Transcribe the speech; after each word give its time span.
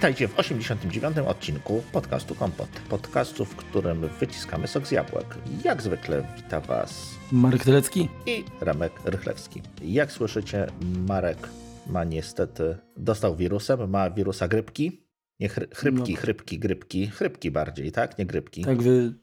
Witajcie 0.00 0.28
w 0.28 0.38
89. 0.38 1.18
odcinku 1.18 1.82
podcastu 1.92 2.34
Kompot. 2.34 2.68
Podcastu, 2.88 3.44
w 3.44 3.56
którym 3.56 4.08
wyciskamy 4.20 4.68
sok 4.68 4.86
z 4.86 4.90
jabłek. 4.90 5.36
Jak 5.64 5.82
zwykle 5.82 6.26
wita 6.36 6.60
Was 6.60 7.14
Marek 7.32 7.64
Telecki 7.64 8.08
i 8.26 8.44
Remek 8.60 8.92
Rychlewski. 9.04 9.62
Jak 9.82 10.12
słyszycie, 10.12 10.66
Marek 11.08 11.48
ma 11.86 12.04
niestety, 12.04 12.76
dostał 12.96 13.36
wirusem, 13.36 13.90
ma 13.90 14.10
wirusa 14.10 14.48
grypki. 14.48 15.06
Nie 15.40 15.48
chry, 15.48 15.68
chrypki, 15.74 16.12
no. 16.12 16.20
chrypki, 16.20 16.58
grypki, 16.58 17.06
chrypki 17.06 17.50
bardziej, 17.50 17.92
tak? 17.92 18.18
Nie 18.18 18.26
grypki. 18.26 18.64
Tak, 18.64 18.82
wy 18.82 19.14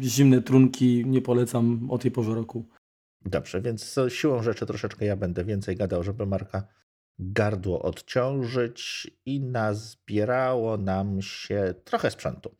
zimne 0.00 0.42
trunki 0.42 1.04
nie 1.06 1.22
polecam 1.22 1.90
o 1.90 1.98
tej 1.98 2.10
porze 2.10 2.34
roku. 2.34 2.68
Dobrze, 3.24 3.60
więc 3.60 3.96
siłą 4.08 4.42
rzeczy 4.42 4.66
troszeczkę 4.66 5.04
ja 5.04 5.16
będę 5.16 5.44
więcej 5.44 5.76
gadał, 5.76 6.02
żeby 6.02 6.26
Marka 6.26 6.62
gardło 7.32 7.82
odciążyć 7.82 9.10
i 9.26 9.40
nazbierało 9.40 10.76
nam 10.76 11.22
się 11.22 11.74
trochę 11.84 12.10
sprzętu. 12.10 12.56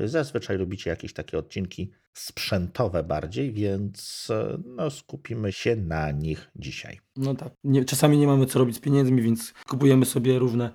Zazwyczaj 0.00 0.58
lubicie 0.58 0.90
jakieś 0.90 1.12
takie 1.12 1.38
odcinki 1.38 1.92
sprzętowe 2.14 3.02
bardziej, 3.04 3.52
więc 3.52 4.28
no, 4.64 4.90
skupimy 4.90 5.52
się 5.52 5.76
na 5.76 6.10
nich 6.10 6.50
dzisiaj. 6.56 7.00
No 7.16 7.34
tak. 7.34 7.52
Nie, 7.64 7.84
czasami 7.84 8.18
nie 8.18 8.26
mamy 8.26 8.46
co 8.46 8.58
robić 8.58 8.76
z 8.76 8.80
pieniędzmi, 8.80 9.22
więc 9.22 9.54
kupujemy 9.68 10.04
sobie 10.04 10.38
różne, 10.38 10.70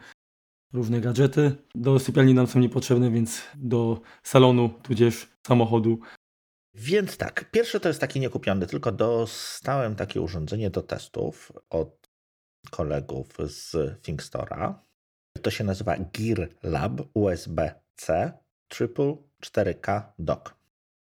różne 0.73 1.01
gadżety. 1.01 1.55
Do 1.75 1.99
sypialni 1.99 2.33
nam 2.33 2.47
są 2.47 2.59
niepotrzebne, 2.59 3.11
więc 3.11 3.41
do 3.55 4.01
salonu, 4.23 4.69
tudzież 4.69 5.27
samochodu. 5.47 5.99
Więc 6.75 7.17
tak, 7.17 7.51
pierwsze 7.51 7.79
to 7.79 7.87
jest 7.87 8.01
taki 8.01 8.19
niekupiony, 8.19 8.67
tylko 8.67 8.91
dostałem 8.91 9.95
takie 9.95 10.21
urządzenie 10.21 10.69
do 10.69 10.81
testów 10.81 11.51
od 11.69 12.02
kolegów 12.69 13.27
z 13.45 13.75
ThinkStora. 14.01 14.83
To 15.41 15.51
się 15.51 15.63
nazywa 15.63 15.95
Gear 15.97 16.49
Lab 16.63 17.01
USB-C 17.13 18.31
Triple 18.67 19.15
4K 19.43 20.01
Dock. 20.19 20.55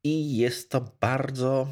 I 0.03 0.37
jest 0.37 0.71
to 0.71 0.81
bardzo 1.01 1.67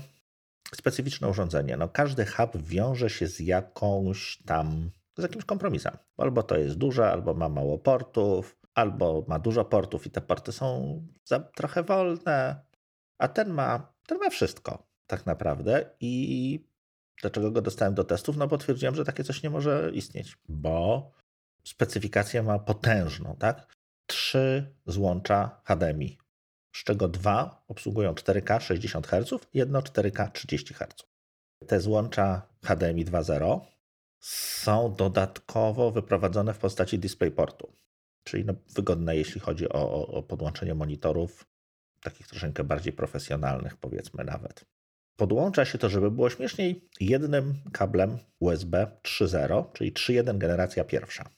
specyficzne 0.75 1.29
urządzenie. 1.29 1.77
No, 1.77 1.89
każdy 1.89 2.25
hub 2.25 2.57
wiąże 2.57 3.09
się 3.09 3.27
z 3.27 3.39
jakąś 3.39 4.37
tam, 4.45 4.91
z 5.17 5.21
jakimś 5.21 5.45
kompromisem. 5.45 5.97
Albo 6.17 6.43
to 6.43 6.57
jest 6.57 6.77
duże, 6.77 7.11
albo 7.11 7.33
ma 7.33 7.49
mało 7.49 7.77
portów, 7.77 8.57
albo 8.73 9.25
ma 9.27 9.39
dużo 9.39 9.65
portów 9.65 10.05
i 10.05 10.09
te 10.09 10.21
porty 10.21 10.51
są 10.51 11.01
za 11.25 11.39
trochę 11.39 11.83
wolne, 11.83 12.65
a 13.17 13.27
ten 13.27 13.49
ma, 13.49 13.93
ten 14.07 14.17
ma 14.17 14.29
wszystko 14.29 14.87
tak 15.07 15.25
naprawdę 15.25 15.95
i 15.99 16.67
Dlaczego 17.25 17.51
go 17.51 17.61
dostałem 17.61 17.93
do 17.93 18.03
testów? 18.03 18.37
No 18.37 18.47
bo 18.47 18.57
twierdziłem, 18.57 18.95
że 18.95 19.05
takie 19.05 19.23
coś 19.23 19.43
nie 19.43 19.49
może 19.49 19.91
istnieć, 19.93 20.37
bo 20.49 21.11
specyfikację 21.63 22.43
ma 22.43 22.59
potężną, 22.59 23.35
tak? 23.35 23.75
Trzy 24.05 24.75
złącza 24.85 25.61
HDMI, 25.63 26.17
z 26.75 26.83
czego 26.83 27.07
dwa 27.07 27.63
obsługują 27.67 28.13
4K 28.13 28.61
60 28.61 29.07
Hz, 29.07 29.47
jedno 29.53 29.79
4K 29.79 30.31
30 30.31 30.73
Hz. 30.73 31.03
Te 31.67 31.79
złącza 31.81 32.47
HDMI 32.63 33.05
2.0 33.05 33.59
są 34.19 34.95
dodatkowo 34.95 35.91
wyprowadzone 35.91 36.53
w 36.53 36.57
postaci 36.57 36.99
DisplayPortu, 36.99 37.75
czyli 38.23 38.45
no 38.45 38.53
wygodne, 38.75 39.15
jeśli 39.15 39.41
chodzi 39.41 39.69
o, 39.69 40.07
o 40.07 40.23
podłączenie 40.23 40.75
monitorów, 40.75 41.45
takich 42.01 42.27
troszeczkę 42.27 42.63
bardziej 42.63 42.93
profesjonalnych, 42.93 43.77
powiedzmy 43.77 44.23
nawet. 44.23 44.65
Podłącza 45.15 45.65
się 45.65 45.77
to, 45.77 45.89
żeby 45.89 46.11
było 46.11 46.29
śmieszniej, 46.29 46.89
jednym 46.99 47.53
kablem 47.71 48.17
USB 48.39 48.87
3.0, 49.03 49.65
czyli 49.73 49.93
3.1 49.93 50.37
generacja 50.37 50.83
pierwsza. 50.83 51.29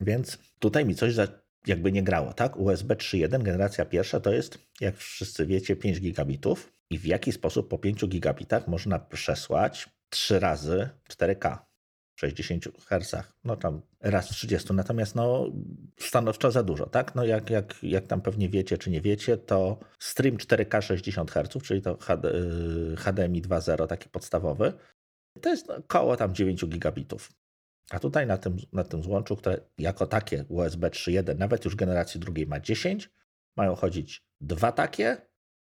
Więc 0.00 0.38
tutaj 0.58 0.86
mi 0.86 0.94
coś 0.94 1.14
za, 1.14 1.28
jakby 1.66 1.92
nie 1.92 2.02
grało, 2.02 2.32
tak? 2.32 2.56
USB 2.56 2.96
3.1 2.96 3.42
generacja 3.42 3.84
pierwsza 3.84 4.20
to 4.20 4.32
jest, 4.32 4.58
jak 4.80 4.96
wszyscy 4.96 5.46
wiecie, 5.46 5.76
5 5.76 6.00
gigabitów 6.00 6.72
i 6.90 6.98
w 6.98 7.04
jaki 7.04 7.32
sposób 7.32 7.68
po 7.68 7.78
5 7.78 8.06
gigabitach 8.06 8.68
można 8.68 8.98
przesłać 8.98 9.88
3 10.10 10.40
razy 10.40 10.88
4K. 11.10 11.67
60 12.18 12.64
Hz, 12.86 13.14
no 13.44 13.56
tam 13.56 13.82
raz 14.00 14.28
w 14.28 14.34
30, 14.34 14.74
natomiast 14.74 15.14
no 15.14 15.52
stanowczo 16.00 16.50
za 16.50 16.62
dużo, 16.62 16.86
tak? 16.86 17.14
No 17.14 17.24
jak, 17.24 17.50
jak, 17.50 17.82
jak 17.82 18.06
tam 18.06 18.20
pewnie 18.20 18.48
wiecie 18.48 18.78
czy 18.78 18.90
nie 18.90 19.00
wiecie, 19.00 19.36
to 19.36 19.78
stream 19.98 20.36
4K 20.36 20.82
60 20.82 21.30
Hz, 21.30 21.62
czyli 21.62 21.82
to 21.82 21.98
HDMI 22.96 23.42
2.0 23.42 23.86
taki 23.86 24.08
podstawowy, 24.08 24.72
to 25.40 25.48
jest 25.48 25.68
koło 25.86 26.16
tam 26.16 26.34
9 26.34 26.66
gigabitów. 26.66 27.32
A 27.90 27.98
tutaj 27.98 28.26
na 28.26 28.38
tym, 28.38 28.56
na 28.72 28.84
tym 28.84 29.02
złączu, 29.02 29.36
które 29.36 29.60
jako 29.78 30.06
takie 30.06 30.44
USB 30.48 30.90
3.1, 30.90 31.38
nawet 31.38 31.64
już 31.64 31.76
generacji 31.76 32.20
drugiej 32.20 32.46
ma 32.46 32.60
10, 32.60 33.10
mają 33.56 33.74
chodzić 33.74 34.24
dwa 34.40 34.72
takie, 34.72 35.16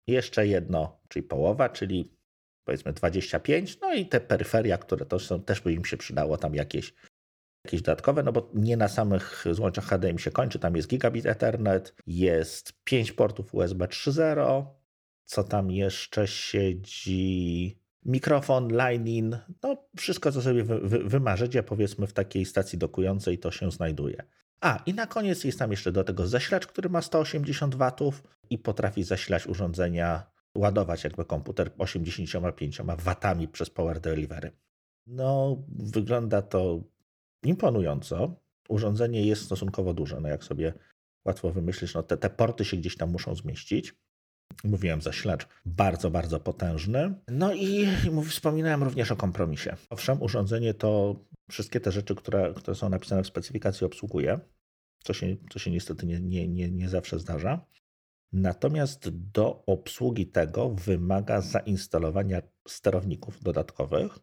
jeszcze 0.07 0.47
jedno, 0.47 1.01
czyli 1.09 1.23
połowa, 1.23 1.69
czyli 1.69 2.16
powiedzmy 2.67 2.93
25, 2.93 3.81
no 3.81 3.95
i 3.95 4.07
te 4.07 4.21
peryferia, 4.21 4.79
które 4.79 5.07
to 5.07 5.19
są, 5.19 5.43
też 5.43 5.61
by 5.61 5.73
im 5.73 5.85
się 5.85 5.97
przydało 5.97 6.37
tam 6.37 6.55
jakieś, 6.55 6.95
jakieś 7.65 7.83
dodatkowe, 7.83 8.23
no 8.23 8.33
bo 8.33 8.51
nie 8.55 8.77
na 8.77 8.89
samych 8.89 9.45
złączach 9.51 9.85
HDMI 9.85 10.19
się 10.19 10.31
kończy, 10.31 10.59
tam 10.59 10.77
jest 10.77 10.89
gigabit 10.89 11.27
Ethernet, 11.27 11.95
jest 12.07 12.73
5 12.85 13.13
portów 13.13 13.55
USB 13.55 13.85
3.0, 13.85 14.67
co 15.25 15.45
tam 15.45 15.71
jeszcze 15.71 16.27
siedzi, 16.27 17.79
mikrofon, 18.05 18.69
line-in, 18.69 19.39
no 19.63 19.89
wszystko, 19.97 20.33
co 20.33 20.43
sobie 20.43 20.65
wy, 20.65 20.81
wy, 20.81 20.99
wymarzycie, 20.99 21.63
powiedzmy 21.63 22.07
w 22.07 22.13
takiej 22.13 22.45
stacji 22.45 22.79
dokującej 22.79 23.39
to 23.39 23.51
się 23.51 23.71
znajduje. 23.71 24.23
A, 24.61 24.83
i 24.87 24.95
na 24.95 25.07
koniec 25.07 25.45
jest 25.45 25.59
tam 25.59 25.71
jeszcze 25.71 25.93
do 25.93 26.05
tego 26.05 26.27
zasilacz, 26.27 26.67
który 26.67 26.89
ma 26.89 27.03
180 27.03 27.75
W 27.75 28.13
i 28.51 28.59
potrafi 28.59 29.03
zasilać 29.03 29.47
urządzenia 29.47 30.36
ładować 30.57 31.05
jakby 31.05 31.25
komputer 31.25 31.71
85 31.79 32.81
watami 32.99 33.49
przez 33.49 33.71
Power 33.71 34.01
Delivery. 34.01 34.53
No, 35.07 35.63
wygląda 35.69 36.43
to 36.43 36.81
imponująco. 37.43 38.37
Urządzenie 38.69 39.27
jest 39.27 39.43
stosunkowo 39.43 39.95
duże, 39.95 40.21
no 40.21 40.29
jak 40.29 40.45
sobie 40.45 40.73
łatwo 41.25 41.51
wymyślić, 41.51 41.95
no 41.95 42.03
te, 42.03 42.17
te 42.17 42.31
porty 42.31 42.65
się 42.65 42.77
gdzieś 42.77 42.97
tam 42.97 43.11
muszą 43.11 43.35
zmieścić. 43.35 43.95
Mówiłem, 44.65 45.03
zasilacz 45.03 45.47
bardzo, 45.67 46.11
bardzo 46.11 46.41
potężny. 46.41 47.15
No 47.29 47.55
i 47.55 47.87
wspominałem 48.29 48.83
również 48.83 49.11
o 49.11 49.17
kompromisie. 49.17 49.77
Owszem, 49.91 50.23
urządzenie 50.23 50.75
to 50.75 51.17
wszystkie 51.51 51.81
te 51.81 51.93
rzeczy, 51.93 52.15
które, 52.15 52.55
które 52.57 52.75
są 52.75 52.89
napisane 52.89 53.23
w 53.23 53.27
specyfikacji 53.27 53.87
obsługuje, 53.87 54.41
co 55.03 55.13
się, 55.13 55.37
co 55.51 55.59
się 55.59 55.71
niestety 55.71 56.07
nie, 56.07 56.21
nie, 56.21 56.49
nie, 56.49 56.71
nie 56.71 56.89
zawsze 56.89 57.19
zdarza. 57.19 57.67
Natomiast 58.37 59.09
do 59.09 59.65
obsługi 59.67 60.27
tego 60.27 60.71
wymaga 60.71 61.41
zainstalowania 61.41 62.43
sterowników 62.69 63.43
dodatkowych. 63.43 64.19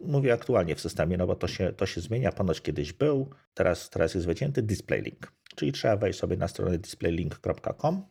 Mówię 0.00 0.32
aktualnie 0.32 0.74
w 0.74 0.80
systemie, 0.80 1.16
no 1.16 1.26
bo 1.26 1.36
to 1.36 1.48
się, 1.48 1.72
to 1.72 1.86
się 1.86 2.00
zmienia. 2.00 2.32
Ponoć 2.32 2.60
kiedyś 2.60 2.92
był, 2.92 3.30
teraz, 3.54 3.90
teraz 3.90 4.14
jest 4.14 4.26
wycięty 4.26 4.62
DisplayLink. 4.62 5.32
Czyli 5.56 5.72
trzeba 5.72 5.96
wejść 5.96 6.18
sobie 6.18 6.36
na 6.36 6.48
stronę 6.48 6.78
displaylink.com 6.78 8.02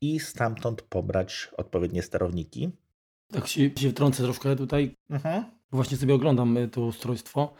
i 0.00 0.20
stamtąd 0.20 0.82
pobrać 0.82 1.50
odpowiednie 1.56 2.02
sterowniki. 2.02 2.70
Tak 3.32 3.46
się, 3.46 3.70
się 3.78 3.90
wtrącę 3.90 4.22
troszkę 4.22 4.56
tutaj. 4.56 4.94
Mhm. 5.10 5.44
Właśnie 5.70 5.96
sobie 5.96 6.14
oglądam 6.14 6.56
y, 6.56 6.68
to 6.68 6.80
ustrojstwo. 6.80 7.54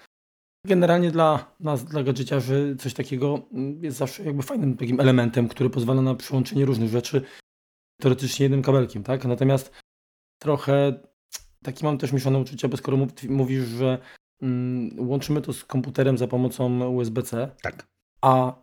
Generalnie 0.66 1.10
dla 1.10 1.54
nas, 1.60 1.84
dla 1.84 2.02
gadżeciarzy, 2.02 2.76
coś 2.78 2.94
takiego 2.94 3.42
mm, 3.52 3.84
jest 3.84 3.96
zawsze 3.96 4.24
jakby 4.24 4.42
fajnym 4.42 4.76
takim 4.76 5.00
elementem, 5.00 5.48
który 5.48 5.70
pozwala 5.70 6.02
na 6.02 6.14
przyłączenie 6.14 6.64
różnych 6.64 6.90
rzeczy 6.90 7.22
teoretycznie 8.00 8.44
jednym 8.44 8.62
kabelkiem, 8.62 9.02
tak? 9.02 9.24
Natomiast 9.24 9.72
trochę 10.38 11.00
taki 11.62 11.84
mam 11.84 11.98
też 11.98 12.12
mieszane 12.12 12.38
uczucia, 12.38 12.68
bo 12.68 12.76
skoro 12.76 12.98
mówisz, 13.28 13.64
że 13.64 13.98
mm, 14.42 15.08
łączymy 15.08 15.42
to 15.42 15.52
z 15.52 15.64
komputerem 15.64 16.18
za 16.18 16.28
pomocą 16.28 16.88
USB-C, 16.88 17.50
tak. 17.62 17.86
a 18.22 18.62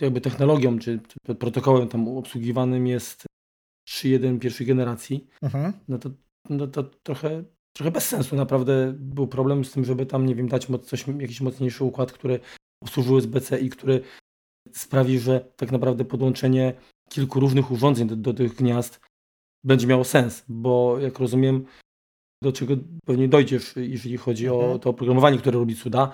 jakby 0.00 0.20
technologią 0.20 0.78
czy, 0.78 1.00
czy 1.26 1.34
protokołem 1.34 1.88
tam 1.88 2.08
obsługiwanym 2.08 2.86
jest 2.86 3.26
3.1 3.88 4.38
pierwszej 4.38 4.66
generacji, 4.66 5.26
mhm. 5.42 5.72
no, 5.88 5.98
to, 5.98 6.10
no 6.50 6.66
to 6.66 6.82
trochę 6.82 7.44
trochę 7.72 7.90
bez 7.90 8.08
sensu 8.08 8.36
naprawdę 8.36 8.94
był 8.96 9.26
problem 9.26 9.64
z 9.64 9.72
tym, 9.72 9.84
żeby 9.84 10.06
tam, 10.06 10.26
nie 10.26 10.34
wiem, 10.34 10.48
dać 10.48 10.66
coś, 10.82 11.04
jakiś 11.18 11.40
mocniejszy 11.40 11.84
układ, 11.84 12.12
który 12.12 12.40
obsłużył 12.82 13.14
USB-C 13.14 13.60
i 13.60 13.70
który 13.70 14.00
sprawi, 14.72 15.18
że 15.18 15.40
tak 15.56 15.72
naprawdę 15.72 16.04
podłączenie 16.04 16.74
kilku 17.10 17.40
różnych 17.40 17.70
urządzeń 17.70 18.08
do, 18.08 18.16
do 18.16 18.34
tych 18.34 18.54
gniazd 18.54 19.00
będzie 19.64 19.86
miało 19.86 20.04
sens, 20.04 20.44
bo 20.48 20.98
jak 20.98 21.18
rozumiem, 21.18 21.64
do 22.42 22.52
czego 22.52 22.74
pewnie 23.04 23.28
dojdziesz, 23.28 23.74
jeżeli 23.76 24.16
chodzi 24.16 24.46
mhm. 24.46 24.70
o 24.70 24.78
to 24.78 24.90
oprogramowanie, 24.90 25.38
które 25.38 25.58
robi 25.58 25.76
cuda, 25.76 26.12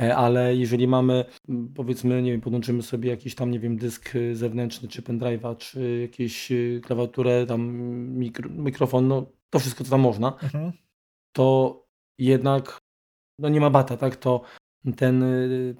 e, 0.00 0.16
ale 0.16 0.56
jeżeli 0.56 0.88
mamy, 0.88 1.24
powiedzmy, 1.74 2.22
nie 2.22 2.32
wiem, 2.32 2.40
podłączymy 2.40 2.82
sobie 2.82 3.10
jakiś 3.10 3.34
tam, 3.34 3.50
nie 3.50 3.60
wiem, 3.60 3.76
dysk 3.76 4.12
zewnętrzny, 4.32 4.88
czy 4.88 5.02
pendrive'a, 5.02 5.56
czy 5.56 5.98
jakieś 6.00 6.52
e, 6.52 6.80
klawiaturę, 6.80 7.46
tam 7.46 7.72
mikro, 8.18 8.50
mikrofon, 8.50 9.08
no 9.08 9.26
to 9.52 9.58
wszystko, 9.58 9.84
co 9.84 9.90
tam 9.90 10.00
można, 10.00 10.38
mhm. 10.42 10.72
to 11.32 11.78
jednak 12.18 12.78
no 13.38 13.48
nie 13.48 13.60
ma 13.60 13.70
bata, 13.70 13.96
tak? 13.96 14.16
To 14.16 14.42
ten, 14.96 15.22
y, 15.22 15.76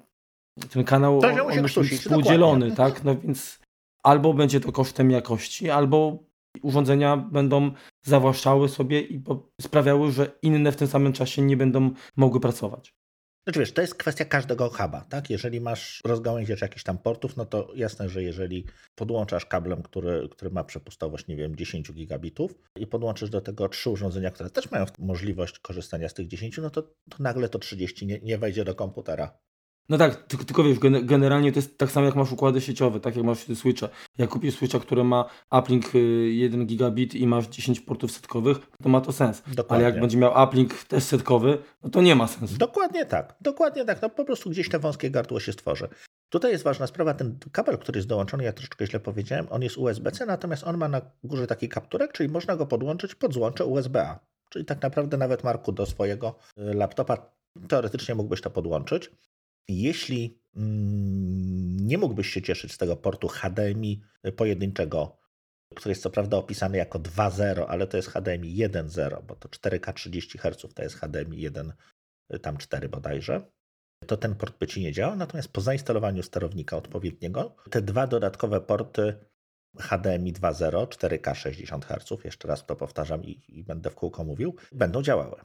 ten 0.69 0.83
kanał 0.83 1.21
to 1.21 1.27
on, 1.27 1.39
on 1.39 1.61
musi 1.61 1.79
być 1.79 1.93
współdzielony, 1.93 2.71
tak? 2.71 3.03
No 3.03 3.15
więc 3.15 3.59
albo 4.03 4.33
będzie 4.33 4.59
to 4.59 4.71
kosztem 4.71 5.11
jakości, 5.11 5.69
albo 5.69 6.19
urządzenia 6.61 7.17
będą 7.17 7.71
zawłaszczały 8.01 8.69
sobie 8.69 9.01
i 9.01 9.23
sprawiały, 9.61 10.11
że 10.11 10.31
inne 10.41 10.71
w 10.71 10.75
tym 10.75 10.87
samym 10.87 11.13
czasie 11.13 11.41
nie 11.41 11.57
będą 11.57 11.91
mogły 12.15 12.39
pracować. 12.39 12.93
Znaczy 13.43 13.59
wiesz, 13.59 13.71
to 13.71 13.81
jest 13.81 13.95
kwestia 13.95 14.25
każdego 14.25 14.69
huba, 14.69 15.05
tak? 15.09 15.29
Jeżeli 15.29 15.61
masz 15.61 16.01
rozgałęziacz 16.05 16.61
jakichś 16.61 16.83
tam 16.83 16.97
portów, 16.97 17.37
no 17.37 17.45
to 17.45 17.71
jasne, 17.75 18.09
że 18.09 18.23
jeżeli 18.23 18.65
podłączasz 18.95 19.45
kablem, 19.45 19.83
który, 19.83 20.29
który 20.29 20.51
ma 20.51 20.63
przepustowość, 20.63 21.27
nie 21.27 21.35
wiem, 21.35 21.55
10 21.55 21.91
gigabitów 21.91 22.59
i 22.75 22.87
podłączysz 22.87 23.29
do 23.29 23.41
tego 23.41 23.69
trzy 23.69 23.89
urządzenia, 23.89 24.31
które 24.31 24.49
też 24.49 24.71
mają 24.71 24.85
możliwość 24.99 25.59
korzystania 25.59 26.09
z 26.09 26.13
tych 26.13 26.27
10, 26.27 26.57
no 26.57 26.69
to, 26.69 26.81
to 26.81 27.17
nagle 27.19 27.49
to 27.49 27.59
30 27.59 28.05
nie, 28.05 28.19
nie 28.19 28.37
wejdzie 28.37 28.65
do 28.65 28.75
komputera. 28.75 29.37
No 29.89 29.97
tak, 29.97 30.23
tylko, 30.23 30.45
tylko 30.45 30.63
wiesz, 30.63 30.79
generalnie 31.03 31.51
to 31.51 31.59
jest 31.59 31.77
tak 31.77 31.91
samo 31.91 32.05
jak 32.05 32.15
masz 32.15 32.31
układy 32.31 32.61
sieciowe, 32.61 32.99
tak 32.99 33.15
jak 33.15 33.25
masz 33.25 33.39
switche. 33.55 33.89
Jak 34.17 34.29
kupisz 34.29 34.55
switcha, 34.55 34.79
który 34.79 35.03
ma 35.03 35.29
uplink 35.51 35.85
1 36.31 36.61
y, 36.61 36.65
gigabit 36.65 37.15
i 37.15 37.27
masz 37.27 37.47
10 37.47 37.79
portów 37.79 38.11
setkowych, 38.11 38.57
to 38.83 38.89
ma 38.89 39.01
to 39.01 39.11
sens. 39.11 39.43
Dokładnie. 39.47 39.85
Ale 39.85 39.93
jak 39.93 40.01
będzie 40.01 40.17
miał 40.17 40.43
uplink 40.43 40.83
też 40.83 41.03
setkowy, 41.03 41.57
no 41.83 41.89
to 41.89 42.01
nie 42.01 42.15
ma 42.15 42.27
sensu. 42.27 42.57
Dokładnie 42.57 43.05
tak, 43.05 43.35
dokładnie 43.41 43.85
tak. 43.85 44.01
No 44.01 44.09
po 44.09 44.25
prostu 44.25 44.49
gdzieś 44.49 44.69
te 44.69 44.79
wąskie 44.79 45.11
gardło 45.11 45.39
się 45.39 45.53
stworzy. 45.53 45.87
Tutaj 46.29 46.51
jest 46.51 46.63
ważna 46.63 46.87
sprawa, 46.87 47.13
ten 47.13 47.37
kabel, 47.51 47.77
który 47.77 47.97
jest 47.97 48.07
dołączony, 48.07 48.43
ja 48.43 48.53
troszeczkę 48.53 48.87
źle 48.87 48.99
powiedziałem, 48.99 49.47
on 49.49 49.61
jest 49.61 49.77
USB-C, 49.77 50.25
natomiast 50.25 50.63
on 50.63 50.77
ma 50.77 50.87
na 50.87 51.01
górze 51.23 51.47
taki 51.47 51.69
kapturek, 51.69 52.11
czyli 52.11 52.29
można 52.29 52.55
go 52.55 52.65
podłączyć 52.65 53.15
pod 53.15 53.33
złącze 53.33 53.65
USB-A. 53.65 54.19
Czyli 54.49 54.65
tak 54.65 54.81
naprawdę 54.81 55.17
nawet 55.17 55.43
Marku 55.43 55.71
do 55.71 55.85
swojego 55.85 56.35
y, 56.57 56.73
laptopa 56.73 57.17
teoretycznie 57.67 58.15
mógłbyś 58.15 58.41
to 58.41 58.49
podłączyć. 58.49 59.11
Jeśli 59.67 60.39
mm, 60.55 61.87
nie 61.87 61.97
mógłbyś 61.97 62.29
się 62.29 62.41
cieszyć 62.41 62.71
z 62.71 62.77
tego 62.77 62.95
portu 62.95 63.27
HDMI 63.27 64.01
pojedynczego, 64.35 65.17
który 65.75 65.91
jest 65.91 66.03
co 66.03 66.09
prawda 66.09 66.37
opisany 66.37 66.77
jako 66.77 66.99
2.0, 66.99 67.65
ale 67.67 67.87
to 67.87 67.97
jest 67.97 68.09
HDMI 68.09 68.57
1.0, 68.57 69.23
bo 69.23 69.35
to 69.35 69.49
4K 69.49 69.93
30 69.93 70.37
Hz 70.37 70.73
to 70.73 70.83
jest 70.83 70.95
HDMI 70.95 71.41
1, 71.41 71.73
tam 72.41 72.57
4 72.57 72.89
bodajże, 72.89 73.51
to 74.07 74.17
ten 74.17 74.35
port 74.35 74.57
by 74.59 74.67
ci 74.67 74.81
nie 74.81 74.91
działał. 74.91 75.15
Natomiast 75.15 75.49
po 75.49 75.61
zainstalowaniu 75.61 76.23
sterownika 76.23 76.77
odpowiedniego, 76.77 77.55
te 77.69 77.81
dwa 77.81 78.07
dodatkowe 78.07 78.61
porty 78.61 79.13
HDMI 79.79 80.33
2.0, 80.33 80.87
4K 80.87 81.35
60 81.35 81.85
Hz, 81.85 82.23
jeszcze 82.23 82.47
raz 82.47 82.65
to 82.65 82.75
powtarzam 82.75 83.23
i, 83.23 83.41
i 83.47 83.63
będę 83.63 83.89
w 83.89 83.95
kółko 83.95 84.23
mówił, 84.23 84.55
będą 84.71 85.01
działały. 85.01 85.35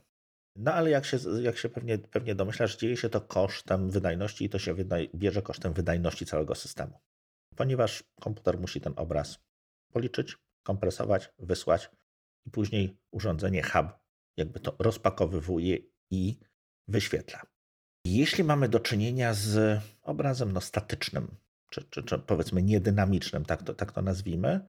No 0.61 0.75
ale 0.75 0.91
jak 0.91 1.05
się, 1.05 1.19
jak 1.41 1.59
się 1.59 1.69
pewnie, 1.69 1.99
pewnie 1.99 2.35
domyślasz, 2.35 2.77
dzieje 2.77 2.97
się 2.97 3.09
to 3.09 3.21
kosztem 3.21 3.91
wydajności 3.91 4.45
i 4.45 4.49
to 4.49 4.59
się 4.59 4.75
bierze 5.15 5.43
kosztem 5.43 5.73
wydajności 5.73 6.27
całego 6.27 6.55
systemu. 6.55 7.01
Ponieważ 7.57 8.05
komputer 8.21 8.61
musi 8.61 8.81
ten 8.81 8.93
obraz 8.97 9.39
policzyć, 9.93 10.37
kompresować, 10.63 11.33
wysłać 11.39 11.91
i 12.47 12.51
później 12.51 12.99
urządzenie 13.11 13.63
hub 13.63 13.87
jakby 14.39 14.61
to 14.61 14.77
rozpakowywuje 14.79 15.79
i 16.11 16.39
wyświetla. 16.89 17.43
Jeśli 18.05 18.45
mamy 18.45 18.69
do 18.69 18.81
czynienia 18.81 19.35
z 19.35 19.83
obrazem 20.03 20.53
no, 20.53 20.61
statycznym, 20.61 21.37
czy, 21.71 21.83
czy, 21.91 22.03
czy 22.03 22.19
powiedzmy 22.19 22.63
niedynamicznym, 22.63 23.45
tak 23.45 23.63
to, 23.63 23.75
tak 23.75 23.93
to 23.93 24.03
nazwijmy, 24.03 24.67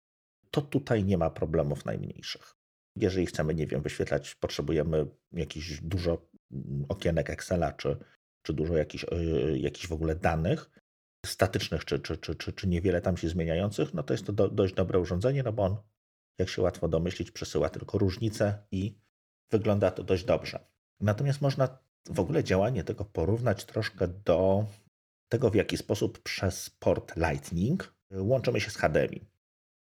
to 0.52 0.62
tutaj 0.62 1.04
nie 1.04 1.18
ma 1.18 1.30
problemów 1.30 1.86
najmniejszych. 1.86 2.59
Jeżeli 2.96 3.26
chcemy, 3.26 3.56
nie 3.56 3.68
wiem, 3.68 3.82
wyświetlać, 3.82 4.36
potrzebujemy 4.36 5.06
jakiś 5.32 5.82
dużo 5.82 6.30
mm, 6.52 6.86
okienek 6.90 7.30
Excela, 7.30 7.74
czy, 7.74 7.98
czy 8.42 8.54
dużo 8.54 8.78
jakichś, 8.78 9.06
yy, 9.12 9.60
jakichś 9.60 9.88
w 9.88 9.94
ogóle 9.94 10.16
danych 10.16 10.70
statycznych, 11.26 11.86
czy, 11.86 12.00
czy, 12.00 12.18
czy, 12.18 12.36
czy, 12.36 12.54
czy 12.54 12.68
niewiele 12.68 13.02
tam 13.02 13.18
się 13.18 13.30
zmieniających, 13.30 13.94
no 13.94 14.04
to 14.04 14.14
jest 14.14 14.26
to 14.26 14.34
do, 14.34 14.50
dość 14.50 14.74
dobre 14.74 15.00
urządzenie, 15.00 15.44
no 15.44 15.54
bo 15.54 15.64
on, 15.64 15.78
jak 16.40 16.50
się 16.50 16.62
łatwo 16.62 16.88
domyślić, 16.88 17.32
przesyła 17.32 17.70
tylko 17.70 17.98
różnice 17.98 18.68
i 18.72 19.00
wygląda 19.52 19.92
to 19.92 20.04
dość 20.04 20.24
dobrze. 20.24 20.66
Natomiast 21.00 21.42
można 21.42 21.78
w 22.10 22.20
ogóle 22.20 22.44
działanie 22.44 22.84
tego 22.84 23.06
porównać 23.06 23.66
troszkę 23.66 24.08
do 24.08 24.66
tego, 25.30 25.50
w 25.50 25.56
jaki 25.56 25.78
sposób 25.78 26.20
przez 26.20 26.70
port 26.70 27.16
Lightning 27.16 27.94
łączymy 28.12 28.62
się 28.62 28.72
z 28.72 28.78
HDMI. 28.78 29.26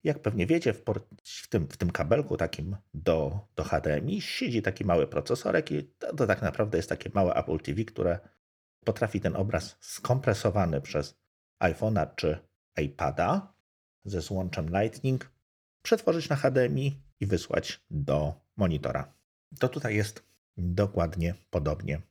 Jak 0.04 0.22
pewnie 0.22 0.48
wiecie, 0.48 0.74
w, 0.74 0.82
port, 0.82 1.06
w, 1.24 1.48
tym, 1.48 1.68
w 1.68 1.78
tym 1.78 1.92
kabelku 1.92 2.38
takim 2.38 2.78
do, 2.94 3.48
do 3.56 3.64
HDMI 3.64 4.22
siedzi 4.22 4.62
taki 4.62 4.86
mały 4.86 5.08
procesorek 5.08 5.72
i 5.72 5.84
to, 5.84 6.16
to 6.16 6.28
tak 6.28 6.42
naprawdę 6.42 6.78
jest 6.78 6.90
takie 6.90 7.10
małe 7.14 7.34
Apple 7.34 7.60
TV, 7.60 7.84
które 7.84 8.20
potrafi 8.86 9.22
ten 9.22 9.36
obraz 9.36 9.78
skompresowany 9.80 10.82
przez 10.82 11.16
iPhone'a 11.64 12.08
czy 12.16 12.38
iPada 12.82 13.54
ze 14.06 14.22
złączem 14.22 14.70
Lightning 14.70 15.32
przetworzyć 15.82 16.30
na 16.30 16.36
HDMI 16.36 17.02
i 17.20 17.26
wysłać 17.26 17.82
do 17.92 18.34
monitora. 18.58 19.14
To 19.60 19.70
tutaj 19.70 19.96
jest 19.96 20.24
dokładnie 20.58 21.36
podobnie 21.50 22.02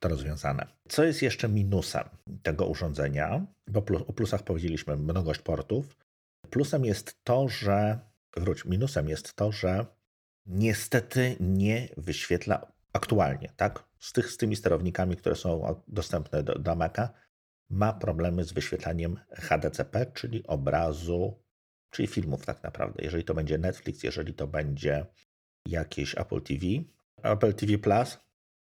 to 0.00 0.08
rozwiązane. 0.08 0.66
Co 0.88 1.04
jest 1.04 1.22
jeszcze 1.22 1.48
minusem 1.48 2.04
tego 2.42 2.66
urządzenia? 2.66 3.46
Bo 3.66 3.84
o 4.06 4.12
plusach 4.12 4.42
powiedzieliśmy 4.42 4.96
mnogość 4.96 5.40
portów. 5.40 6.05
Plusem 6.50 6.84
jest 6.84 7.24
to, 7.24 7.48
że, 7.48 7.98
wróć, 8.36 8.64
minusem 8.64 9.08
jest 9.08 9.34
to, 9.34 9.52
że 9.52 9.86
niestety 10.46 11.36
nie 11.40 11.88
wyświetla 11.96 12.72
aktualnie, 12.92 13.52
tak? 13.56 13.84
Z, 13.98 14.12
tych, 14.12 14.30
z 14.30 14.36
tymi 14.36 14.56
sterownikami, 14.56 15.16
które 15.16 15.36
są 15.36 15.80
dostępne 15.88 16.42
do, 16.42 16.58
do 16.58 16.74
Maca, 16.74 17.12
ma 17.70 17.92
problemy 17.92 18.44
z 18.44 18.52
wyświetlaniem 18.52 19.20
HDCP, 19.30 20.06
czyli 20.06 20.46
obrazu, 20.46 21.42
czyli 21.90 22.08
filmów 22.08 22.46
tak 22.46 22.62
naprawdę. 22.62 23.04
Jeżeli 23.04 23.24
to 23.24 23.34
będzie 23.34 23.58
Netflix, 23.58 24.02
jeżeli 24.02 24.34
to 24.34 24.46
będzie 24.46 25.06
jakieś 25.66 26.14
Apple 26.14 26.40
TV, 26.40 26.66
Apple 27.22 27.54
TV 27.54 27.78
Plus. 27.78 28.18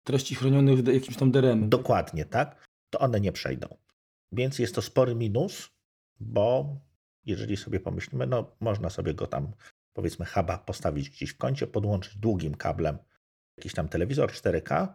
Treści 0.04 0.36
chronionych 0.36 0.88
jakimś 0.88 1.18
tam 1.18 1.32
DRM. 1.32 1.70
Dokładnie, 1.70 2.26
tak? 2.26 2.68
To 2.90 3.00
one 3.00 3.20
nie 3.20 3.32
przejdą. 3.32 3.78
Więc 4.32 4.60
jest 4.60 4.76
to 4.76 4.82
spory 4.82 5.16
minus, 5.16 5.70
bo 6.20 6.76
jeżeli 7.28 7.58
sobie 7.58 7.80
pomyślimy, 7.80 8.28
no 8.28 8.56
można 8.60 8.90
sobie 8.90 9.14
go 9.14 9.28
tam, 9.28 9.52
powiedzmy, 9.94 10.26
huba 10.26 10.58
postawić 10.58 11.10
gdzieś 11.10 11.30
w 11.30 11.38
kącie, 11.38 11.68
podłączyć 11.68 12.18
długim 12.18 12.56
kablem 12.56 12.98
jakiś 13.58 13.74
tam 13.74 13.90
telewizor 13.90 14.32
4K 14.32 14.88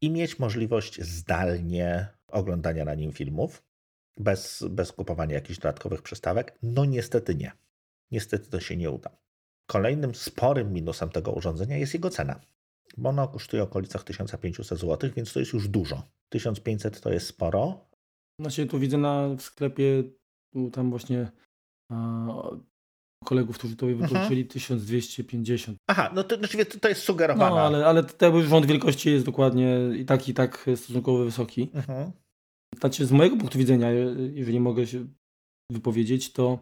i 0.00 0.10
mieć 0.10 0.38
możliwość 0.38 1.02
zdalnie 1.02 2.08
oglądania 2.28 2.84
na 2.84 2.94
nim 2.94 3.12
filmów 3.12 3.62
bez, 4.16 4.64
bez 4.70 4.92
kupowania 4.92 5.34
jakichś 5.34 5.58
dodatkowych 5.58 6.02
przystawek. 6.02 6.58
No 6.62 6.84
niestety 6.84 7.34
nie. 7.34 7.52
Niestety 8.10 8.50
to 8.50 8.60
się 8.60 8.76
nie 8.76 8.90
uda. 8.90 9.10
Kolejnym 9.66 10.14
sporym 10.14 10.72
minusem 10.72 11.10
tego 11.10 11.32
urządzenia 11.32 11.76
jest 11.76 11.94
jego 11.94 12.10
cena, 12.10 12.40
bo 12.96 13.08
ono 13.08 13.28
kosztuje 13.28 13.62
w 13.62 13.66
okolicach 13.66 14.04
1500 14.04 14.78
zł, 14.78 15.10
więc 15.16 15.32
to 15.32 15.40
jest 15.40 15.52
już 15.52 15.68
dużo. 15.68 16.02
1500 16.28 17.00
to 17.00 17.12
jest 17.12 17.26
sporo. 17.26 17.88
Znaczy 18.40 18.66
tu 18.66 18.78
widzę 18.78 18.98
na 18.98 19.28
w 19.28 19.42
sklepie 19.42 20.04
tam 20.72 20.90
właśnie 20.90 21.30
kolegów, 23.24 23.58
którzy 23.58 23.76
to 23.76 23.86
wypożyczyli, 23.86 24.40
mhm. 24.40 24.48
1250. 24.48 25.78
Aha, 25.86 26.10
no 26.14 26.24
to, 26.24 26.36
znaczy, 26.36 26.66
to 26.66 26.88
jest 26.88 27.02
sugerowane. 27.02 27.56
No, 27.56 27.60
ale, 27.60 27.86
ale 27.86 28.04
ten 28.04 28.46
rząd 28.46 28.66
wielkości 28.66 29.10
jest 29.10 29.24
dokładnie 29.24 29.78
i 29.98 30.04
tak, 30.04 30.28
i 30.28 30.34
tak 30.34 30.70
stosunkowo 30.76 31.24
wysoki. 31.24 31.70
Mhm. 31.74 32.12
Znaczy, 32.80 33.06
z 33.06 33.12
mojego 33.12 33.36
punktu 33.36 33.58
widzenia, 33.58 33.90
jeżeli 34.32 34.60
mogę 34.60 34.86
się 34.86 35.06
wypowiedzieć, 35.72 36.32
to 36.32 36.58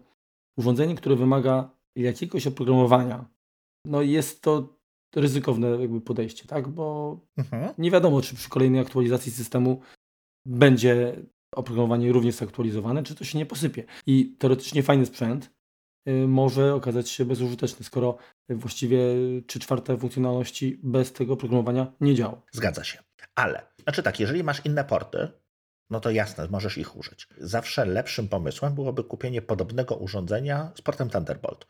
urządzenie, 0.59 0.95
które 0.95 1.17
wymaga 1.17 1.71
jakiegoś 1.97 2.47
oprogramowania, 2.47 3.25
no 3.87 4.03
jest 4.03 4.43
to 4.43 4.77
ryzykowne 5.17 5.69
jakby 5.69 6.01
podejście, 6.01 6.45
tak? 6.47 6.69
Bo 6.69 7.19
mhm. 7.37 7.75
nie 7.79 7.91
wiadomo, 7.91 8.23
czy 8.23 8.37
przy 8.37 8.49
kolejnej 8.49 8.81
aktualizacji 8.81 9.33
systemu 9.33 9.81
będzie 10.47 11.23
oprogramowanie 11.57 12.13
również 12.13 12.35
zaktualizowane, 12.35 13.03
czy 13.03 13.15
to 13.15 13.25
się 13.25 13.39
nie 13.39 13.47
posypie. 13.47 13.85
I 14.07 14.37
teoretycznie 14.39 14.83
fajny 14.83 15.07
sprzęt 15.07 15.51
y, 16.09 16.13
może 16.29 16.75
okazać 16.75 17.09
się 17.09 17.25
bezużyteczny, 17.25 17.85
skoro 17.85 18.17
właściwie 18.49 18.99
trzy 19.47 19.59
czwarte 19.61 19.99
funkcjonalności 19.99 20.81
bez 20.83 21.13
tego 21.13 21.33
oprogramowania 21.33 21.93
nie 22.01 22.15
działa. 22.15 22.43
Zgadza 22.53 22.85
się. 22.85 22.99
Ale, 23.35 23.67
znaczy 23.83 24.03
tak, 24.03 24.21
jeżeli 24.21 24.45
masz 24.45 24.65
inne 24.65 24.85
porty, 24.85 25.29
no 25.91 26.01
to 26.01 26.11
jasne, 26.11 26.49
możesz 26.51 26.79
ich 26.79 26.97
użyć. 26.97 27.29
Zawsze 27.39 27.85
lepszym 27.85 28.29
pomysłem 28.29 28.75
byłoby 28.75 29.05
kupienie 29.05 29.43
podobnego 29.43 29.97
urządzenia 29.97 30.73
z 30.75 30.83
portem 30.83 31.11
Thunderbolt. 31.11 31.67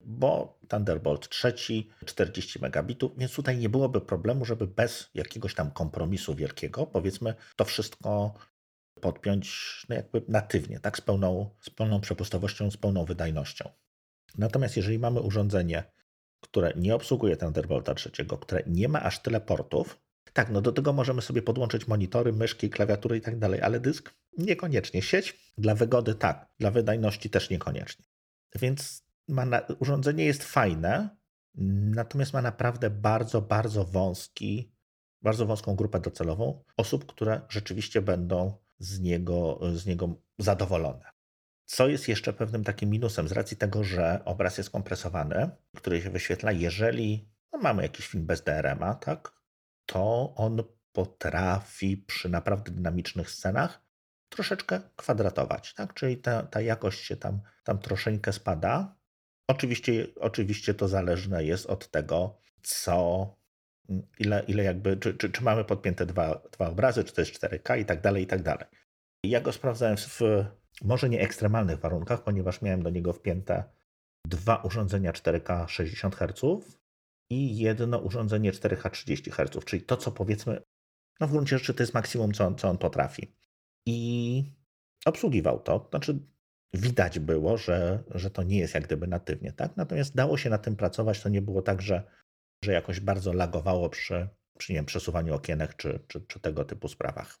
Bo 0.00 0.58
Thunderbolt 0.68 1.28
trzeci, 1.28 1.90
40 2.04 2.60
megabitów, 2.60 3.12
więc 3.18 3.34
tutaj 3.34 3.58
nie 3.58 3.68
byłoby 3.68 4.00
problemu, 4.00 4.44
żeby 4.44 4.66
bez 4.66 5.10
jakiegoś 5.14 5.54
tam 5.54 5.70
kompromisu 5.70 6.34
wielkiego, 6.34 6.86
powiedzmy, 6.86 7.34
to 7.56 7.64
wszystko 7.64 8.34
podpiąć 9.00 9.86
no 9.88 9.94
jakby 9.94 10.22
natywnie, 10.28 10.80
tak, 10.80 10.98
z 10.98 11.00
pełną, 11.00 11.50
z 11.60 11.70
pełną 11.70 12.00
przepustowością, 12.00 12.70
z 12.70 12.76
pełną 12.76 13.04
wydajnością. 13.04 13.70
Natomiast 14.38 14.76
jeżeli 14.76 14.98
mamy 14.98 15.20
urządzenie, 15.20 15.84
które 16.40 16.72
nie 16.76 16.94
obsługuje 16.94 17.36
Thunderbolta 17.36 17.94
trzeciego, 17.94 18.38
które 18.38 18.62
nie 18.66 18.88
ma 18.88 19.02
aż 19.02 19.22
tyle 19.22 19.40
portów, 19.40 20.00
tak, 20.32 20.50
no 20.50 20.60
do 20.60 20.72
tego 20.72 20.92
możemy 20.92 21.22
sobie 21.22 21.42
podłączyć 21.42 21.88
monitory, 21.88 22.32
myszki, 22.32 22.70
klawiatury 22.70 23.16
i 23.16 23.20
tak 23.20 23.38
dalej, 23.38 23.62
ale 23.62 23.80
dysk 23.80 24.14
Niekoniecznie. 24.38 25.02
Sieć 25.02 25.52
dla 25.58 25.74
wygody 25.74 26.14
tak, 26.14 26.48
dla 26.58 26.70
wydajności 26.70 27.30
też 27.30 27.50
niekoniecznie. 27.50 28.04
Więc 28.54 29.04
na, 29.28 29.60
urządzenie 29.78 30.24
jest 30.24 30.44
fajne, 30.44 31.16
natomiast 31.94 32.32
ma 32.32 32.42
naprawdę 32.42 32.90
bardzo, 32.90 33.42
bardzo 33.42 33.84
wąski, 33.84 34.72
bardzo 35.22 35.46
wąską 35.46 35.76
grupę 35.76 36.00
docelową 36.00 36.64
osób, 36.76 37.06
które 37.06 37.40
rzeczywiście 37.48 38.02
będą 38.02 38.58
z 38.80 39.00
niego, 39.00 39.60
z 39.74 39.86
niego 39.86 40.14
zadowolone. 40.38 41.10
Co 41.64 41.88
jest 41.88 42.08
jeszcze 42.08 42.32
pewnym 42.32 42.64
takim 42.64 42.90
minusem 42.90 43.28
z 43.28 43.32
racji 43.32 43.56
tego, 43.56 43.84
że 43.84 44.20
obraz 44.24 44.58
jest 44.58 44.70
kompresowany, 44.70 45.50
który 45.76 46.02
się 46.02 46.10
wyświetla, 46.10 46.52
jeżeli 46.52 47.28
no 47.52 47.58
mamy 47.58 47.82
jakiś 47.82 48.06
film 48.06 48.26
bez 48.26 48.42
DRM-a, 48.42 48.94
tak, 48.94 49.32
to 49.86 50.34
on 50.36 50.62
potrafi 50.92 51.96
przy 51.96 52.28
naprawdę 52.28 52.70
dynamicznych 52.70 53.30
scenach 53.30 53.82
troszeczkę 54.28 54.80
kwadratować, 54.96 55.74
tak? 55.74 55.94
Czyli 55.94 56.16
ta, 56.16 56.42
ta 56.42 56.60
jakość 56.60 57.04
się 57.04 57.16
tam, 57.16 57.40
tam 57.64 57.78
troszeczkę 57.78 58.32
spada. 58.32 58.96
Oczywiście, 59.48 60.06
oczywiście 60.20 60.74
to 60.74 60.88
zależne 60.88 61.44
jest 61.44 61.66
od 61.66 61.90
tego, 61.90 62.38
co, 62.62 63.26
ile, 64.18 64.44
ile 64.48 64.62
jakby, 64.62 64.96
czy, 64.96 65.14
czy, 65.14 65.30
czy 65.30 65.44
mamy 65.44 65.64
podpięte 65.64 66.06
dwa, 66.06 66.42
dwa 66.52 66.68
obrazy, 66.68 67.04
czy 67.04 67.14
to 67.14 67.20
jest 67.20 67.32
4K 67.32 67.78
i 67.78 67.84
tak 67.84 68.00
dalej, 68.00 68.22
i 68.22 68.26
tak 68.26 68.42
dalej. 68.42 68.64
Ja 69.24 69.40
go 69.40 69.52
sprawdzałem 69.52 69.96
w 69.96 70.20
może 70.82 71.08
nie 71.08 71.20
ekstremalnych 71.20 71.80
warunkach, 71.80 72.24
ponieważ 72.24 72.62
miałem 72.62 72.82
do 72.82 72.90
niego 72.90 73.12
wpięte 73.12 73.64
dwa 74.26 74.56
urządzenia 74.56 75.12
4K 75.12 75.68
60 75.68 76.16
Hz 76.16 76.66
i 77.30 77.58
jedno 77.58 77.98
urządzenie 77.98 78.52
4K 78.52 78.90
30 78.90 79.30
Hz, 79.30 79.64
czyli 79.64 79.82
to, 79.82 79.96
co 79.96 80.12
powiedzmy, 80.12 80.62
no 81.20 81.26
w 81.26 81.30
gruncie 81.30 81.58
rzeczy 81.58 81.74
to 81.74 81.82
jest 81.82 81.94
maksimum, 81.94 82.32
co 82.32 82.46
on, 82.46 82.58
co 82.58 82.68
on 82.68 82.78
potrafi. 82.78 83.32
I 83.86 84.44
obsługiwał 85.06 85.60
to, 85.60 85.86
znaczy 85.90 86.18
widać 86.74 87.18
było, 87.18 87.56
że, 87.56 88.02
że 88.14 88.30
to 88.30 88.42
nie 88.42 88.58
jest 88.58 88.74
jak 88.74 88.84
gdyby 88.84 89.06
natywnie, 89.06 89.52
tak? 89.52 89.76
Natomiast 89.76 90.14
dało 90.14 90.36
się 90.36 90.50
na 90.50 90.58
tym 90.58 90.76
pracować, 90.76 91.22
to 91.22 91.28
nie 91.28 91.42
było 91.42 91.62
tak, 91.62 91.82
że, 91.82 92.02
że 92.64 92.72
jakoś 92.72 93.00
bardzo 93.00 93.32
lagowało 93.32 93.88
przy, 93.88 94.28
przy 94.58 94.72
nie 94.72 94.78
wiem, 94.78 94.86
przesuwaniu 94.86 95.34
okienek 95.34 95.76
czy, 95.76 96.00
czy, 96.08 96.20
czy 96.20 96.40
tego 96.40 96.64
typu 96.64 96.88
sprawach. 96.88 97.38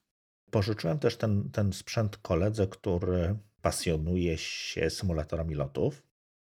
Pożyczyłem 0.50 0.98
też 0.98 1.16
ten, 1.16 1.50
ten 1.50 1.72
sprzęt 1.72 2.16
koledze, 2.16 2.66
który 2.66 3.36
pasjonuje 3.62 4.38
się 4.38 4.90
symulatorami 4.90 5.54
lotów. 5.54 6.02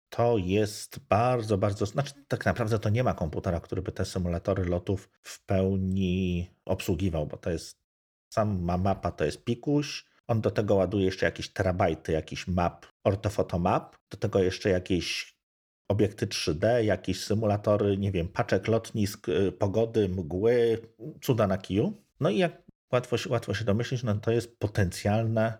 To 0.09 0.37
jest 0.37 0.99
bardzo, 0.99 1.57
bardzo. 1.57 1.85
Znaczy, 1.85 2.13
tak 2.27 2.45
naprawdę 2.45 2.79
to 2.79 2.89
nie 2.89 3.03
ma 3.03 3.13
komputera, 3.13 3.59
który 3.59 3.81
by 3.81 3.91
te 3.91 4.05
symulatory 4.05 4.65
lotów 4.65 5.09
w 5.21 5.45
pełni 5.45 6.49
obsługiwał, 6.65 7.27
bo 7.27 7.37
to 7.37 7.49
jest. 7.49 7.77
Sama 8.33 8.77
mapa 8.77 9.11
to 9.11 9.25
jest 9.25 9.43
pikuś. 9.43 10.05
On 10.27 10.41
do 10.41 10.51
tego 10.51 10.75
ładuje 10.75 11.05
jeszcze 11.05 11.25
jakieś 11.25 11.49
terabajty, 11.49 12.11
jakiś 12.11 12.47
map, 12.47 12.85
ortofotomap, 13.03 13.97
do 14.09 14.17
tego 14.17 14.43
jeszcze 14.43 14.69
jakieś 14.69 15.36
obiekty 15.87 16.27
3D, 16.27 16.83
jakieś 16.83 17.23
symulatory, 17.23 17.97
nie 17.97 18.11
wiem, 18.11 18.27
paczek 18.27 18.67
lotnisk, 18.67 19.29
y, 19.29 19.51
pogody, 19.51 20.09
mgły, 20.09 20.81
cuda 21.21 21.47
na 21.47 21.57
kiju. 21.57 22.03
No 22.19 22.29
i 22.29 22.37
jak 22.37 22.63
łatwo, 22.91 23.15
łatwo 23.29 23.53
się 23.53 23.65
domyślić, 23.65 24.03
no 24.03 24.15
to 24.15 24.31
jest 24.31 24.59
potencjalne, 24.59 25.57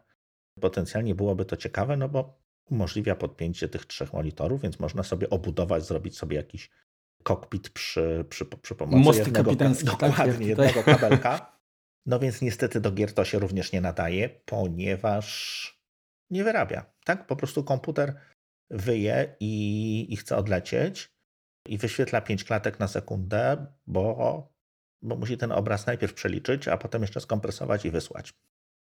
potencjalnie 0.62 1.16
byłoby 1.16 1.46
to 1.46 1.58
ciekawe, 1.58 1.98
no 1.98 2.10
bo 2.10 2.40
umożliwia 2.70 3.16
podpięcie 3.16 3.70
tych 3.70 3.86
trzech 3.86 4.14
monitorów, 4.14 4.62
więc 4.62 4.80
można 4.80 5.04
sobie 5.04 5.30
obudować, 5.30 5.86
zrobić 5.86 6.18
sobie 6.18 6.38
jakiś 6.38 6.70
kokpit 7.24 7.70
przy, 7.70 8.26
przy, 8.30 8.46
przy 8.46 8.76
pomocy 8.76 9.20
jednego, 9.20 9.56
tak, 9.56 9.84
dokładnie, 9.84 10.48
jednego 10.48 10.84
kabelka. 10.98 11.58
No 12.06 12.20
więc 12.20 12.42
niestety 12.42 12.82
do 12.82 12.92
gier 12.92 13.14
to 13.14 13.26
się 13.26 13.40
również 13.40 13.72
nie 13.72 13.82
nadaje, 13.82 14.30
ponieważ 14.30 15.28
nie 16.30 16.44
wyrabia. 16.44 16.86
Tak? 17.06 17.28
Po 17.28 17.36
prostu 17.36 17.64
komputer 17.64 18.20
wyje 18.70 19.36
i, 19.40 20.14
i 20.14 20.18
chce 20.18 20.38
odlecieć 20.38 21.12
i 21.68 21.78
wyświetla 21.78 22.22
5 22.22 22.44
klatek 22.44 22.80
na 22.80 22.88
sekundę, 22.88 23.66
bo 23.88 24.58
bo 25.02 25.16
musi 25.16 25.38
ten 25.38 25.52
obraz 25.52 25.86
najpierw 25.86 26.14
przeliczyć, 26.14 26.68
a 26.68 26.78
potem 26.78 27.02
jeszcze 27.02 27.22
skompresować 27.22 27.86
i 27.86 27.92
wysłać. 27.92 28.34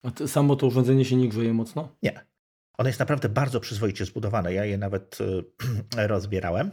A 0.02 0.10
to 0.10 0.28
samo 0.28 0.56
to 0.56 0.66
urządzenie 0.66 1.04
się 1.04 1.16
nie 1.16 1.28
grzeje 1.28 1.52
mocno? 1.52 1.96
Nie. 2.02 2.26
Ono 2.78 2.88
jest 2.88 3.00
naprawdę 3.00 3.28
bardzo 3.28 3.60
przyzwoicie 3.60 4.04
zbudowane. 4.04 4.54
Ja 4.54 4.64
je 4.64 4.78
nawet 4.78 5.18
y, 5.20 5.44
rozbierałem, 6.08 6.70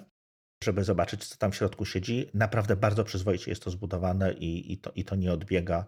żeby 0.63 0.83
zobaczyć, 0.83 1.25
co 1.25 1.37
tam 1.37 1.51
w 1.51 1.55
środku 1.55 1.85
siedzi. 1.85 2.29
Naprawdę 2.33 2.75
bardzo 2.75 3.03
przyzwoicie 3.03 3.51
jest 3.51 3.63
to 3.63 3.71
zbudowane 3.71 4.33
i, 4.33 4.73
i, 4.73 4.77
to, 4.77 4.91
i 4.95 5.05
to 5.05 5.15
nie 5.15 5.33
odbiega 5.33 5.85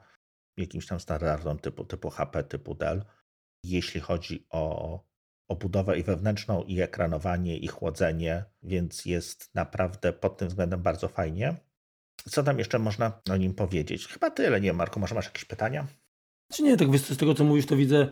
jakimś 0.58 0.88
tam 0.88 1.00
standardom 1.00 1.60
typu, 1.60 1.86
typu 1.86 2.10
HP, 2.10 2.44
typu 2.44 2.76
Dell. 2.76 3.06
Jeśli 3.64 4.02
chodzi 4.02 4.48
o, 4.50 5.04
o 5.50 5.56
budowę 5.56 6.00
i 6.00 6.04
wewnętrzną, 6.04 6.64
i 6.64 6.82
ekranowanie, 6.82 7.58
i 7.58 7.68
chłodzenie, 7.68 8.44
więc 8.64 9.06
jest 9.06 9.50
naprawdę 9.56 10.14
pod 10.14 10.38
tym 10.38 10.48
względem 10.48 10.82
bardzo 10.82 11.08
fajnie. 11.08 11.56
Co 12.30 12.44
tam 12.44 12.60
jeszcze 12.60 12.80
można 12.80 13.22
o 13.32 13.38
nim 13.38 13.54
powiedzieć? 13.54 14.08
Chyba 14.08 14.30
tyle. 14.30 14.62
Nie, 14.62 14.74
Marko, 14.74 15.00
może 15.00 15.16
masz 15.16 15.26
jakieś 15.26 15.46
pytania? 15.46 15.88
Czy 16.52 16.64
nie, 16.64 16.78
tak 16.78 16.98
z 16.98 17.18
tego 17.18 17.36
co 17.36 17.44
mówisz, 17.44 17.66
to 17.66 17.76
widzę 17.76 18.10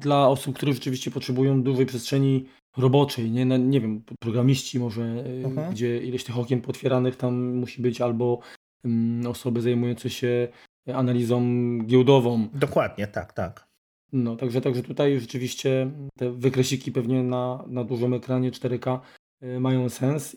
dla 0.00 0.28
osób, 0.28 0.56
które 0.56 0.72
rzeczywiście 0.72 1.10
potrzebują 1.10 1.62
dużej 1.62 1.86
przestrzeni 1.86 2.48
roboczej, 2.76 3.30
nie, 3.30 3.46
no, 3.46 3.56
nie 3.56 3.80
wiem, 3.80 4.04
programiści 4.20 4.78
może, 4.78 5.02
e, 5.02 5.44
mhm. 5.44 5.72
gdzie 5.72 5.98
ileś 5.98 6.24
tych 6.24 6.38
okien 6.38 6.60
potwieranych 6.60 7.16
tam 7.16 7.54
musi 7.54 7.82
być, 7.82 8.00
albo 8.00 8.40
um, 8.84 9.26
osoby 9.26 9.62
zajmujące 9.62 10.10
się 10.10 10.48
analizą 10.94 11.42
giełdową. 11.86 12.48
Dokładnie, 12.54 13.06
tak, 13.06 13.32
tak. 13.32 13.71
No, 14.12 14.36
także, 14.36 14.60
także 14.60 14.82
tutaj 14.82 15.20
rzeczywiście 15.20 15.90
te 16.18 16.32
wykresiki 16.32 16.92
pewnie 16.92 17.22
na, 17.22 17.64
na 17.66 17.84
dużym 17.84 18.14
ekranie 18.14 18.50
4K 18.50 19.00
y, 19.42 19.60
mają 19.60 19.88
sens 19.88 20.36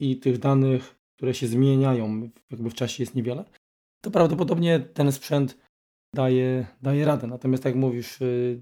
i 0.00 0.16
tych 0.16 0.38
danych 0.38 0.96
które 1.16 1.34
się 1.34 1.46
zmieniają, 1.46 2.30
jakby 2.50 2.70
w 2.70 2.74
czasie 2.74 3.02
jest 3.02 3.14
niewiele, 3.14 3.44
to 4.04 4.10
prawdopodobnie 4.10 4.80
ten 4.80 5.12
sprzęt 5.12 5.58
daje, 6.14 6.66
daje 6.82 7.04
radę. 7.04 7.26
Natomiast 7.26 7.62
tak 7.62 7.72
jak 7.72 7.80
mówisz, 7.80 8.20
y, 8.20 8.60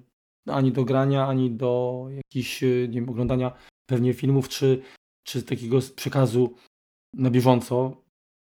ani 0.48 0.72
do 0.72 0.84
grania, 0.84 1.26
ani 1.26 1.50
do 1.50 2.04
jakichś, 2.10 2.62
y, 2.62 2.88
nie 2.88 3.00
wiem, 3.00 3.08
oglądania 3.08 3.52
pewnie 3.86 4.14
filmów, 4.14 4.48
czy, 4.48 4.82
czy 5.26 5.42
takiego 5.42 5.78
przekazu 5.96 6.54
na 7.14 7.30
bieżąco, 7.30 8.02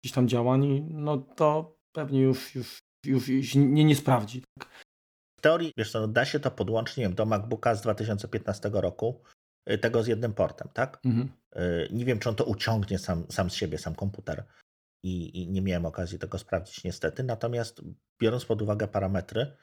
gdzieś 0.05 0.13
tam 0.15 0.29
działań, 0.29 0.87
no 0.91 1.19
to 1.19 1.77
pewnie 1.93 2.21
już, 2.21 2.55
już, 2.55 2.79
już, 3.07 3.29
już 3.29 3.55
nie, 3.55 3.85
nie 3.85 3.97
sprawdzi. 3.97 4.43
Tak? 4.59 4.85
W 5.45 5.47
teorii, 5.47 5.73
wiesz 5.77 5.91
co, 5.93 6.01
no 6.01 6.09
da 6.09 6.25
się 6.25 6.41
to 6.41 6.51
podłączyć 6.51 6.97
nie 6.97 7.05
wiem, 7.05 7.15
do 7.15 7.27
MacBooka 7.27 7.75
z 7.75 7.83
2015 7.83 8.71
roku, 8.73 9.23
y, 9.71 9.79
tego 9.79 10.03
z 10.03 10.07
jednym 10.07 10.35
portem, 10.35 10.69
tak? 10.75 11.01
Mhm. 11.05 11.29
E, 11.53 11.89
nie 11.91 12.05
wiem, 12.05 12.19
czy 12.19 12.29
on 12.29 12.35
to 12.35 12.45
uciągnie 12.45 12.99
sam, 12.99 13.27
sam 13.31 13.51
z 13.51 13.55
siebie, 13.55 13.79
sam 13.79 13.95
komputer. 13.95 14.45
I, 15.03 15.43
I, 15.43 15.49
nie 15.49 15.63
miałem 15.63 15.87
okazji 15.87 16.19
tego 16.19 16.39
sprawdzić 16.39 16.85
niestety. 16.85 17.23
Natomiast 17.23 17.83
biorąc 18.23 18.45
pod 18.45 18.63
uwagę 18.63 18.89
parametry 18.89 19.57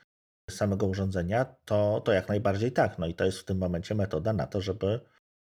samego 0.50 0.86
urządzenia, 0.86 1.46
to, 1.66 2.02
to 2.06 2.12
jak 2.12 2.30
najbardziej 2.30 2.72
tak. 2.72 3.00
No 3.00 3.08
i 3.08 3.14
to 3.14 3.26
jest 3.26 3.40
w 3.40 3.46
tym 3.46 3.58
momencie 3.58 3.96
metoda 3.96 4.34
na 4.34 4.48
to, 4.48 4.62
żeby 4.62 5.00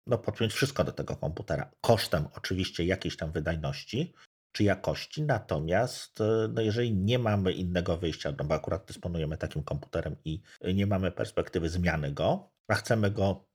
no, 0.06 0.18
podpiąć 0.18 0.52
wszystko 0.52 0.84
do 0.84 0.92
tego 0.92 1.16
komputera. 1.16 1.70
Kosztem 1.80 2.28
oczywiście 2.34 2.84
jakiejś 2.84 3.16
tam 3.16 3.32
wydajności 3.32 4.14
czy 4.52 4.64
jakości, 4.64 5.22
natomiast 5.22 6.20
e, 6.20 6.48
no, 6.54 6.60
jeżeli 6.60 6.94
nie 6.94 7.18
mamy 7.18 7.52
innego 7.52 7.96
wyjścia, 7.96 8.34
no 8.38 8.44
bo 8.44 8.54
akurat 8.54 8.86
dysponujemy 8.86 9.38
takim 9.38 9.62
komputerem 9.62 10.16
i 10.24 10.40
nie 10.74 10.86
mamy 10.86 11.12
perspektywy 11.12 11.68
zmiany 11.68 12.12
go, 12.12 12.50
a 12.68 12.74
chcemy 12.74 13.10
go 13.10 13.48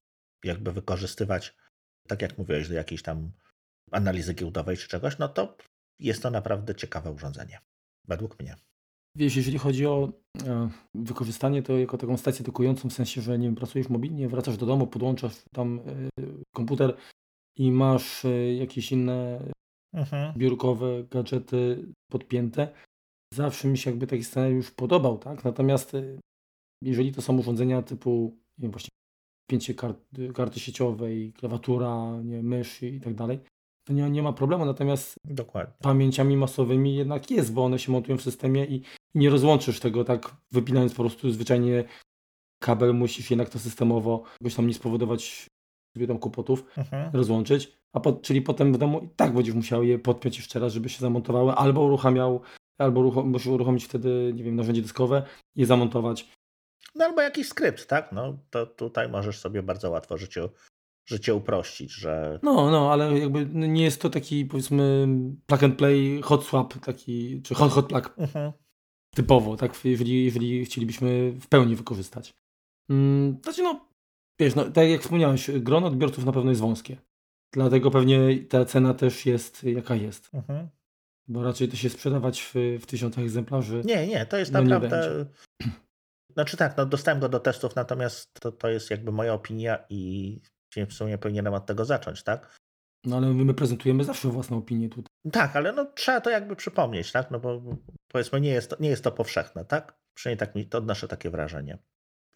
jakby 0.43 0.71
wykorzystywać 0.71 1.55
tak 2.07 2.21
jak 2.21 2.37
mówiłeś, 2.37 2.67
do 2.67 2.73
jakiejś 2.73 3.01
tam 3.01 3.31
analizy 3.91 4.33
giełdowej 4.33 4.77
czy 4.77 4.87
czegoś, 4.87 5.17
no 5.17 5.29
to 5.29 5.57
jest 5.99 6.23
to 6.23 6.29
naprawdę 6.29 6.75
ciekawe 6.75 7.11
urządzenie, 7.11 7.59
według 8.07 8.39
mnie. 8.39 8.55
Wiesz, 9.15 9.35
jeżeli 9.35 9.57
chodzi 9.57 9.85
o 9.85 10.13
e, 10.45 10.69
wykorzystanie 10.95 11.63
to 11.63 11.77
jako 11.77 11.97
taką 11.97 12.17
stację 12.17 12.45
dokującą, 12.45 12.89
w 12.89 12.93
sensie, 12.93 13.21
że 13.21 13.39
nie 13.39 13.47
wiem, 13.47 13.55
pracujesz 13.55 13.89
mobilnie, 13.89 14.29
wracasz 14.29 14.57
do 14.57 14.65
domu, 14.65 14.87
podłączasz 14.87 15.43
tam 15.53 15.79
e, 15.79 15.83
komputer 16.55 16.97
i 17.57 17.71
masz 17.71 18.25
jakieś 18.57 18.91
inne 18.91 19.39
mhm. 19.93 20.33
biurkowe 20.37 21.03
gadżety 21.11 21.85
podpięte, 22.11 22.67
zawsze 23.33 23.67
mi 23.67 23.77
się 23.77 23.89
jakby 23.89 24.07
taki 24.07 24.23
scenariusz 24.23 24.71
podobał, 24.71 25.17
tak? 25.17 25.43
Natomiast 25.43 25.93
jeżeli 26.81 27.11
to 27.11 27.21
są 27.21 27.37
urządzenia 27.37 27.81
typu, 27.81 28.37
nie 28.57 28.61
wiem, 28.61 28.71
właśnie 28.71 28.89
pięcie 29.49 29.73
kart, 29.73 29.99
karty 30.33 30.59
sieciowej, 30.59 31.33
klawiatura, 31.33 32.21
nie, 32.23 32.43
mysz 32.43 32.83
i 32.83 32.99
tak 33.01 33.15
dalej, 33.15 33.39
to 33.87 33.93
nie, 33.93 34.09
nie 34.09 34.23
ma 34.23 34.33
problemu. 34.33 34.65
Natomiast 34.65 35.15
Dokładnie. 35.25 35.73
pamięciami 35.81 36.37
masowymi 36.37 36.95
jednak 36.95 37.31
jest, 37.31 37.53
bo 37.53 37.65
one 37.65 37.79
się 37.79 37.91
montują 37.91 38.17
w 38.17 38.21
systemie 38.21 38.65
i 38.65 38.81
nie 39.15 39.29
rozłączysz 39.29 39.79
tego 39.79 40.03
tak 40.03 40.35
wypinając 40.51 40.93
po 40.93 41.03
prostu 41.03 41.31
zwyczajnie 41.31 41.83
kabel, 42.59 42.93
musisz 42.93 43.29
jednak 43.29 43.49
to 43.49 43.59
systemowo 43.59 44.23
jakoś 44.41 44.55
tam 44.55 44.67
nie 44.67 44.73
spowodować 44.73 45.47
sobie 45.93 46.07
tam 46.07 46.19
kłopotów, 46.19 46.65
mhm. 46.77 47.09
rozłączyć, 47.13 47.71
a 47.93 47.99
po, 47.99 48.13
czyli 48.13 48.41
potem 48.41 48.73
w 48.73 48.77
domu 48.77 48.99
i 48.99 49.09
tak 49.15 49.33
będziesz 49.33 49.55
musiał 49.55 49.83
je 49.83 49.99
podpiąć 49.99 50.37
jeszcze 50.37 50.59
raz, 50.59 50.73
żeby 50.73 50.89
się 50.89 50.99
zamontowały, 50.99 51.51
albo 51.51 51.81
uruchamiał, 51.81 52.41
albo 52.77 52.99
uruchom, 52.99 53.29
musisz 53.29 53.47
uruchomić 53.47 53.85
wtedy, 53.85 54.31
nie 54.35 54.43
wiem, 54.43 54.55
narzędzie 54.55 54.81
dyskowe, 54.81 55.23
je 55.55 55.65
zamontować 55.65 56.27
No 56.95 57.05
albo 57.05 57.21
jakiś 57.21 57.47
skrypt, 57.47 57.87
tak? 57.87 58.11
No 58.11 58.37
to 58.49 58.65
tutaj 58.65 59.09
możesz 59.09 59.39
sobie 59.39 59.63
bardzo 59.63 59.89
łatwo 59.89 60.17
życie, 60.17 60.49
życie 61.05 61.35
uprościć, 61.35 61.91
że... 61.91 62.39
No, 62.43 62.71
no, 62.71 62.91
ale 62.91 63.19
jakby 63.19 63.45
nie 63.45 63.83
jest 63.83 64.01
to 64.01 64.09
taki 64.09 64.45
powiedzmy 64.45 65.07
plug 65.45 65.63
and 65.63 65.77
play 65.77 66.21
hot 66.21 66.43
swap 66.43 66.73
taki, 66.85 67.41
czy 67.41 67.55
hot 67.55 67.71
hot 67.71 67.87
plug 67.87 68.13
mhm. 68.17 68.51
typowo, 69.15 69.57
tak? 69.57 69.85
Jeżeli, 69.85 70.25
jeżeli 70.25 70.65
chcielibyśmy 70.65 71.31
w 71.31 71.47
pełni 71.47 71.75
wykorzystać. 71.75 72.33
Hmm, 72.87 73.37
znaczy 73.43 73.63
no, 73.63 73.85
wiesz, 74.39 74.55
no, 74.55 74.71
tak 74.71 74.87
jak 74.87 75.01
wspomniałeś, 75.01 75.51
grono 75.51 75.87
odbiorców 75.87 76.25
na 76.25 76.31
pewno 76.31 76.49
jest 76.51 76.61
wąskie. 76.61 76.97
Dlatego 77.53 77.91
pewnie 77.91 78.43
ta 78.49 78.65
cena 78.65 78.93
też 78.93 79.25
jest 79.25 79.63
jaka 79.63 79.95
jest. 79.95 80.29
Mhm. 80.33 80.69
Bo 81.27 81.43
raczej 81.43 81.67
to 81.67 81.75
się 81.75 81.89
sprzedawać 81.89 82.41
w, 82.41 82.53
w 82.81 82.85
tysiącach 82.85 83.23
egzemplarzy. 83.23 83.81
Nie, 83.85 84.07
nie, 84.07 84.25
to 84.25 84.37
jest 84.37 84.51
no 84.51 84.61
naprawdę. 84.61 85.25
Znaczy 86.33 86.57
tak, 86.57 86.77
no 86.77 86.85
dostałem 86.85 87.19
go 87.19 87.29
do 87.29 87.39
testów, 87.39 87.75
natomiast 87.75 88.33
to, 88.39 88.51
to 88.51 88.69
jest 88.69 88.91
jakby 88.91 89.11
moja 89.11 89.33
opinia 89.33 89.85
i 89.89 90.41
w 90.89 90.93
sumie 90.93 91.17
powinienem 91.17 91.53
od 91.53 91.65
tego 91.65 91.85
zacząć, 91.85 92.23
tak? 92.23 92.57
No 93.05 93.17
ale 93.17 93.27
my 93.27 93.53
prezentujemy 93.53 94.03
zawsze 94.03 94.27
własną 94.27 94.57
opinię 94.57 94.89
tutaj. 94.89 95.07
Tak, 95.31 95.55
ale 95.55 95.73
no 95.73 95.85
trzeba 95.85 96.21
to 96.21 96.29
jakby 96.29 96.55
przypomnieć, 96.55 97.11
tak? 97.11 97.31
No 97.31 97.39
bo 97.39 97.61
powiedzmy 98.07 98.41
nie 98.41 98.49
jest 98.49 98.69
to, 98.69 98.75
nie 98.79 98.89
jest 98.89 99.03
to 99.03 99.11
powszechne, 99.11 99.65
tak? 99.65 99.99
Przynajmniej 100.13 100.39
tak 100.39 100.55
mi 100.55 100.65
to 100.65 100.77
odnoszę 100.77 101.07
takie 101.07 101.29
wrażenie. 101.29 101.77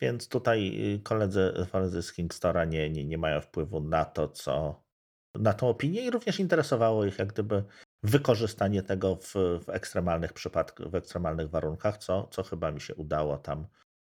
Więc 0.01 0.27
tutaj 0.27 0.93
y, 0.95 0.99
koledzy, 0.99 1.53
koledzy 1.71 2.03
z 2.03 2.13
Kingstora 2.13 2.65
nie, 2.65 2.89
nie, 2.89 3.05
nie 3.05 3.17
mają 3.17 3.41
wpływu 3.41 3.79
na 3.79 4.05
to, 4.05 4.27
co 4.29 4.83
na 5.35 5.53
tą 5.53 5.69
opinię 5.69 6.01
i 6.01 6.11
również 6.11 6.39
interesowało 6.39 7.05
ich 7.05 7.19
jak 7.19 7.33
gdyby 7.33 7.63
wykorzystanie 8.03 8.83
tego 8.83 9.15
w, 9.15 9.33
w 9.65 9.69
ekstremalnych 9.69 10.33
przypadkach, 10.33 10.89
w 10.89 10.95
ekstremalnych 10.95 11.49
warunkach, 11.49 11.97
co, 11.97 12.27
co 12.31 12.43
chyba 12.43 12.71
mi 12.71 12.81
się 12.81 12.95
udało 12.95 13.37
tam 13.37 13.67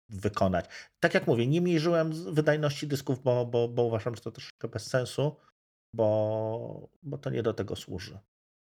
wykonać. 0.09 0.67
Tak 1.01 1.15
jak 1.15 1.27
mówię, 1.27 1.47
nie 1.47 1.61
mierzyłem 1.61 2.33
wydajności 2.35 2.87
dysków, 2.87 3.23
bo, 3.23 3.47
bo, 3.47 3.69
bo 3.69 3.83
uważam, 3.83 4.15
że 4.15 4.21
to 4.21 4.31
troszkę 4.31 4.69
bez 4.69 4.87
sensu, 4.87 5.37
bo, 5.95 6.89
bo 7.03 7.19
to 7.19 7.31
nie 7.31 7.43
do 7.43 7.55
tego 7.55 7.77
służy. 7.77 8.19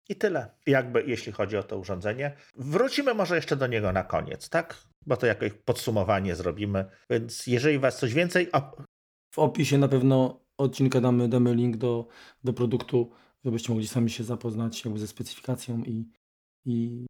I 0.10 0.16
tyle, 0.16 0.52
jakby 0.68 1.04
jeśli 1.08 1.32
chodzi 1.32 1.58
o 1.58 1.64
to 1.64 1.78
urządzenie. 1.78 2.36
Wrócimy 2.56 3.14
może 3.14 3.36
jeszcze 3.36 3.56
do 3.56 3.68
niego 3.68 3.92
na 3.92 4.04
koniec, 4.04 4.50
tak? 4.50 4.84
Bo 5.06 5.18
to 5.18 5.26
jakoś 5.26 5.54
podsumowanie 5.54 6.36
zrobimy. 6.36 6.86
Więc 7.10 7.48
jeżeli 7.48 7.80
Was 7.80 8.00
coś 8.00 8.14
więcej. 8.14 8.50
W 9.36 9.40
opisie 9.40 9.78
na 9.78 9.88
pewno 9.88 10.44
odcinka 10.58 11.02
damy, 11.02 11.30
damy 11.30 11.56
link 11.56 11.78
do, 11.78 12.08
do 12.44 12.54
produktu, 12.54 13.12
żebyście 13.46 13.74
mogli 13.74 13.88
sami 13.88 14.10
się 14.10 14.24
zapoznać 14.24 14.86
jakby 14.86 15.00
ze 15.00 15.08
specyfikacją 15.08 15.84
i, 15.84 16.12
i 16.66 17.06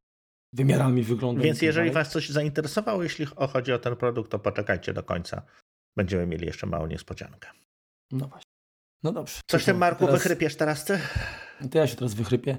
wymiarami 0.54 1.04
wyglądu. 1.04 1.42
Więc 1.42 1.58
tak 1.58 1.64
jeżeli 1.64 1.92
Was 1.92 2.12
coś 2.12 2.30
zainteresowało, 2.30 3.04
jeśli 3.04 3.26
chodzi 3.26 3.74
o 3.74 3.80
ten 3.80 3.96
produkt, 3.96 4.32
to 4.32 4.40
poczekajcie 4.40 4.94
do 4.94 5.04
końca. 5.04 5.42
Będziemy 5.96 6.28
mieli 6.28 6.46
jeszcze 6.46 6.68
małą 6.68 6.88
niespodziankę. 6.88 7.50
No 8.12 8.28
właśnie. 8.28 8.52
No 9.04 9.12
dobrze. 9.12 9.42
Coś 9.48 9.66
tym 9.66 9.78
Marku 9.78 10.06
teraz... 10.06 10.22
wychrypiesz 10.22 10.56
teraz 10.56 10.86
ty? 10.86 11.00
To 11.72 11.78
ja 11.78 11.88
się 11.88 11.96
teraz 11.96 12.14
wychrypię. 12.14 12.58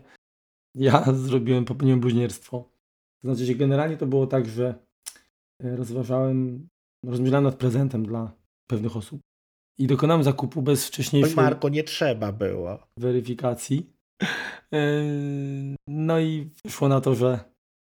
Ja 0.75 1.05
zrobiłem, 1.27 1.65
popełniłem 1.65 2.01
bluźnierstwo. 2.01 2.59
To 3.23 3.29
znaczy, 3.29 3.45
że 3.45 3.55
generalnie 3.55 3.97
to 3.97 4.07
było 4.07 4.27
tak, 4.27 4.47
że 4.47 4.75
e, 5.63 5.77
rozważałem, 5.77 6.69
rozmyślałem 7.05 7.45
nad 7.45 7.57
prezentem 7.57 8.07
dla 8.07 8.33
pewnych 8.67 8.97
osób 8.97 9.21
i 9.79 9.87
dokonałem 9.87 10.23
zakupu 10.23 10.63
bez 10.63 10.87
wcześniejszej... 10.87 11.37
Marko, 11.37 11.69
nie 11.69 11.85
trzeba 11.85 12.33
było. 12.33 12.87
Weryfikacji. 12.99 13.91
E, 14.73 15.05
no 15.89 16.21
i 16.21 16.51
wyszło 16.65 16.89
na 16.89 17.01
to, 17.01 17.15
że, 17.15 17.41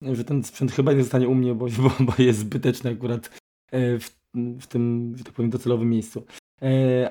że 0.02 0.24
ten 0.24 0.44
sprzęt 0.44 0.72
chyba 0.72 0.94
nie 0.94 1.04
zostanie 1.04 1.28
u 1.28 1.36
mnie, 1.36 1.56
bo, 1.56 1.68
bo 2.00 2.14
jest 2.18 2.40
zbyteczny 2.40 2.92
akurat 2.92 3.40
e, 3.72 4.00
w, 4.00 4.18
w 4.60 4.68
tym, 4.68 5.14
że 5.18 5.24
tak 5.24 5.34
powiem, 5.34 5.52
docelowym 5.52 5.90
miejscu. 5.90 6.26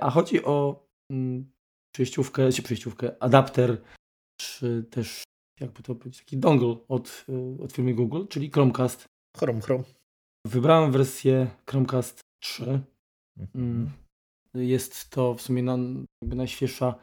A 0.00 0.10
chodzi 0.10 0.44
o 0.44 0.86
mm, 1.10 1.52
przejściówkę, 1.94 2.52
czy 2.52 2.62
przejściówkę, 2.62 3.22
adapter, 3.22 3.82
czy 4.40 4.84
też 4.90 5.24
jakby 5.60 5.82
to 5.82 5.94
powiedzieć, 5.94 6.20
taki 6.24 6.36
dongle 6.36 6.76
od, 6.88 7.24
y, 7.28 7.62
od 7.62 7.72
firmy 7.72 7.94
Google, 7.94 8.26
czyli 8.28 8.50
Chromecast. 8.50 9.04
Chrome, 9.36 9.60
Chrome. 9.60 9.84
Wybrałem 10.46 10.92
wersję 10.92 11.50
Chromecast 11.70 12.20
3. 12.42 12.80
Mhm. 13.38 13.48
Mm. 13.54 13.90
Jest 14.54 15.10
to 15.10 15.34
w 15.34 15.42
sumie 15.42 15.62
na, 15.62 15.78
jakby 16.22 16.36
najświeższa 16.36 16.94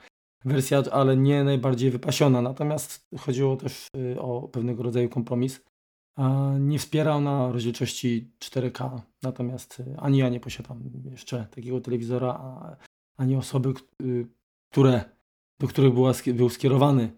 wersja, 0.45 0.83
ale 0.91 1.17
nie 1.17 1.43
najbardziej 1.43 1.91
wypasiona. 1.91 2.41
Natomiast 2.41 3.07
chodziło 3.19 3.57
też 3.57 3.87
y, 3.97 4.21
o 4.21 4.47
pewnego 4.47 4.83
rodzaju 4.83 5.09
kompromis. 5.09 5.61
Nie 6.59 6.79
wspiera 6.79 7.15
ona 7.15 7.51
rozdzielczości 7.51 8.31
4K, 8.39 9.01
natomiast 9.23 9.79
y, 9.79 9.95
ani 9.97 10.17
ja 10.17 10.29
nie 10.29 10.39
posiadam 10.39 10.83
jeszcze 11.11 11.47
takiego 11.51 11.81
telewizora, 11.81 12.77
ani 13.17 13.35
osoby, 13.35 13.73
które, 14.71 15.03
do 15.59 15.67
których 15.67 15.93
była, 15.93 16.11
był 16.33 16.49
skierowany 16.49 17.11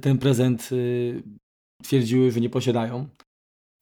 ten 0.00 0.18
prezent 0.18 0.68
y, 0.72 1.22
twierdziły, 1.82 2.30
że 2.30 2.40
nie 2.40 2.50
posiadają. 2.50 3.08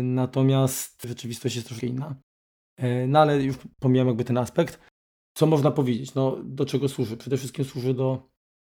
Natomiast 0.01 1.03
rzeczywistość 1.03 1.55
jest 1.57 1.69
troszkę 1.69 1.87
inna. 1.87 2.17
E, 2.79 3.07
no 3.07 3.19
ale 3.19 3.43
już 3.43 3.57
pomijam 3.81 4.07
jakby 4.07 4.25
ten 4.25 4.39
aspekt. 4.39 4.81
Co 5.37 5.47
można 5.47 5.71
powiedzieć? 5.71 6.15
No, 6.15 6.37
do 6.45 6.67
czego 6.67 6.89
służy? 6.89 7.17
Przede 7.17 7.37
wszystkim 7.37 7.65
służy 7.65 7.95
do 7.95 8.29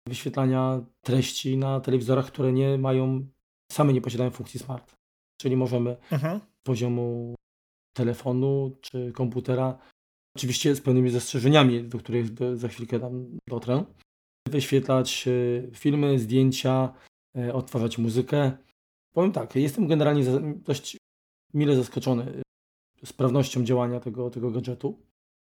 wyświetlania 0.08 0.86
treści 1.02 1.58
na 1.58 1.80
telewizorach, 1.80 2.28
które 2.28 2.54
nie 2.54 2.78
mają, 2.78 3.28
same 3.72 3.94
nie 3.94 4.02
posiadają 4.02 4.32
funkcji 4.32 4.60
smart. 4.60 4.96
Czyli 5.42 5.58
możemy 5.58 5.98
mhm. 6.12 6.40
poziomu 6.64 7.36
telefonu 7.96 8.78
czy 8.82 9.12
komputera, 9.12 9.78
oczywiście 10.38 10.76
z 10.76 10.82
pewnymi 10.82 11.10
zastrzeżeniami, 11.10 11.84
do 11.84 11.98
których 11.98 12.28
za 12.58 12.68
chwilkę 12.68 13.00
tam 13.00 13.38
dotrę, 13.50 13.86
wyświetlać 14.50 15.28
y, 15.28 15.72
filmy, 15.74 16.20
zdjęcia, 16.20 16.94
odtwarzać 17.54 17.98
muzykę. 17.98 18.52
Powiem 19.14 19.32
tak, 19.32 19.56
jestem 19.56 19.88
generalnie 19.88 20.24
dość 20.56 20.98
mile 21.54 21.76
zaskoczony 21.76 22.44
e, 23.04 23.06
sprawnością 23.06 23.64
działania 23.64 24.00
tego, 24.00 24.30
tego 24.30 24.52
gadżetu. 24.52 25.00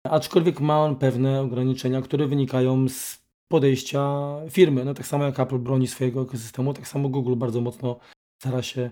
Aczkolwiek 0.07 0.61
ma 0.61 0.85
on 0.85 0.97
pewne 0.97 1.41
ograniczenia, 1.41 2.03
które 2.03 2.27
wynikają 2.27 2.89
z 2.89 3.23
podejścia 3.53 4.33
firmy. 4.51 4.85
No 4.85 4.95
tak 4.95 5.07
samo 5.07 5.25
jak 5.25 5.41
Apple 5.41 5.59
broni 5.59 5.87
swojego 5.87 6.23
ekosystemu, 6.23 6.75
tak 6.75 6.89
samo 6.89 7.09
Google 7.09 7.37
bardzo 7.37 7.61
mocno 7.61 7.99
stara 8.43 8.63
się 8.63 8.91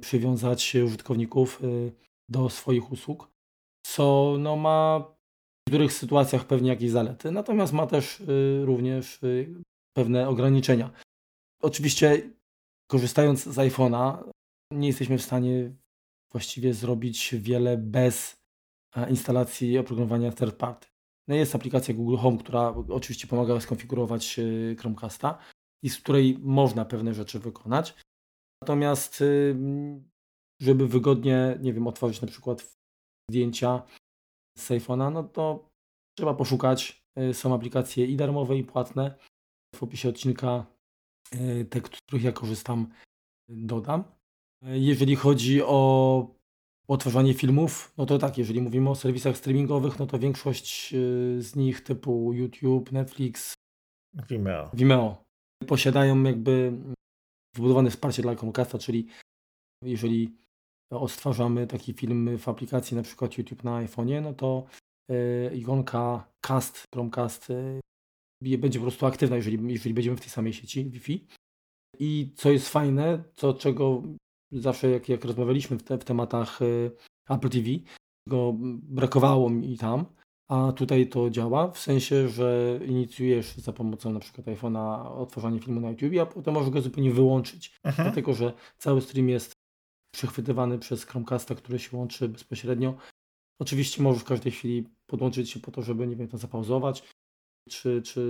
przywiązać 0.00 0.74
użytkowników 0.74 1.62
e, 1.62 1.66
do 2.28 2.50
swoich 2.50 2.92
usług, 2.92 3.30
co 3.86 4.36
no, 4.38 4.56
ma 4.56 5.00
w 5.00 5.70
niektórych 5.70 5.92
sytuacjach 5.92 6.44
pewnie 6.44 6.68
jakieś 6.68 6.90
zalety, 6.90 7.30
natomiast 7.30 7.72
ma 7.72 7.86
też 7.86 8.22
również 8.64 9.20
pewne 9.96 10.28
ograniczenia. 10.28 10.90
Oczywiście 11.64 12.30
korzystając 12.90 13.44
z 13.44 13.56
iPhone'a 13.56 14.30
nie 14.72 14.88
jesteśmy 14.88 15.18
w 15.18 15.22
stanie 15.22 15.72
właściwie 16.32 16.74
zrobić 16.74 17.34
wiele 17.38 17.76
bez 17.76 18.44
e, 18.96 19.10
instalacji 19.10 19.78
oprogramowania 19.78 20.32
third 20.32 20.56
party. 20.56 20.88
No 21.28 21.34
jest 21.34 21.54
aplikacja 21.54 21.94
Google 21.94 22.16
Home, 22.16 22.38
która 22.38 22.74
oczywiście 22.88 23.26
pomaga 23.26 23.60
skonfigurować 23.60 24.38
e, 24.38 24.74
Chromecasta 24.76 25.38
i 25.82 25.90
z 25.90 26.00
której 26.00 26.38
można 26.38 26.84
pewne 26.84 27.14
rzeczy 27.14 27.38
wykonać. 27.38 27.94
Natomiast 28.62 29.20
y, 29.20 29.56
żeby 30.62 30.88
wygodnie, 30.88 31.58
nie 31.60 31.72
wiem, 31.72 31.86
otworzyć 31.86 32.20
na 32.20 32.28
przykład 32.28 32.76
zdjęcia 33.30 33.82
z 34.58 34.68
iPhone'a, 34.70 35.12
no 35.12 35.24
to 35.24 35.70
trzeba 36.18 36.34
poszukać. 36.34 37.04
E, 37.16 37.34
są 37.34 37.54
aplikacje 37.54 38.06
i 38.06 38.16
darmowe, 38.16 38.56
i 38.56 38.64
płatne. 38.64 39.18
W 39.74 39.82
opisie 39.82 40.08
odcinka 40.08 40.73
te, 41.70 41.80
których 41.80 42.24
ja 42.24 42.32
korzystam, 42.32 42.86
dodam. 43.48 44.04
E, 44.62 44.78
jeżeli 44.78 45.16
chodzi 45.16 45.62
o 45.62 46.34
odtwarzanie 46.88 47.34
filmów, 47.34 47.92
no 47.96 48.06
to 48.06 48.18
tak, 48.18 48.38
jeżeli 48.38 48.60
mówimy 48.60 48.90
o 48.90 48.94
serwisach 48.94 49.36
streamingowych, 49.36 49.98
no 49.98 50.06
to 50.06 50.18
większość 50.18 50.94
e, 50.94 50.96
z 51.42 51.56
nich 51.56 51.80
typu 51.80 52.32
YouTube, 52.32 52.92
Netflix, 52.92 53.54
Vimeo, 54.28 54.70
Vimeo 54.74 55.24
posiadają 55.66 56.22
jakby 56.22 56.72
wbudowane 57.54 57.90
wsparcie 57.90 58.22
dla 58.22 58.34
Chromecasta, 58.34 58.78
czyli 58.78 59.06
jeżeli 59.82 60.36
odtwarzamy 60.90 61.66
taki 61.66 61.92
film 61.92 62.38
w 62.38 62.48
aplikacji 62.48 62.96
na 62.96 63.02
przykład 63.02 63.38
YouTube 63.38 63.64
na 63.64 63.84
iPhone'ie, 63.86 64.22
no 64.22 64.34
to 64.34 64.66
ikonka 65.54 66.28
Cast, 66.40 66.84
Chromecast 66.94 67.52
będzie 68.58 68.78
po 68.78 68.84
prostu 68.84 69.06
aktywna, 69.06 69.36
jeżeli, 69.36 69.72
jeżeli 69.72 69.94
będziemy 69.94 70.16
w 70.16 70.20
tej 70.20 70.30
samej 70.30 70.52
sieci 70.52 70.90
Wi-Fi. 70.90 71.26
I 71.98 72.32
co 72.36 72.50
jest 72.50 72.68
fajne, 72.68 73.24
co 73.34 73.54
czego 73.54 74.02
zawsze 74.52 74.90
jak, 74.90 75.08
jak 75.08 75.24
rozmawialiśmy 75.24 75.78
w, 75.78 75.82
te, 75.82 75.98
w 75.98 76.04
tematach 76.04 76.62
y, 76.62 76.90
Apple 77.28 77.48
TV, 77.48 77.68
go 78.28 78.54
brakowało 78.82 79.50
mi 79.50 79.78
tam, 79.78 80.06
a 80.48 80.72
tutaj 80.72 81.08
to 81.08 81.30
działa, 81.30 81.70
w 81.70 81.78
sensie, 81.78 82.28
że 82.28 82.80
inicjujesz 82.86 83.56
za 83.56 83.72
pomocą 83.72 84.12
na 84.12 84.20
przykład 84.20 84.46
iPhone'a 84.46 85.12
otworzenie 85.18 85.60
filmu 85.60 85.80
na 85.80 85.90
YouTube, 85.90 86.18
a 86.22 86.26
potem 86.26 86.54
możesz 86.54 86.70
go 86.70 86.80
zupełnie 86.80 87.10
wyłączyć, 87.10 87.76
Aha. 87.82 87.88
Mhm. 87.88 88.08
dlatego 88.08 88.34
że 88.34 88.52
cały 88.78 89.00
stream 89.00 89.28
jest 89.28 89.52
przechwytywany 90.14 90.78
przez 90.78 91.04
Chromecasta, 91.04 91.54
który 91.54 91.78
się 91.78 91.96
łączy 91.96 92.28
bezpośrednio 92.28 92.94
Oczywiście 93.60 94.02
możesz 94.02 94.22
w 94.22 94.26
każdej 94.26 94.52
chwili 94.52 94.88
podłączyć 95.06 95.50
się 95.50 95.60
po 95.60 95.70
to, 95.70 95.82
żeby, 95.82 96.06
nie 96.06 96.16
wiem, 96.16 96.28
to 96.28 96.38
zapauzować, 96.38 97.13
czy, 97.70 98.02
czy 98.02 98.20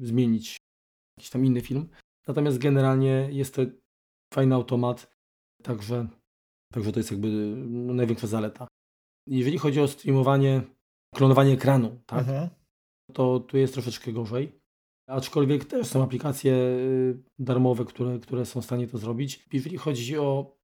zmienić 0.00 0.56
jakiś 1.18 1.30
tam 1.30 1.44
inny 1.44 1.60
film. 1.60 1.88
Natomiast 2.28 2.58
generalnie 2.58 3.28
jest 3.32 3.54
to 3.54 3.62
fajny 4.34 4.54
automat, 4.54 5.16
także, 5.62 6.08
także 6.72 6.92
to 6.92 7.00
jest 7.00 7.10
jakby 7.10 7.28
no, 7.56 7.94
największa 7.94 8.26
zaleta. 8.26 8.66
Jeżeli 9.28 9.58
chodzi 9.58 9.80
o 9.80 9.88
streamowanie, 9.88 10.62
klonowanie 11.14 11.52
ekranu, 11.52 12.00
tak, 12.06 12.18
mhm. 12.18 12.48
to 13.12 13.40
tu 13.40 13.56
jest 13.56 13.72
troszeczkę 13.72 14.12
gorzej. 14.12 14.60
Aczkolwiek 15.08 15.64
też 15.64 15.86
są 15.86 16.02
aplikacje 16.02 16.52
y, 16.52 17.22
darmowe, 17.38 17.84
które, 17.84 18.18
które 18.18 18.46
są 18.46 18.60
w 18.60 18.64
stanie 18.64 18.88
to 18.88 18.98
zrobić. 18.98 19.46
Jeżeli 19.52 19.78
chodzi 19.78 20.18
o 20.18 20.55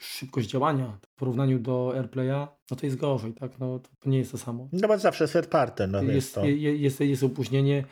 szybkość 0.00 0.48
działania 0.48 0.98
w 1.06 1.18
porównaniu 1.18 1.58
do 1.58 1.92
AirPlaya, 1.94 2.48
no 2.70 2.76
to 2.76 2.86
jest 2.86 2.96
gorzej, 2.96 3.34
tak? 3.34 3.58
No, 3.58 3.78
to 3.78 4.10
nie 4.10 4.18
jest 4.18 4.32
to 4.32 4.38
samo. 4.38 4.68
No 4.72 4.88
bo 4.88 4.98
zawsze 4.98 5.28
third 5.28 5.50
party. 5.50 5.86
No 5.86 6.02
jest, 6.02 6.14
jest, 6.14 6.34
to... 6.34 6.44
jest, 6.44 7.00
jest 7.00 7.22
opóźnienie 7.22 7.84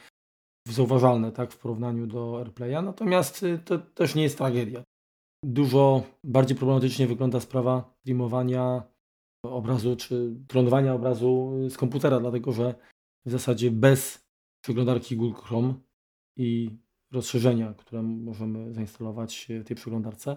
zauważalne 0.68 1.32
tak, 1.32 1.52
w 1.52 1.58
porównaniu 1.58 2.06
do 2.06 2.38
AirPlaya, 2.38 2.82
natomiast 2.82 3.42
y, 3.42 3.58
to 3.58 3.78
też 3.78 4.14
nie 4.14 4.22
jest 4.22 4.38
tragedia. 4.38 4.82
Dużo 5.44 6.02
bardziej 6.24 6.56
problematycznie 6.56 7.06
wygląda 7.06 7.40
sprawa 7.40 7.94
streamowania 8.00 8.82
obrazu 9.42 9.96
czy 9.96 10.36
klonowania 10.48 10.94
obrazu 10.94 11.52
z 11.70 11.76
komputera, 11.76 12.20
dlatego 12.20 12.52
że 12.52 12.74
w 13.26 13.30
zasadzie 13.30 13.70
bez 13.70 14.28
przeglądarki 14.64 15.16
Google 15.16 15.40
Chrome 15.40 15.74
i 16.36 16.70
rozszerzenia, 17.12 17.74
które 17.74 18.02
możemy 18.02 18.74
zainstalować 18.74 19.48
w 19.50 19.64
tej 19.64 19.76
przeglądarce, 19.76 20.36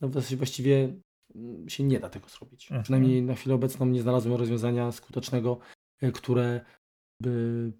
no 0.00 0.08
w 0.08 0.14
zasadzie 0.14 0.36
właściwie 0.36 0.94
mm, 1.34 1.68
się 1.68 1.84
nie 1.84 2.00
da 2.00 2.10
tego 2.10 2.28
zrobić. 2.28 2.64
Mhm. 2.64 2.82
Przynajmniej 2.82 3.22
na 3.22 3.34
chwilę 3.34 3.54
obecną 3.54 3.86
nie 3.86 4.02
znalazłem 4.02 4.34
rozwiązania 4.34 4.92
skutecznego, 4.92 5.58
e, 6.00 6.12
które 6.12 6.60
by 7.22 7.72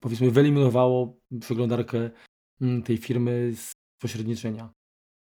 powiedzmy 0.00 0.30
wyeliminowało 0.30 1.20
przeglądarkę 1.40 2.10
mm, 2.60 2.82
tej 2.82 2.96
firmy 2.96 3.52
z 3.56 3.72
pośredniczenia. 4.02 4.72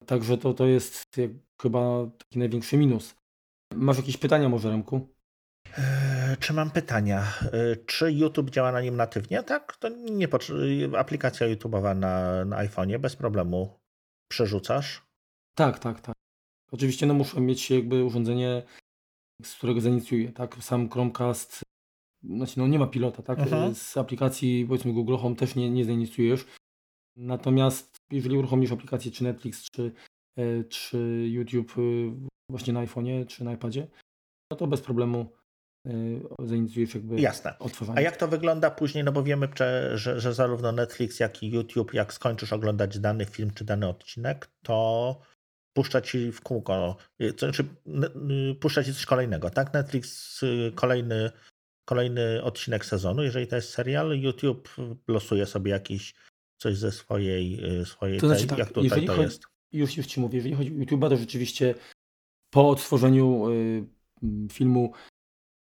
Także 0.05 0.37
to, 0.37 0.53
to 0.53 0.65
jest 0.65 1.15
chyba 1.61 2.05
taki 2.17 2.39
największy 2.39 2.77
minus. 2.77 3.15
Masz 3.73 3.97
jakieś 3.97 4.17
pytania 4.17 4.49
może, 4.49 4.69
Remku? 4.69 5.15
Eee, 5.77 6.37
czy 6.39 6.53
mam 6.53 6.71
pytania? 6.71 7.33
Eee, 7.53 7.85
czy 7.85 8.11
YouTube 8.11 8.49
działa 8.49 8.71
na 8.71 8.81
nim 8.81 8.95
natywnie? 8.95 9.43
Tak, 9.43 9.77
to 9.77 9.89
nie 9.89 10.27
aplikacja 10.97 11.47
YouTube'owa 11.47 11.95
na, 11.95 12.45
na 12.45 12.57
iPhone'ie 12.57 12.99
bez 12.99 13.15
problemu 13.15 13.79
przerzucasz? 14.31 15.05
Tak, 15.55 15.79
tak, 15.79 16.01
tak. 16.01 16.15
Oczywiście 16.71 17.05
no, 17.05 17.13
muszę 17.13 17.41
mieć 17.41 17.71
jakby 17.71 18.03
urządzenie, 18.03 18.63
z 19.43 19.55
którego 19.55 19.81
zainicjuję, 19.81 20.31
tak? 20.31 20.55
Sam 20.55 20.89
Chromecast, 20.89 21.61
znaczy 22.23 22.59
no 22.59 22.67
nie 22.67 22.79
ma 22.79 22.87
pilota, 22.87 23.23
tak? 23.23 23.39
Mhm. 23.39 23.75
Z 23.75 23.97
aplikacji 23.97 24.65
powiedzmy 24.67 24.93
Google 24.93 25.15
Home 25.15 25.35
też 25.35 25.55
nie, 25.55 25.69
nie 25.69 25.85
zainicjujesz. 25.85 26.45
Natomiast 27.17 27.97
jeżeli 28.11 28.37
uruchomisz 28.37 28.71
aplikację 28.71 29.11
czy 29.11 29.23
Netflix, 29.23 29.63
czy, 29.71 29.91
e, 30.39 30.63
czy 30.63 31.27
YouTube 31.31 31.77
y, 31.77 32.11
właśnie 32.49 32.73
na 32.73 32.85
iPhone'ie, 32.85 33.25
czy 33.25 33.43
na 33.43 33.53
iPadzie, 33.53 33.87
no 34.51 34.57
to 34.57 34.67
bez 34.67 34.81
problemu 34.81 35.29
zainicjujesz 36.39 36.95
jakby 36.95 37.21
Jasne. 37.21 37.59
odtwarzanie. 37.59 37.97
A 37.97 38.01
jak 38.01 38.17
to 38.17 38.27
wygląda 38.27 38.71
później? 38.71 39.03
No 39.03 39.11
bo 39.11 39.23
wiemy, 39.23 39.49
że, 39.93 40.19
że 40.19 40.33
zarówno 40.33 40.71
Netflix, 40.71 41.19
jak 41.19 41.43
i 41.43 41.51
YouTube, 41.51 41.93
jak 41.93 42.13
skończysz 42.13 42.53
oglądać 42.53 42.99
dany 42.99 43.25
film 43.25 43.51
czy 43.51 43.65
dany 43.65 43.87
odcinek, 43.87 44.49
to 44.63 45.19
puszcza 45.77 46.01
ci 46.01 46.31
w 46.31 46.41
kółko, 46.41 46.97
to 47.37 47.45
znaczy 47.45 47.65
puszcza 48.59 48.83
ci 48.83 48.93
coś 48.93 49.05
kolejnego, 49.05 49.49
tak? 49.49 49.73
Netflix 49.73 50.43
y, 50.43 50.71
kolejny, 50.75 51.31
kolejny 51.85 52.43
odcinek 52.43 52.85
sezonu, 52.85 53.23
jeżeli 53.23 53.47
to 53.47 53.55
jest 53.55 53.69
serial, 53.69 54.19
YouTube 54.19 54.69
losuje 55.07 55.45
sobie 55.45 55.71
jakiś 55.71 56.13
coś 56.61 56.77
ze 56.77 56.91
swojej, 56.91 57.79
y, 57.81 57.85
swojej 57.85 58.19
to 58.19 58.27
znaczy, 58.27 58.41
tej, 58.41 58.49
tak, 58.49 58.59
jak 58.59 58.71
tutaj 58.71 59.05
to 59.05 59.11
chodzi, 59.11 59.21
jest. 59.21 59.43
Już, 59.71 59.97
już 59.97 60.05
ci 60.05 60.19
mówię, 60.19 60.37
jeżeli 60.37 60.55
chodzi 60.55 60.71
o 60.71 60.73
YouTube'a, 60.73 61.09
to 61.09 61.17
rzeczywiście 61.17 61.75
po 62.53 62.69
odtworzeniu 62.69 63.49
y, 63.49 63.85
filmu 64.51 64.93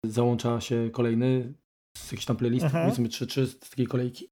załącza 0.04 0.60
się 0.60 0.90
kolejny 0.90 1.54
z 1.96 2.12
jakiejś 2.12 2.24
tam 2.24 2.36
playlisty, 2.36 2.66
mhm. 2.66 2.84
powiedzmy, 2.84 3.08
czy, 3.08 3.26
czy 3.26 3.46
z 3.46 3.58
takiej 3.58 3.86
kolejki. 3.86 4.28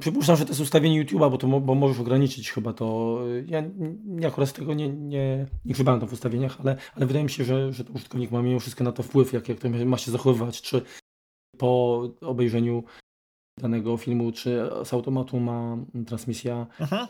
Przypuszczam, 0.00 0.36
że 0.36 0.44
to 0.44 0.50
jest 0.50 0.60
ustawienie 0.60 1.04
YouTube'a, 1.04 1.30
bo, 1.30 1.38
to, 1.38 1.46
bo 1.60 1.74
możesz 1.74 2.00
ograniczyć 2.00 2.50
chyba 2.50 2.72
to. 2.72 3.18
Ja, 3.46 3.62
ja 4.20 4.28
akurat 4.28 4.48
z 4.48 4.52
tego 4.52 4.74
nie, 4.74 4.88
nie, 4.88 5.46
nie 5.64 5.74
grzebałem 5.74 6.06
w 6.06 6.12
ustawieniach, 6.12 6.60
ale, 6.60 6.76
ale 6.94 7.06
wydaje 7.06 7.24
mi 7.24 7.30
się, 7.30 7.44
że, 7.44 7.72
że 7.72 7.84
użytkownik 7.94 8.30
ma 8.30 8.42
mimo 8.42 8.60
wszystko 8.60 8.84
na 8.84 8.92
to 8.92 9.02
wpływ, 9.02 9.32
jak, 9.32 9.48
jak 9.48 9.58
to 9.60 9.68
ma 9.68 9.98
się 9.98 10.10
zachowywać, 10.10 10.62
czy 10.62 10.82
po 11.58 12.02
obejrzeniu 12.20 12.84
danego 13.58 13.96
filmu, 13.96 14.32
czy 14.32 14.70
z 14.84 14.92
automatu 14.92 15.40
ma 15.40 15.76
transmisja 16.06 16.66
mhm. 16.80 17.06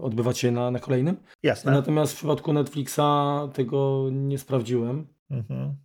odbywać 0.00 0.38
się 0.38 0.50
na, 0.50 0.70
na 0.70 0.78
kolejnym. 0.78 1.16
Jasne. 1.42 1.72
Natomiast 1.72 2.12
w 2.12 2.16
przypadku 2.16 2.52
Netflixa 2.52 3.00
tego 3.52 4.08
nie 4.12 4.38
sprawdziłem. 4.38 5.06
Mhm. 5.30 5.76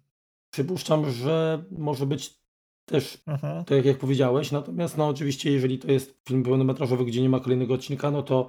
Przypuszczam, 0.54 1.12
że 1.12 1.64
może 1.72 2.06
być 2.06 2.43
też, 2.86 3.24
mhm. 3.28 3.66
tak 3.66 3.86
jak 3.86 3.98
powiedziałeś, 3.98 4.52
natomiast 4.52 4.98
no 4.98 5.08
oczywiście 5.08 5.52
jeżeli 5.52 5.80
to 5.80 5.92
jest 5.92 6.16
film 6.28 6.44
pełnometrażowy, 6.44 7.06
gdzie 7.06 7.22
nie 7.22 7.30
ma 7.30 7.40
kolejnego 7.40 7.74
odcinka, 7.74 8.12
no 8.12 8.24
to, 8.24 8.48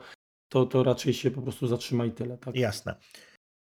to, 0.48 0.66
to 0.66 0.82
raczej 0.82 1.14
się 1.14 1.30
po 1.30 1.42
prostu 1.42 1.66
zatrzyma 1.66 2.06
i 2.06 2.10
tyle. 2.10 2.38
Tak? 2.38 2.56
Jasne. 2.56 2.94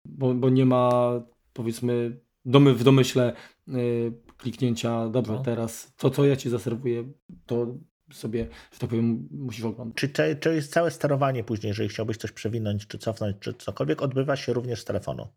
Bo, 0.06 0.34
bo 0.34 0.50
nie 0.50 0.66
ma 0.66 1.14
powiedzmy 1.54 2.20
domy, 2.46 2.74
w 2.74 2.84
domyśle 2.84 3.34
y, 3.68 4.14
kliknięcia, 4.38 5.10
dobrze, 5.10 5.34
no. 5.34 5.44
teraz 5.44 5.94
to, 5.98 6.10
co 6.10 6.26
ja 6.26 6.36
ci 6.36 6.50
zaserwuję, 6.50 7.04
to 7.46 7.68
sobie, 8.14 8.48
że 8.72 8.80
tak 8.80 8.90
powiem, 8.90 9.28
musisz 9.32 9.66
oglądać. 9.66 9.98
Czy, 9.98 10.10
czy, 10.10 10.36
czy 10.36 10.56
jest 10.56 10.74
całe 10.74 10.92
sterowanie 10.92 11.44
później, 11.44 11.68
jeżeli 11.68 11.90
chciałbyś 11.90 12.18
coś 12.18 12.32
przewinąć, 12.32 12.88
czy 12.88 12.98
cofnąć, 12.98 13.38
czy 13.40 13.54
cokolwiek, 13.54 14.02
odbywa 14.02 14.36
się 14.36 14.54
również 14.54 14.82
z 14.82 14.86
telefonu? 14.86 15.28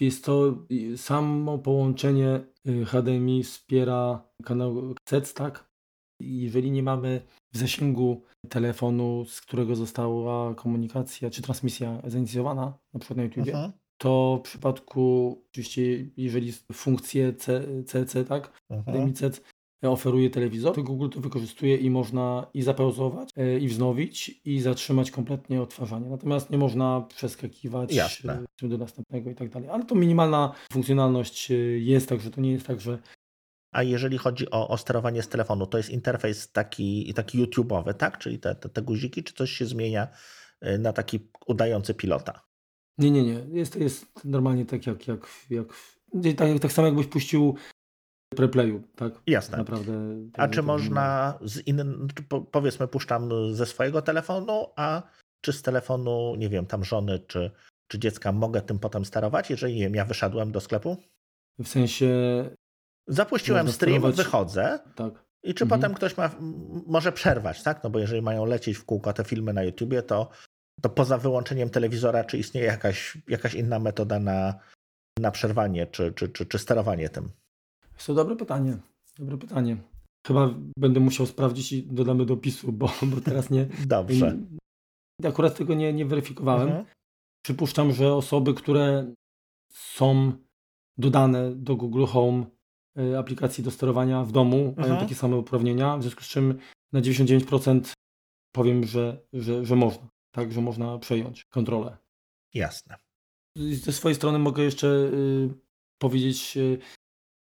Jest 0.00 0.24
to 0.24 0.64
samo 0.96 1.58
połączenie 1.58 2.40
y, 2.68 2.84
HDMI 2.84 3.42
wspiera 3.42 4.28
kanał 4.44 4.94
CEC, 5.04 5.34
tak? 5.34 5.70
Jeżeli 6.20 6.70
nie 6.70 6.82
mamy 6.82 7.22
w 7.54 7.58
zasięgu 7.58 8.22
telefonu, 8.48 9.24
z 9.24 9.40
którego 9.40 9.76
została 9.76 10.54
komunikacja 10.54 11.30
czy 11.30 11.42
transmisja 11.42 12.02
zainicjowana, 12.06 12.78
na 12.94 13.00
przykład 13.00 13.16
na 13.16 13.22
YouTube, 13.22 13.48
mhm. 13.48 13.72
to 13.98 14.40
w 14.40 14.48
przypadku, 14.48 15.36
oczywiście, 15.50 15.82
jeżeli 16.16 16.52
funkcje 16.72 17.32
CC, 17.86 18.24
tak, 18.24 18.62
mhm. 18.70 18.96
HDMI 18.96 19.12
CEC 19.12 19.40
oferuje 19.90 20.30
telewizor, 20.30 20.74
to 20.74 20.82
Google 20.82 21.08
to 21.08 21.20
wykorzystuje 21.20 21.76
i 21.76 21.90
można 21.90 22.46
i 22.54 22.62
zapauzować, 22.62 23.30
e, 23.36 23.58
i 23.58 23.68
wznowić, 23.68 24.40
i 24.44 24.60
zatrzymać 24.60 25.10
kompletnie 25.10 25.62
odtwarzanie. 25.62 26.10
Natomiast 26.10 26.50
nie 26.50 26.58
można 26.58 27.00
przeskakiwać 27.00 27.94
Jasne. 27.94 28.44
E, 28.62 28.68
do 28.68 28.78
następnego 28.78 29.30
i 29.30 29.34
tak 29.34 29.48
dalej. 29.48 29.68
Ale 29.68 29.84
to 29.84 29.94
minimalna 29.94 30.52
funkcjonalność 30.72 31.50
e, 31.50 31.54
jest, 31.78 32.08
także 32.08 32.30
to 32.30 32.40
nie 32.40 32.52
jest 32.52 32.66
tak, 32.66 32.80
że 32.80 32.98
a 33.72 33.82
jeżeli 33.82 34.18
chodzi 34.18 34.50
o, 34.50 34.68
o 34.68 34.78
sterowanie 34.78 35.22
z 35.22 35.28
telefonu, 35.28 35.66
to 35.66 35.78
jest 35.78 35.90
interfejs 35.90 36.52
taki, 36.52 37.14
taki 37.14 37.44
YouTube'owy, 37.44 37.94
tak? 37.94 38.18
Czyli 38.18 38.38
te, 38.38 38.54
te, 38.54 38.68
te 38.68 38.82
guziki, 38.82 39.24
czy 39.24 39.34
coś 39.34 39.50
się 39.50 39.66
zmienia 39.66 40.08
na 40.78 40.92
taki 40.92 41.28
udający 41.46 41.94
pilota? 41.94 42.40
Nie, 42.98 43.10
nie, 43.10 43.22
nie. 43.22 43.58
Jest, 43.58 43.76
jest 43.76 44.24
normalnie 44.24 44.66
tak 44.66 44.86
jak, 44.86 45.08
jak, 45.08 45.26
jak 45.50 45.66
tak, 46.36 46.60
tak 46.60 46.72
samo 46.72 46.86
jakbyś 46.86 47.06
puścił 47.06 47.56
preplayu, 48.36 48.82
tak? 48.96 49.12
Jasne. 49.26 49.58
Naprawdę. 49.58 49.92
A 50.36 50.48
czy 50.48 50.62
można 50.62 51.38
z 51.42 51.66
innym, 51.66 52.08
powiedzmy, 52.52 52.88
puszczam 52.88 53.54
ze 53.54 53.66
swojego 53.66 54.02
telefonu, 54.02 54.66
a 54.76 55.02
czy 55.40 55.52
z 55.52 55.62
telefonu, 55.62 56.34
nie 56.38 56.48
wiem, 56.48 56.66
tam 56.66 56.84
żony 56.84 57.18
czy, 57.18 57.50
czy 57.88 57.98
dziecka 57.98 58.32
mogę 58.32 58.62
tym 58.62 58.78
potem 58.78 59.04
sterować, 59.04 59.50
jeżeli 59.50 59.74
nie 59.74 59.80
wiem, 59.80 59.94
ja 59.94 60.04
wyszedłem 60.04 60.52
do 60.52 60.60
sklepu? 60.60 60.96
W 61.58 61.68
sensie. 61.68 62.10
Zapuściłem 63.06 63.72
stream, 63.72 63.98
sterować... 63.98 64.16
wychodzę. 64.16 64.78
Tak. 64.94 65.26
I 65.42 65.54
czy 65.54 65.64
mhm. 65.64 65.80
potem 65.80 65.94
ktoś 65.94 66.16
ma, 66.16 66.30
może 66.86 67.12
przerwać, 67.12 67.62
tak? 67.62 67.84
No 67.84 67.90
bo 67.90 67.98
jeżeli 67.98 68.22
mają 68.22 68.44
lecieć 68.44 68.76
w 68.76 68.84
kółko 68.84 69.12
te 69.12 69.24
filmy 69.24 69.52
na 69.52 69.62
YouTubie, 69.62 70.02
to, 70.02 70.30
to 70.82 70.90
poza 70.90 71.18
wyłączeniem 71.18 71.70
telewizora, 71.70 72.24
czy 72.24 72.38
istnieje 72.38 72.66
jakaś, 72.66 73.18
jakaś 73.28 73.54
inna 73.54 73.78
metoda 73.78 74.18
na, 74.18 74.54
na 75.18 75.30
przerwanie, 75.30 75.86
czy, 75.86 76.12
czy, 76.12 76.28
czy, 76.28 76.46
czy 76.46 76.58
sterowanie 76.58 77.08
tym? 77.08 77.30
Jest 77.96 78.06
to 78.06 78.14
dobre 78.14 78.36
pytanie. 78.36 78.78
Dobre 79.18 79.38
pytanie. 79.38 79.76
Chyba 80.26 80.54
będę 80.78 81.00
musiał 81.00 81.26
sprawdzić 81.26 81.72
i 81.72 81.82
dodamy 81.82 82.26
do 82.26 82.36
pisu, 82.36 82.72
bo, 82.72 82.90
bo 83.02 83.20
teraz 83.20 83.50
nie. 83.50 83.66
Dobrze. 83.86 84.38
Akurat 85.24 85.56
tego 85.56 85.74
nie, 85.74 85.92
nie 85.92 86.06
weryfikowałem. 86.06 86.68
Mhm. 86.68 86.86
Przypuszczam, 87.44 87.92
że 87.92 88.14
osoby, 88.14 88.54
które 88.54 89.12
są 89.72 90.32
dodane 90.98 91.54
do 91.54 91.76
Google 91.76 92.04
Home 92.04 92.46
y, 92.98 93.18
aplikacji 93.18 93.64
do 93.64 93.70
sterowania 93.70 94.24
w 94.24 94.32
domu, 94.32 94.56
mhm. 94.56 94.88
mają 94.88 95.00
takie 95.00 95.14
same 95.14 95.36
uprawnienia, 95.36 95.96
w 95.96 96.02
związku 96.02 96.22
z 96.22 96.28
czym 96.28 96.58
na 96.92 97.00
99% 97.00 97.92
powiem, 98.52 98.84
że, 98.84 99.20
że, 99.32 99.66
że 99.66 99.76
można. 99.76 100.08
Tak, 100.30 100.52
że 100.52 100.60
można 100.60 100.98
przejąć 100.98 101.44
kontrolę. 101.44 101.96
Jasne. 102.54 102.96
Ze 103.56 103.92
swojej 103.92 104.16
strony 104.16 104.38
mogę 104.38 104.62
jeszcze 104.62 104.86
y, 104.86 105.48
powiedzieć, 105.98 106.56
y, 106.56 106.78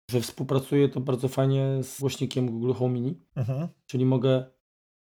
że 0.09 0.21
współpracuje 0.21 0.89
to 0.89 1.01
bardzo 1.01 1.27
fajnie 1.27 1.83
z 1.83 1.99
głośnikiem 1.99 2.51
Google 2.51 2.73
Home 2.73 2.93
Mini, 2.93 3.19
mhm. 3.35 3.67
czyli 3.85 4.05
mogę 4.05 4.45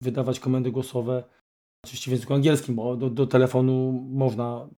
wydawać 0.02 0.40
komendy 0.40 0.72
głosowe 0.72 1.24
oczywiście 1.86 2.12
w 2.12 2.14
języku 2.14 2.34
angielskim, 2.34 2.76
bo 2.76 2.96
do, 2.96 3.10
do 3.10 3.28
telefonu 3.28 3.92
można 4.10 4.70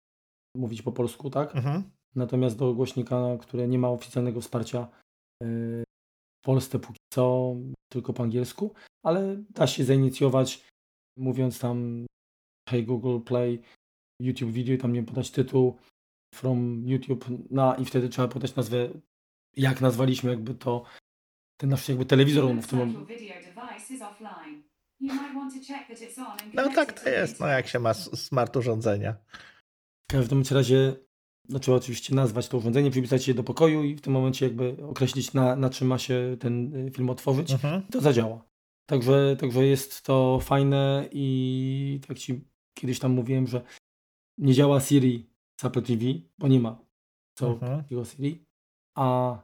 mówić 0.57 0.81
po 0.81 0.91
polsku, 0.91 1.29
tak? 1.29 1.55
Mhm. 1.55 1.83
Natomiast 2.15 2.57
do 2.57 2.73
głośnika, 2.73 3.37
które 3.39 3.67
nie 3.67 3.79
ma 3.79 3.89
oficjalnego 3.89 4.41
wsparcia 4.41 4.87
yy, 5.41 5.83
w 6.41 6.45
Polsce 6.45 6.79
póki 6.79 6.99
co, 7.13 7.55
tylko 7.91 8.13
po 8.13 8.23
angielsku, 8.23 8.73
ale 9.05 9.43
da 9.49 9.67
się 9.67 9.83
zainicjować 9.83 10.67
mówiąc 11.17 11.59
tam 11.59 12.05
hey 12.69 12.83
Google 12.83 13.19
Play 13.19 13.61
YouTube 14.21 14.51
video 14.51 14.75
i 14.75 14.77
tam 14.77 14.93
nie 14.93 15.03
podać 15.03 15.31
tytuł 15.31 15.77
from 16.35 16.83
YouTube 16.85 17.25
na 17.51 17.75
i 17.75 17.85
wtedy 17.85 18.09
trzeba 18.09 18.27
podać 18.27 18.55
nazwę, 18.55 18.89
jak 19.57 19.81
nazwaliśmy 19.81 20.29
jakby 20.29 20.53
to 20.55 20.83
ten 21.57 21.69
nasz 21.69 21.89
jakby 21.89 22.05
telewizor 22.05 22.55
w 22.61 22.67
tym 22.67 22.79
momencie. 22.79 22.99
No 26.53 26.69
tak 26.75 27.01
to 27.01 27.09
jest, 27.09 27.39
no 27.39 27.47
jak 27.47 27.67
się 27.67 27.79
ma 27.79 27.93
smart 27.93 28.57
urządzenia. 28.57 29.15
W 30.09 30.11
każdym 30.11 30.43
razie 30.51 30.95
no, 31.49 31.59
trzeba 31.59 31.77
oczywiście 31.77 32.15
nazwać 32.15 32.47
to 32.47 32.57
urządzenie, 32.57 32.91
przypisać 32.91 33.27
je 33.27 33.33
do 33.33 33.43
pokoju 33.43 33.83
i 33.83 33.95
w 33.95 34.01
tym 34.01 34.13
momencie 34.13 34.45
jakby 34.45 34.77
określić 34.89 35.33
na, 35.33 35.55
na 35.55 35.69
czym 35.69 35.87
ma 35.87 35.97
się 35.97 36.37
ten 36.39 36.75
y, 36.87 36.91
film 36.91 37.09
otworzyć. 37.09 37.51
Mhm. 37.51 37.83
To 37.91 38.01
zadziała. 38.01 38.47
Także, 38.89 39.35
także 39.39 39.65
jest 39.65 40.01
to 40.01 40.39
fajne 40.39 41.09
i 41.11 41.99
tak 42.07 42.19
ci 42.19 42.41
kiedyś 42.73 42.99
tam 42.99 43.11
mówiłem, 43.11 43.47
że 43.47 43.61
nie 44.37 44.53
działa 44.53 44.79
Siri 44.79 45.29
z 45.61 45.65
Apple 45.65 45.81
TV, 45.81 46.05
bo 46.37 46.47
nie 46.47 46.59
ma 46.59 46.79
co 47.37 47.47
mhm. 47.47 47.81
takiego 47.81 48.05
Siri. 48.05 48.45
A 48.95 49.37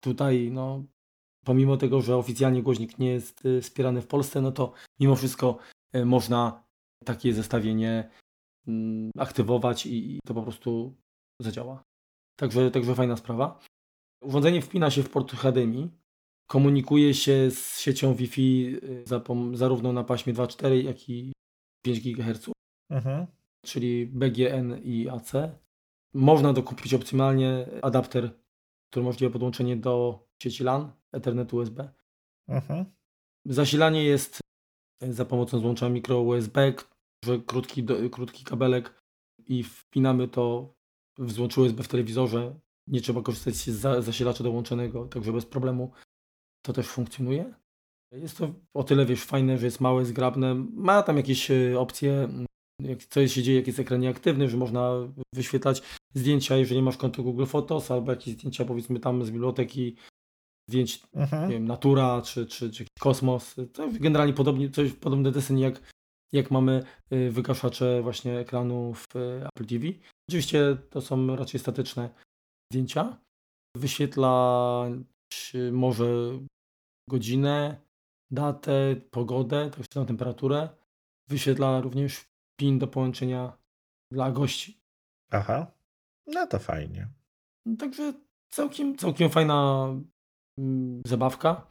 tutaj, 0.00 0.50
no, 0.52 0.84
pomimo 1.44 1.76
tego, 1.76 2.00
że 2.00 2.16
oficjalnie 2.16 2.62
głośnik 2.62 2.98
nie 2.98 3.10
jest 3.10 3.44
y, 3.44 3.60
wspierany 3.60 4.02
w 4.02 4.06
Polsce, 4.06 4.40
no 4.40 4.52
to 4.52 4.72
mimo 5.00 5.16
wszystko 5.16 5.58
y, 5.96 6.04
można 6.04 6.64
takie 7.04 7.34
zestawienie 7.34 8.10
mm, 8.66 9.10
aktywować 9.18 9.86
i, 9.86 10.16
i 10.16 10.20
to 10.26 10.34
po 10.34 10.42
prostu 10.42 10.94
zadziała. 11.40 11.82
Także, 12.36 12.70
także 12.70 12.94
fajna 12.94 13.16
sprawa. 13.16 13.60
Urządzenie 14.22 14.62
wpina 14.62 14.90
się 14.90 15.02
w 15.02 15.10
port 15.10 15.32
HDMI, 15.32 15.90
komunikuje 16.46 17.14
się 17.14 17.50
z 17.50 17.80
siecią 17.80 18.14
Wi-Fi 18.14 18.76
y, 18.84 19.04
zarówno 19.54 19.92
na 19.92 20.04
paśmie 20.04 20.34
2.4, 20.34 20.84
jak 20.84 21.08
i 21.08 21.32
5 21.84 22.00
GHz, 22.00 22.50
mhm. 22.90 23.26
czyli 23.66 24.06
BGN 24.06 24.80
i 24.84 25.08
AC. 25.08 25.32
Można 26.14 26.52
dokupić 26.52 26.94
optymalnie 26.94 27.66
adapter, 27.82 28.30
który 28.90 29.02
umożliwia 29.02 29.32
podłączenie 29.32 29.76
do 29.76 30.26
sieci 30.42 30.64
LAN, 30.64 30.92
Ethernet 31.12 31.54
USB. 31.54 31.92
Mhm. 32.48 32.84
Zasilanie 33.44 34.04
jest 34.04 34.40
y, 35.04 35.12
za 35.12 35.24
pomocą 35.24 35.58
złącza 35.58 35.88
mikro 35.88 36.20
USB, 36.20 36.74
że 37.24 37.38
krótki, 37.38 37.86
krótki 38.12 38.44
kabelek 38.44 39.02
i 39.46 39.62
wpinamy 39.62 40.28
to 40.28 40.74
w 41.18 41.32
złączu 41.32 41.60
USB 41.60 41.82
w 41.82 41.88
telewizorze. 41.88 42.60
Nie 42.86 43.00
trzeba 43.00 43.22
korzystać 43.22 43.54
z 43.54 44.04
zasilacza 44.04 44.44
dołączonego, 44.44 45.08
także 45.08 45.32
bez 45.32 45.46
problemu 45.46 45.92
to 46.62 46.72
też 46.72 46.86
funkcjonuje. 46.86 47.54
Jest 48.12 48.38
to 48.38 48.54
o 48.74 48.84
tyle 48.84 49.06
wiesz, 49.06 49.24
fajne, 49.24 49.58
że 49.58 49.66
jest 49.66 49.80
małe, 49.80 50.04
zgrabne. 50.04 50.54
Ma 50.54 51.02
tam 51.02 51.16
jakieś 51.16 51.50
e, 51.50 51.78
opcje, 51.78 52.28
jak 52.82 53.04
coś 53.04 53.32
się 53.32 53.42
dzieje, 53.42 53.58
jak 53.58 53.66
jest 53.66 53.78
ekran 53.78 54.00
nieaktywny, 54.00 54.48
że 54.48 54.56
można 54.56 54.92
wyświetlać 55.34 55.82
zdjęcia, 56.14 56.56
jeżeli 56.56 56.82
masz 56.82 56.96
konto 56.96 57.22
Google 57.22 57.44
Photos, 57.44 57.90
albo 57.90 58.12
jakieś 58.12 58.34
zdjęcia 58.34 58.64
powiedzmy 58.64 59.00
tam 59.00 59.24
z 59.24 59.30
biblioteki, 59.30 59.96
zdjęć 60.68 61.02
mhm. 61.14 61.48
nie 61.48 61.54
wiem, 61.54 61.68
natura 61.68 62.22
czy, 62.22 62.46
czy, 62.46 62.70
czy 62.70 62.84
kosmos. 63.00 63.56
To 63.72 63.88
generalnie 63.92 64.32
podobnie, 64.32 64.70
coś 64.70 64.92
podobne 64.92 65.32
deseń 65.32 65.58
jak, 65.58 65.92
jak 66.32 66.50
mamy 66.50 66.84
e, 67.10 67.30
wygaszacze 67.30 68.02
właśnie 68.02 68.38
ekranu 68.38 68.94
w 68.94 69.16
e, 69.16 69.46
Apple 69.46 69.66
TV. 69.66 69.86
Oczywiście 70.28 70.76
to 70.90 71.00
są 71.00 71.36
raczej 71.36 71.60
statyczne 71.60 72.10
zdjęcia. 72.72 73.16
Wyświetla 73.76 74.86
może 75.72 76.38
godzinę, 77.08 77.80
datę, 78.30 78.96
pogodę, 79.10 79.70
tak 79.70 79.86
samo 79.94 80.06
temperaturę. 80.06 80.68
Wyświetla 81.28 81.80
również 81.80 82.29
PIN 82.60 82.78
do 82.78 82.86
połączenia 82.86 83.58
dla 84.12 84.32
gości. 84.32 84.80
Aha, 85.30 85.72
no 86.26 86.46
to 86.46 86.58
fajnie. 86.58 87.08
No, 87.66 87.76
także 87.76 88.12
całkiem, 88.50 88.96
całkiem 88.96 89.30
fajna 89.30 89.88
mm, 90.58 91.02
zabawka. 91.06 91.66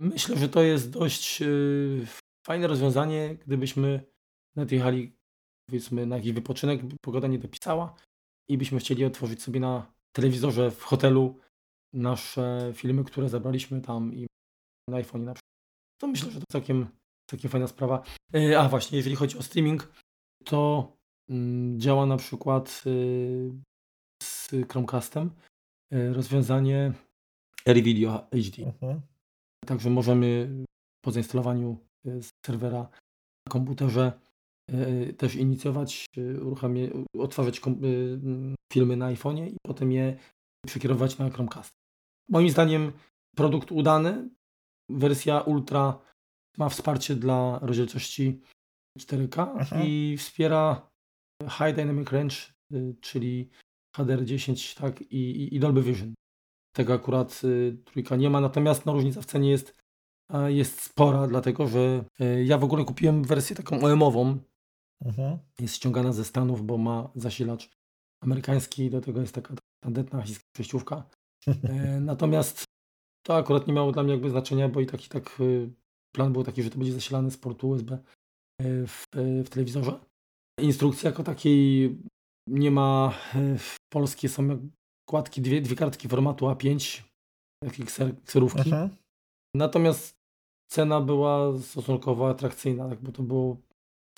Myślę, 0.00 0.36
że 0.36 0.48
to 0.48 0.62
jest 0.62 0.90
dość 0.90 1.40
yy, 1.40 2.06
fajne 2.46 2.66
rozwiązanie, 2.66 3.36
gdybyśmy 3.46 4.02
nadjechali 4.56 5.16
powiedzmy 5.68 6.06
na 6.06 6.16
jakiś 6.16 6.32
wypoczynek, 6.32 6.80
pogoda 7.00 7.28
nie 7.28 7.38
dopisała 7.38 7.94
i 8.48 8.58
byśmy 8.58 8.78
chcieli 8.78 9.04
otworzyć 9.04 9.42
sobie 9.42 9.60
na 9.60 9.92
telewizorze 10.12 10.70
w 10.70 10.82
hotelu 10.82 11.38
nasze 11.92 12.72
filmy, 12.74 13.04
które 13.04 13.28
zabraliśmy 13.28 13.80
tam 13.80 14.14
i 14.14 14.26
na 14.90 14.96
iPhone 14.96 15.24
na 15.24 15.34
przykład. 15.34 15.48
To 16.00 16.06
myślę, 16.06 16.30
że 16.30 16.40
to 16.40 16.44
całkiem, 16.52 16.86
całkiem 17.30 17.50
fajna 17.50 17.66
sprawa. 17.66 18.02
E, 18.34 18.60
a 18.60 18.68
właśnie, 18.68 18.98
jeżeli 18.98 19.16
chodzi 19.16 19.38
o 19.38 19.42
streaming, 19.42 19.92
to 20.44 20.92
mm, 21.28 21.80
działa 21.80 22.06
na 22.06 22.16
przykład 22.16 22.82
y, 22.86 23.50
z 24.22 24.50
Chromecastem 24.70 25.30
y, 25.94 26.12
rozwiązanie 26.12 26.92
AirVideo 27.66 28.26
HD. 28.30 28.66
Mhm. 28.66 29.00
Także 29.66 29.90
możemy 29.90 30.48
po 31.04 31.10
zainstalowaniu 31.10 31.78
y, 32.06 32.20
serwera 32.46 32.82
na 33.46 33.50
komputerze 33.50 34.12
też 35.16 35.34
inicjować, 35.34 36.06
otwarzać 37.18 37.60
filmy 38.72 38.96
na 38.96 39.14
iPhone'ie 39.14 39.46
i 39.48 39.56
potem 39.66 39.92
je 39.92 40.16
przekierować 40.66 41.18
na 41.18 41.30
Chromecast. 41.30 41.70
Moim 42.30 42.50
zdaniem 42.50 42.92
produkt 43.36 43.72
udany. 43.72 44.28
Wersja 44.90 45.40
Ultra 45.40 45.98
ma 46.58 46.68
wsparcie 46.68 47.16
dla 47.16 47.58
rozdzielczości 47.62 48.40
4K 48.98 49.56
Aha. 49.58 49.82
i 49.84 50.16
wspiera 50.16 50.90
High 51.42 51.74
Dynamic 51.76 52.12
Range, 52.12 52.36
y, 52.72 52.96
czyli 53.00 53.50
HDR10 53.96 54.80
tak, 54.80 55.02
i, 55.02 55.54
i 55.56 55.60
Dolby 55.60 55.82
Vision. 55.82 56.14
Tego 56.72 56.94
akurat 56.94 57.40
y, 57.44 57.76
trójka 57.84 58.16
nie 58.16 58.30
ma, 58.30 58.40
natomiast 58.40 58.86
no, 58.86 58.92
różnica 58.92 59.22
w 59.22 59.26
cenie 59.26 59.50
jest, 59.50 59.78
jest 60.46 60.80
spora, 60.80 61.26
dlatego 61.26 61.68
że 61.68 62.04
y, 62.20 62.44
ja 62.44 62.58
w 62.58 62.64
ogóle 62.64 62.84
kupiłem 62.84 63.24
wersję 63.24 63.56
taką 63.56 63.80
OM-ową. 63.80 64.38
Jest 65.60 65.76
ściągana 65.76 66.12
ze 66.12 66.24
Stanów, 66.24 66.66
bo 66.66 66.78
ma 66.78 67.10
zasilacz 67.14 67.70
amerykański, 68.20 68.90
do 68.90 69.00
tego 69.00 69.20
jest 69.20 69.34
taka 69.34 69.54
tandetna 69.80 70.24
przejściówka. 70.52 71.04
E, 71.46 72.00
natomiast 72.10 72.64
to 73.22 73.36
akurat 73.36 73.66
nie 73.66 73.72
miało 73.72 73.92
dla 73.92 74.02
mnie 74.02 74.12
jakby 74.12 74.30
znaczenia, 74.30 74.68
bo 74.68 74.80
i 74.80 74.86
tak 74.86 75.06
i 75.06 75.08
tak 75.08 75.38
plan 76.12 76.32
był 76.32 76.44
taki, 76.44 76.62
że 76.62 76.70
to 76.70 76.78
będzie 76.78 76.92
zasilane 76.92 77.30
z 77.30 77.38
portu 77.38 77.68
USB 77.68 77.98
w, 78.62 79.06
e, 79.16 79.44
w 79.44 79.48
telewizorze. 79.48 80.00
Instrukcji 80.60 81.06
jako 81.06 81.24
takiej 81.24 81.96
nie 82.48 82.70
ma. 82.70 83.14
W 83.58 83.76
polskie 83.92 84.28
są 84.28 84.70
kładki, 85.08 85.42
dwie, 85.42 85.60
dwie 85.60 85.76
kartki 85.76 86.08
formatu 86.08 86.46
A5, 86.46 87.02
takie 87.64 87.84
kserówki. 88.24 88.70
Natomiast 89.54 90.14
cena 90.70 91.00
była 91.00 91.58
stosunkowo 91.58 92.28
atrakcyjna, 92.30 92.88
tak, 92.88 93.02
bo 93.02 93.12
to 93.12 93.22
było 93.22 93.56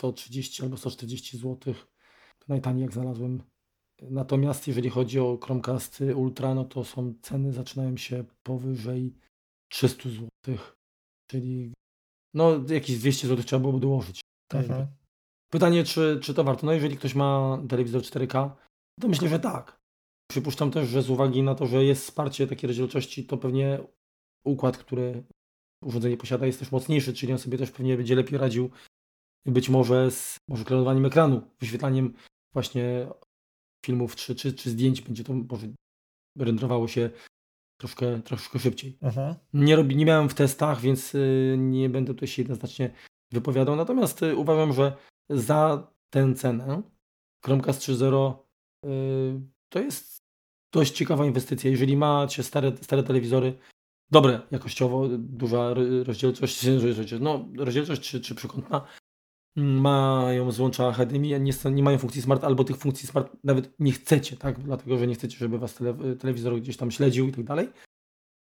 130 0.01 0.63
albo 0.63 0.77
140 0.77 1.39
zł. 1.39 1.75
Najtaniej 2.49 2.83
jak 2.83 2.93
znalazłem 2.93 3.43
Natomiast 4.03 4.69
jeżeli 4.69 4.91
chodzi 4.91 5.21
o 5.21 5.39
Chromecasty 5.45 6.17
Ultra, 6.17 6.55
no 6.55 6.65
to 6.65 6.85
są 6.85 7.15
ceny 7.23 7.53
zaczynają 7.53 7.97
się 7.97 8.25
powyżej 8.43 9.15
300 9.69 10.09
zł. 10.09 10.29
Czyli 11.31 11.73
no 12.35 12.65
jakieś 12.69 12.99
200 12.99 13.29
zł 13.29 13.45
trzeba 13.45 13.61
było 13.61 13.79
dołożyć. 13.79 14.21
Mhm. 14.59 14.87
Pytanie, 15.51 15.85
czy, 15.85 16.21
czy 16.23 16.35
to 16.35 16.45
warto? 16.45 16.67
No 16.67 16.73
jeżeli 16.73 16.97
ktoś 16.97 17.15
ma 17.15 17.59
telewizor 17.69 18.03
4K, 18.03 18.51
to 19.01 19.09
myślę, 19.09 19.29
że 19.29 19.39
tak. 19.39 19.81
Przypuszczam 20.31 20.71
też, 20.71 20.89
że 20.89 21.03
z 21.03 21.11
uwagi 21.11 21.43
na 21.43 21.55
to, 21.55 21.67
że 21.67 21.85
jest 21.85 22.03
wsparcie 22.03 22.47
takiej 22.47 22.69
rozdzielczości, 22.69 23.25
to 23.25 23.37
pewnie 23.37 23.79
układ, 24.45 24.79
który 24.79 25.25
urządzenie 25.85 26.17
posiada 26.17 26.47
jest 26.47 26.59
też 26.59 26.73
mocniejszy, 26.73 27.13
czyli 27.15 27.33
on 27.33 27.39
sobie 27.39 27.59
też 27.59 27.71
pewnie 27.71 27.97
będzie 27.97 28.15
lepiej 28.15 28.39
radził 28.39 28.71
być 29.47 29.69
może 29.69 30.11
z 30.11 30.37
może 30.49 30.65
klonowaniem 30.65 31.07
ekranu, 31.07 31.43
wyświetlaniem 31.61 32.15
właśnie 32.53 33.07
filmów 33.87 34.17
czy, 34.17 34.35
czy, 34.35 34.53
czy 34.53 34.71
zdjęć 34.71 35.01
będzie 35.03 35.25
to 35.25 35.35
może 35.35 35.67
renderowało 36.39 36.89
się 36.89 37.11
troszkę, 37.81 38.23
troszkę 38.23 38.59
szybciej. 38.59 38.99
Aha. 39.03 39.37
Nie, 39.53 39.77
robi, 39.77 39.97
nie 39.97 40.05
miałem 40.05 40.29
w 40.29 40.35
testach, 40.35 40.81
więc 40.81 41.15
y, 41.15 41.57
nie 41.59 41.91
będę 41.91 42.15
tutaj 42.15 42.29
się 42.29 42.43
jednoznacznie 42.43 42.91
wypowiadał. 43.33 43.77
Natomiast 43.77 44.23
y, 44.23 44.37
uważam, 44.37 44.73
że 44.73 44.97
za 45.31 45.93
tę 46.11 46.35
cenę 46.35 46.83
Chromecast 47.45 47.81
3.0 47.81 48.35
y, 48.87 49.41
to 49.69 49.79
jest 49.81 50.21
dość 50.73 50.93
ciekawa 50.93 51.27
inwestycja. 51.27 51.71
Jeżeli 51.71 51.97
macie 51.97 52.43
stare, 52.43 52.77
stare 52.77 53.03
telewizory, 53.03 53.59
dobre 54.11 54.41
jakościowo, 54.51 55.09
duża 55.19 55.75
rozdzielczość, 56.07 56.67
no, 57.21 57.49
rozdzielczość 57.59 58.11
czy, 58.11 58.21
czy 58.21 58.35
przekątna. 58.35 58.87
Mają 59.57 60.53
złącza 60.53 60.93
HDMI, 60.93 61.41
nie, 61.41 61.53
nie 61.71 61.83
mają 61.83 61.99
funkcji 61.99 62.23
smart, 62.23 62.45
albo 62.45 62.65
tych 62.65 62.77
funkcji 62.77 63.09
smart 63.09 63.37
nawet 63.45 63.81
nie 63.81 63.93
chcecie, 63.93 64.37
tak? 64.37 64.61
Dlatego, 64.61 64.99
że 64.99 65.07
nie 65.07 65.15
chcecie, 65.15 65.37
żeby 65.39 65.59
was 65.59 65.75
tele, 65.75 66.17
telewizor 66.17 66.61
gdzieś 66.61 66.77
tam 66.77 66.91
śledził 66.91 67.29
i 67.29 67.33
tak 67.33 67.45
dalej. 67.45 67.69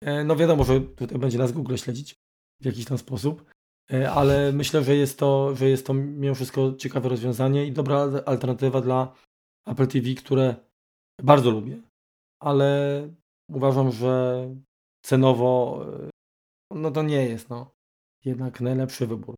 E, 0.05 0.25
no 0.25 0.37
wiadomo, 0.37 0.65
że 0.65 0.81
tutaj 0.81 1.19
będzie 1.19 1.39
nas 1.39 1.53
Google 1.53 1.77
śledzić 1.77 2.15
w 2.61 2.65
jakiś 2.65 2.85
tam 2.85 2.99
sposób, 2.99 3.45
ale 3.91 4.53
myślę, 4.53 4.85
że 4.85 4.97
jest 4.97 5.19
to, 5.19 5.55
że 5.57 5.69
jest 5.69 5.87
to 5.87 5.95
mimo 5.95 6.35
wszystko 6.35 6.73
ciekawe 6.73 7.09
rozwiązanie 7.09 7.67
i 7.67 7.73
dobra 7.73 8.09
alternatywa 8.27 8.81
dla 8.81 9.15
Apple 9.67 9.87
TV, 9.87 10.15
które 10.15 10.55
bardzo 11.23 11.51
lubię, 11.51 11.83
ale 12.43 13.03
uważam, 13.51 13.93
że 13.93 14.45
cenowo 15.03 15.85
e, 16.07 16.11
no 16.75 16.91
to 16.91 17.03
nie 17.03 17.25
jest 17.25 17.51
no, 17.51 17.71
jednak 18.25 18.61
najlepszy 18.61 19.07
wybór. 19.07 19.35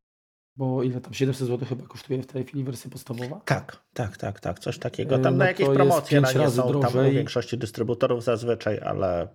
Bo 0.57 0.83
ile 0.83 1.01
tam 1.01 1.15
700 1.15 1.49
zł 1.49 1.69
chyba 1.69 1.87
kosztuje 1.87 2.23
w 2.23 2.27
tej 2.27 2.45
chwili 2.45 2.65
wersja 2.65 2.91
podstawowa? 2.91 3.41
Tak, 3.45 3.85
tak, 3.95 4.17
tak, 4.17 4.41
tak, 4.41 4.59
coś 4.59 4.79
takiego. 4.79 5.19
Tam 5.19 5.35
no 5.35 5.39
na 5.39 5.47
jakieś 5.47 5.69
promocje 5.69 6.21
na 6.21 6.33
nie 6.33 6.51
są 6.51 6.69
drożej. 6.69 6.93
tam 6.93 7.07
u 7.07 7.11
większości 7.11 7.59
dystrybutorów 7.59 8.25
zazwyczaj, 8.25 8.79
ale 8.79 9.29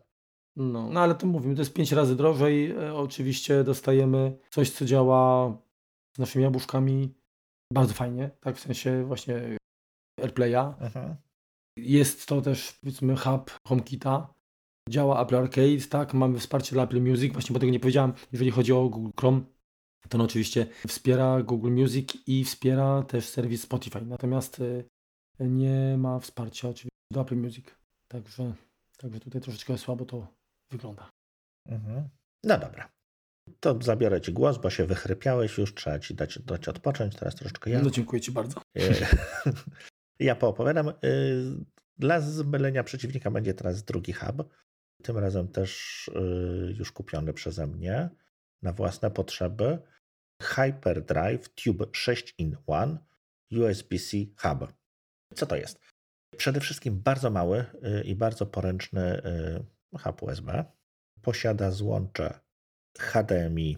no, 0.55 0.89
no 0.89 0.99
ale 0.99 1.15
to 1.15 1.27
mówimy, 1.27 1.55
to 1.55 1.61
jest 1.61 1.73
5 1.73 1.91
razy 1.91 2.15
drożej. 2.15 2.71
E, 2.71 2.95
oczywiście 2.95 3.63
dostajemy 3.63 4.37
coś, 4.49 4.69
co 4.69 4.85
działa 4.85 5.51
z 6.15 6.19
naszymi 6.19 6.43
jabłuszkami 6.43 7.13
bardzo 7.73 7.93
fajnie, 7.93 8.31
tak 8.39 8.55
w 8.55 8.59
sensie 8.59 9.05
właśnie 9.05 9.57
AirPlaya. 10.21 10.73
Mhm. 10.79 11.15
Jest 11.77 12.25
to 12.25 12.41
też 12.41 12.71
powiedzmy 12.71 13.17
hub 13.17 13.51
HomeKita. 13.67 14.33
Działa 14.89 15.23
Apple 15.23 15.35
Arcade, 15.35 15.87
tak, 15.89 16.13
mamy 16.13 16.39
wsparcie 16.39 16.73
dla 16.73 16.83
Apple 16.83 17.01
Music, 17.01 17.33
właśnie 17.33 17.53
bo 17.53 17.59
tego 17.59 17.71
nie 17.71 17.79
powiedziałem, 17.79 18.13
jeżeli 18.31 18.51
chodzi 18.51 18.73
o 18.73 18.89
Google 18.89 19.11
Chrome, 19.19 19.41
to 20.09 20.17
on 20.17 20.21
oczywiście 20.21 20.67
wspiera 20.87 21.43
Google 21.43 21.71
Music 21.71 22.09
i 22.27 22.43
wspiera 22.43 23.03
też 23.03 23.25
serwis 23.25 23.61
Spotify, 23.61 24.01
natomiast 24.01 24.61
e, 25.39 25.47
nie 25.47 25.97
ma 25.97 26.19
wsparcia 26.19 26.69
oczywiście 26.69 26.99
do 27.11 27.21
Apple 27.21 27.37
Music, 27.37 27.65
także, 28.07 28.53
także 28.97 29.19
tutaj 29.19 29.41
troszeczkę 29.41 29.77
słabo 29.77 30.05
to 30.05 30.27
wygląda. 30.71 31.09
Mhm. 31.65 32.09
No 32.43 32.57
dobra. 32.57 32.89
To 33.59 33.81
zabiorę 33.81 34.21
Ci 34.21 34.33
głos, 34.33 34.57
bo 34.57 34.69
się 34.69 34.85
wychrypiałeś 34.85 35.57
już, 35.57 35.73
trzeba 35.73 35.99
Ci 35.99 36.15
dać, 36.15 36.39
dać 36.39 36.67
odpocząć, 36.67 37.15
teraz 37.15 37.35
troszeczkę 37.35 37.69
ja. 37.69 37.81
No 37.81 37.89
dziękuję 37.89 38.21
Ci 38.21 38.31
bardzo. 38.31 38.61
ja 40.19 40.35
poopowiadam. 40.35 40.89
Y, 40.89 40.93
dla 41.97 42.21
zmylenia 42.21 42.83
przeciwnika 42.83 43.31
będzie 43.31 43.53
teraz 43.53 43.83
drugi 43.83 44.13
hub. 44.13 44.49
Tym 45.03 45.17
razem 45.17 45.47
też 45.47 46.07
y, 46.07 46.75
już 46.77 46.91
kupiony 46.91 47.33
przeze 47.33 47.67
mnie 47.67 48.09
na 48.61 48.73
własne 48.73 49.11
potrzeby. 49.11 49.79
Hyperdrive 50.41 51.49
Tube 51.49 51.85
6 51.91 52.33
in 52.37 52.57
1 52.67 52.97
USB-C 53.51 54.17
Hub. 54.37 54.73
Co 55.35 55.45
to 55.45 55.55
jest? 55.55 55.79
Przede 56.37 56.59
wszystkim 56.59 57.01
bardzo 57.01 57.29
mały 57.29 57.57
y, 57.59 58.03
i 58.03 58.15
bardzo 58.15 58.45
poręczny 58.45 59.21
hub 59.97 60.23
USB. 60.23 60.65
Posiada 61.21 61.71
złącze 61.71 62.39
HDMI 62.99 63.77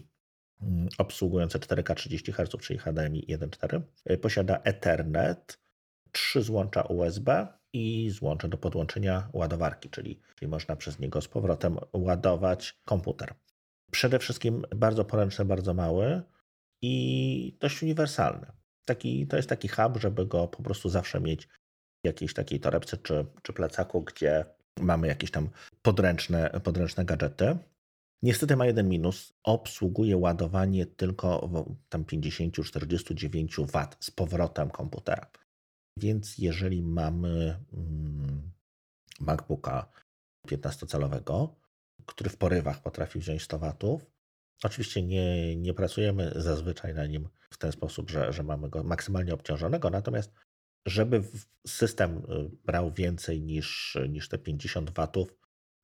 mm, 0.62 0.88
obsługujące 0.98 1.58
4K 1.58 1.94
30 1.94 2.32
Hz, 2.32 2.60
czyli 2.60 2.78
HDMI 2.78 3.26
1.4. 3.28 3.82
Posiada 4.16 4.60
Ethernet, 4.64 5.58
trzy 6.12 6.42
złącza 6.42 6.82
USB 6.82 7.46
i 7.72 8.10
złącze 8.10 8.48
do 8.48 8.58
podłączenia 8.58 9.28
ładowarki, 9.32 9.90
czyli, 9.90 10.20
czyli 10.36 10.48
można 10.48 10.76
przez 10.76 10.98
niego 10.98 11.20
z 11.20 11.28
powrotem 11.28 11.78
ładować 11.92 12.80
komputer. 12.84 13.34
Przede 13.90 14.18
wszystkim 14.18 14.64
bardzo 14.76 15.04
poręczny, 15.04 15.44
bardzo 15.44 15.74
mały 15.74 16.22
i 16.82 17.56
dość 17.60 17.82
uniwersalny. 17.82 18.46
Taki, 18.84 19.26
to 19.26 19.36
jest 19.36 19.48
taki 19.48 19.68
hub, 19.68 19.96
żeby 19.96 20.26
go 20.26 20.48
po 20.48 20.62
prostu 20.62 20.88
zawsze 20.88 21.20
mieć 21.20 21.48
w 22.04 22.06
jakiejś 22.06 22.34
takiej 22.34 22.60
torebce 22.60 22.96
czy, 22.96 23.26
czy 23.42 23.52
plecaku, 23.52 24.02
gdzie 24.02 24.44
mamy 24.80 25.06
jakieś 25.06 25.30
tam 25.30 25.48
podręczne, 25.82 26.60
podręczne 26.64 27.04
gadżety. 27.04 27.58
Niestety 28.22 28.56
ma 28.56 28.66
jeden 28.66 28.88
minus. 28.88 29.32
Obsługuje 29.42 30.16
ładowanie 30.16 30.86
tylko 30.86 31.50
tam 31.88 32.04
50-49 32.04 33.66
W 33.66 33.96
z 34.00 34.10
powrotem 34.10 34.70
komputera. 34.70 35.30
Więc 35.96 36.38
jeżeli 36.38 36.82
mamy 36.82 37.58
mm, 37.72 38.50
MacBooka 39.20 39.88
15-calowego, 40.48 41.48
który 42.06 42.30
w 42.30 42.36
porywach 42.36 42.82
potrafi 42.82 43.18
wziąć 43.18 43.42
100 43.42 43.58
W, 43.58 44.00
oczywiście 44.62 45.02
nie, 45.02 45.56
nie 45.56 45.74
pracujemy 45.74 46.32
zazwyczaj 46.36 46.94
na 46.94 47.06
nim 47.06 47.28
w 47.50 47.58
ten 47.58 47.72
sposób, 47.72 48.10
że, 48.10 48.32
że 48.32 48.42
mamy 48.42 48.68
go 48.68 48.82
maksymalnie 48.84 49.34
obciążonego, 49.34 49.90
natomiast 49.90 50.32
żeby 50.86 51.22
system 51.66 52.16
y, 52.16 52.50
brał 52.64 52.92
więcej 52.92 53.40
niż, 53.40 53.98
niż 54.08 54.28
te 54.28 54.38
50 54.38 54.90
watów, 54.90 55.34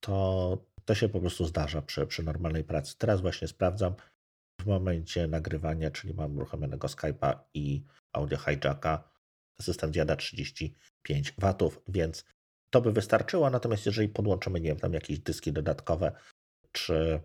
to, 0.00 0.59
to 0.85 0.94
się 0.94 1.09
po 1.09 1.20
prostu 1.20 1.44
zdarza 1.44 1.83
przy, 1.83 2.07
przy 2.07 2.22
normalnej 2.22 2.64
pracy. 2.64 2.94
Teraz 2.98 3.20
właśnie 3.20 3.48
sprawdzam 3.48 3.94
w 4.61 4.66
momencie 4.66 5.28
nagrywania, 5.28 5.90
czyli 5.90 6.14
mam 6.14 6.37
uruchomionego 6.37 6.88
Skype'a 6.88 7.38
i 7.54 7.85
audio 8.12 8.38
hijacka, 8.38 9.11
system 9.61 9.92
zjada 9.92 10.16
35 10.16 11.35
watów, 11.38 11.80
więc 11.88 12.24
to 12.70 12.80
by 12.80 12.92
wystarczyło. 12.92 13.50
Natomiast 13.50 13.87
jeżeli 13.87 14.09
podłączymy, 14.09 14.61
nie 14.61 14.68
wiem, 14.68 14.78
tam 14.78 14.92
jakieś 14.92 15.18
dyski 15.18 15.52
dodatkowe, 15.52 16.12
czy, 16.72 17.20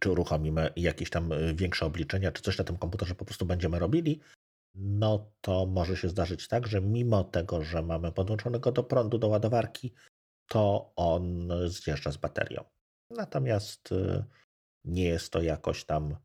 czy 0.00 0.10
uruchomimy 0.10 0.72
jakieś 0.76 1.10
tam 1.10 1.32
y, 1.32 1.54
większe 1.54 1.86
obliczenia, 1.86 2.32
czy 2.32 2.42
coś 2.42 2.58
na 2.58 2.64
tym 2.64 2.76
komputerze 2.76 3.14
po 3.14 3.24
prostu 3.24 3.46
będziemy 3.46 3.78
robili, 3.78 4.20
no 4.74 5.32
to 5.40 5.66
może 5.66 5.96
się 5.96 6.08
zdarzyć 6.08 6.48
tak, 6.48 6.66
że 6.66 6.80
mimo 6.80 7.24
tego, 7.24 7.64
że 7.64 7.82
mamy 7.82 8.12
podłączonego 8.12 8.72
do 8.72 8.84
prądu, 8.84 9.18
do 9.18 9.28
ładowarki, 9.28 9.94
to 10.48 10.92
on 10.96 11.52
zjeżdża 11.66 12.12
z 12.12 12.16
baterią. 12.16 12.64
Natomiast 13.10 13.92
y, 13.92 14.24
nie 14.84 15.04
jest 15.04 15.32
to 15.32 15.42
jakoś 15.42 15.84
tam 15.84 16.16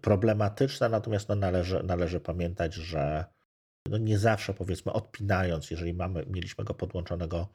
problematyczne, 0.00 0.88
natomiast 0.88 1.28
no 1.28 1.34
należy, 1.34 1.82
należy 1.82 2.20
pamiętać, 2.20 2.74
że 2.74 3.24
no 3.88 3.98
nie 3.98 4.18
zawsze 4.18 4.54
powiedzmy 4.54 4.92
odpinając, 4.92 5.70
jeżeli 5.70 5.94
mamy, 5.94 6.26
mieliśmy 6.26 6.64
go 6.64 6.74
podłączonego 6.74 7.48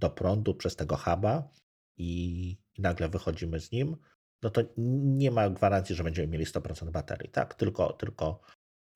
do 0.00 0.10
prądu 0.10 0.54
przez 0.54 0.76
tego 0.76 0.96
huba 0.96 1.48
i, 1.96 2.50
i 2.78 2.82
nagle 2.82 3.08
wychodzimy 3.08 3.60
z 3.60 3.72
nim, 3.72 3.96
no 4.42 4.50
to 4.50 4.62
nie 4.76 5.30
ma 5.30 5.50
gwarancji, 5.50 5.94
że 5.94 6.04
będziemy 6.04 6.28
mieli 6.28 6.44
100% 6.44 6.90
baterii, 6.90 7.30
tak? 7.30 7.54
Tylko, 7.54 7.92
tylko 7.92 8.40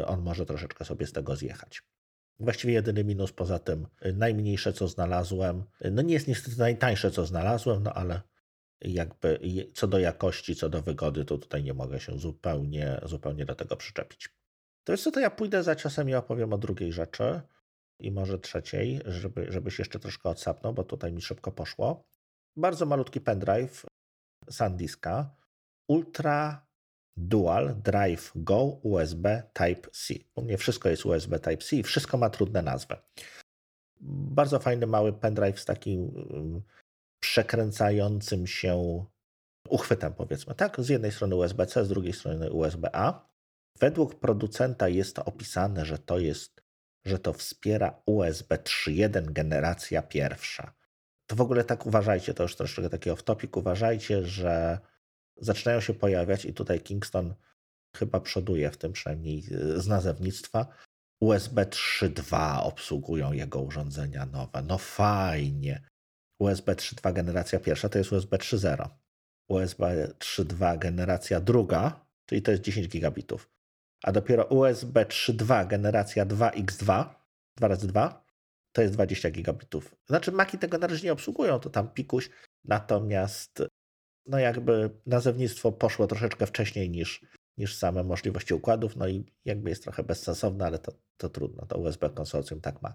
on 0.07 0.23
może 0.23 0.47
troszeczkę 0.47 0.85
sobie 0.85 1.07
z 1.07 1.13
tego 1.13 1.37
zjechać. 1.37 1.83
Właściwie 2.39 2.73
jedyny 2.73 3.05
minus 3.05 3.33
poza 3.33 3.59
tym, 3.59 3.87
y, 4.07 4.13
najmniejsze 4.13 4.73
co 4.73 4.89
znalazłem, 4.89 5.65
y, 5.85 5.91
no 5.91 6.03
nie 6.03 6.15
jest 6.15 6.29
niestety 6.29 6.59
najtańsze 6.59 7.11
co 7.11 7.27
znalazłem, 7.27 7.83
no 7.83 7.93
ale 7.93 8.21
jakby 8.81 9.39
co 9.75 9.87
do 9.87 9.99
jakości, 9.99 10.57
co 10.57 10.69
do 10.69 10.83
wygody, 10.83 11.25
to 11.25 11.39
tutaj 11.39 11.63
nie 11.63 11.75
mogę 11.75 12.01
się 12.01 12.19
zupełnie, 12.19 13.01
zupełnie 13.03 13.45
do 13.45 13.55
tego 13.55 13.77
przyczepić. 13.77 14.29
To 14.85 14.93
jest 14.93 15.05
co, 15.05 15.11
to 15.11 15.21
ja 15.21 15.31
pójdę 15.31 15.63
za 15.63 15.77
czasem 15.77 16.09
i 16.09 16.15
opowiem 16.15 16.53
o 16.53 16.59
drugiej 16.59 16.93
rzeczy 16.93 17.41
i 18.01 18.11
może 18.11 18.39
trzeciej, 18.39 19.01
żeby, 19.05 19.53
żebyś 19.53 19.79
jeszcze 19.79 19.99
troszkę 19.99 20.29
odsapnął, 20.29 20.73
bo 20.73 20.85
tutaj 20.85 21.13
mi 21.13 21.23
szybko 21.23 21.53
poszło. 21.53 22.05
Bardzo 22.57 22.87
malutki 22.87 23.21
pendrive 23.21 23.87
SanDiska, 24.51 25.37
ultra 25.89 26.67
Dual 27.17 27.75
Drive 27.83 28.33
Go 28.35 28.63
USB 28.83 29.43
Type-C. 29.53 30.15
U 30.35 30.43
mnie 30.43 30.59
wszystko 30.59 30.89
jest 30.89 31.07
USB 31.07 31.39
Type-C 31.39 31.77
i 31.77 31.83
wszystko 31.83 32.19
ma 32.19 32.31
trudne 32.31 32.63
nazwy. 32.63 32.97
Bardzo 34.01 34.59
fajny 34.59 34.87
mały 34.87 35.13
pendrive 35.13 35.61
z 35.61 35.65
takim 35.65 36.27
mm, 36.31 36.63
przekręcającym 37.21 38.47
się 38.47 39.05
uchwytem, 39.69 40.15
powiedzmy. 40.15 40.55
Tak, 40.55 40.81
z 40.81 40.89
jednej 40.89 41.13
strony 41.13 41.37
USB-C, 41.37 41.85
z 41.85 41.89
drugiej 41.89 42.13
strony 42.13 42.53
USB-A. 42.53 43.29
Według 43.79 44.15
producenta 44.15 44.89
jest 44.89 45.17
to 45.17 45.25
opisane, 45.25 45.85
że 45.85 45.99
to 45.99 46.19
jest, 46.19 46.63
że 47.05 47.19
to 47.19 47.33
wspiera 47.33 48.03
USB 48.07 48.57
3.1 48.57 49.33
generacja 49.33 50.03
pierwsza. 50.03 50.73
To 51.27 51.37
w 51.37 51.41
ogóle 51.41 51.65
tak 51.65 51.87
uważajcie, 51.87 52.35
to 52.35 52.43
już 52.43 52.57
troszeczkę 52.57 52.91
taki 52.91 53.11
off-topic, 53.11 53.59
uważajcie, 53.59 54.25
że 54.25 54.79
zaczynają 55.43 55.81
się 55.81 55.95
pojawiać 55.95 56.45
i 56.45 56.55
tutaj 56.55 56.81
Kingston 56.81 57.35
chyba 57.97 58.21
przoduje 58.21 58.71
w 58.71 58.77
tym 58.77 58.93
przynajmniej 58.93 59.39
e, 59.39 59.81
z 59.81 59.87
nazewnictwa. 59.87 60.67
USB 61.21 61.65
3.2 61.65 62.61
obsługują 62.63 63.33
jego 63.33 63.61
urządzenia 63.61 64.27
nowe. 64.27 64.63
No 64.63 64.79
fajnie. 64.79 65.83
USB 66.41 66.75
3.2 66.75 67.13
generacja 67.13 67.61
pierwsza 67.61 67.89
to 67.89 67.99
jest 67.99 68.13
USB 68.13 68.37
3.0. 68.37 68.89
USB 69.49 70.15
3.2 70.19 70.79
generacja 70.79 71.41
druga, 71.41 72.07
czyli 72.27 72.43
to 72.43 72.51
jest 72.51 72.63
10 72.63 72.89
gigabitów. 72.89 73.51
A 74.03 74.13
dopiero 74.13 74.45
USB 74.45 75.05
3.2 75.05 75.67
generacja 75.67 76.27
2x2, 76.27 77.05
2 77.57 77.69
razy 77.69 77.87
2 77.87 78.25
to 78.73 78.83
jest 78.83 78.95
20 78.95 79.31
gigabitów. 79.31 79.95
Znaczy 80.07 80.33
Maki 80.33 80.59
tego 80.59 80.79
na 80.79 80.87
razie 80.87 81.05
nie 81.05 81.13
obsługują, 81.13 81.61
to 81.61 81.71
tam 81.71 81.89
pikuś. 81.89 82.31
Natomiast 82.65 83.63
no 84.27 84.39
jakby 84.39 84.91
nazewnictwo 85.07 85.73
poszło 85.73 86.07
troszeczkę 86.07 86.47
wcześniej 86.47 86.91
niż, 86.91 87.27
niż 87.59 87.77
same 87.77 88.05
możliwości 88.05 88.55
układów, 88.55 88.97
no 88.97 89.09
i 89.09 89.25
jakby 89.45 89.71
jest 89.71 89.83
trochę 89.83 90.03
bezsensowne, 90.03 90.67
ale 90.67 90.79
to, 90.79 90.93
to 91.17 91.29
trudno, 91.29 91.67
to 91.67 91.79
USB 91.79 92.11
konsorcjum 92.11 92.61
tak 92.61 92.83
ma. 92.83 92.95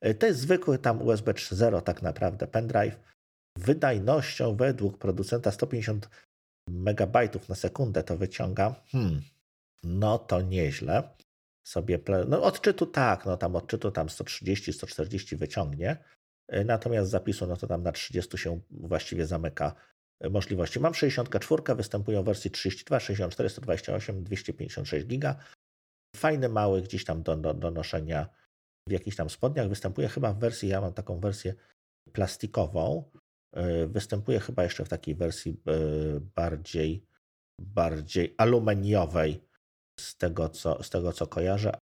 E, 0.00 0.14
to 0.14 0.26
jest 0.26 0.40
zwykły 0.40 0.78
tam 0.78 1.02
USB 1.02 1.32
3.0 1.32 1.82
tak 1.82 2.02
naprawdę 2.02 2.46
pendrive. 2.46 3.00
Wydajnością 3.58 4.56
według 4.56 4.98
producenta 4.98 5.50
150 5.50 6.08
megabajtów 6.68 7.48
na 7.48 7.54
sekundę 7.54 8.02
to 8.04 8.16
wyciąga. 8.16 8.74
Hmm, 8.92 9.22
no 9.84 10.18
to 10.18 10.42
nieźle. 10.42 11.08
Sobie, 11.66 11.98
no 12.28 12.42
odczytu 12.42 12.86
tak, 12.86 13.26
no 13.26 13.36
tam 13.36 13.56
odczytu 13.56 13.90
tam 13.90 14.06
130-140 14.06 15.36
wyciągnie, 15.36 15.96
e, 16.48 16.64
natomiast 16.64 17.10
zapisu 17.10 17.46
no 17.46 17.56
to 17.56 17.66
tam 17.66 17.82
na 17.82 17.92
30 17.92 18.38
się 18.38 18.60
właściwie 18.70 19.26
zamyka 19.26 19.74
możliwości. 20.30 20.80
Mam 20.80 20.94
64, 20.94 21.62
występują 21.76 22.22
w 22.22 22.26
wersji 22.26 22.50
32, 22.50 23.00
64, 23.00 23.48
128, 23.48 24.24
256 24.24 25.06
giga. 25.06 25.36
Fajny, 26.16 26.48
mały 26.48 26.82
gdzieś 26.82 27.04
tam 27.04 27.22
do, 27.22 27.36
do, 27.36 27.54
do 27.54 27.70
noszenia 27.70 28.28
w 28.88 28.92
jakichś 28.92 29.16
tam 29.16 29.30
spodniach. 29.30 29.68
Występuje 29.68 30.08
chyba 30.08 30.32
w 30.32 30.38
wersji, 30.38 30.68
ja 30.68 30.80
mam 30.80 30.92
taką 30.92 31.20
wersję 31.20 31.54
plastikową. 32.12 33.10
E, 33.54 33.86
występuje 33.86 34.40
chyba 34.40 34.62
jeszcze 34.62 34.84
w 34.84 34.88
takiej 34.88 35.14
wersji 35.14 35.60
bardziej, 36.36 37.06
bardziej 37.60 38.34
aluminiowej 38.38 39.44
z 40.00 40.16
tego, 40.16 40.48
co, 40.48 40.82
z 40.82 40.90
tego 40.90 41.12
co 41.12 41.26
kojarzę. 41.26 41.78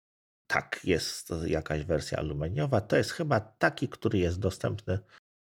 Tak, 0.48 0.80
jest 0.84 1.34
jakaś 1.46 1.84
wersja 1.84 2.18
aluminiowa. 2.18 2.82
To 2.82 2.98
jest 2.98 3.12
chyba 3.12 3.40
taki, 3.40 3.90
który 3.90 4.20
jest 4.20 4.40
dostępny, 4.40 5.00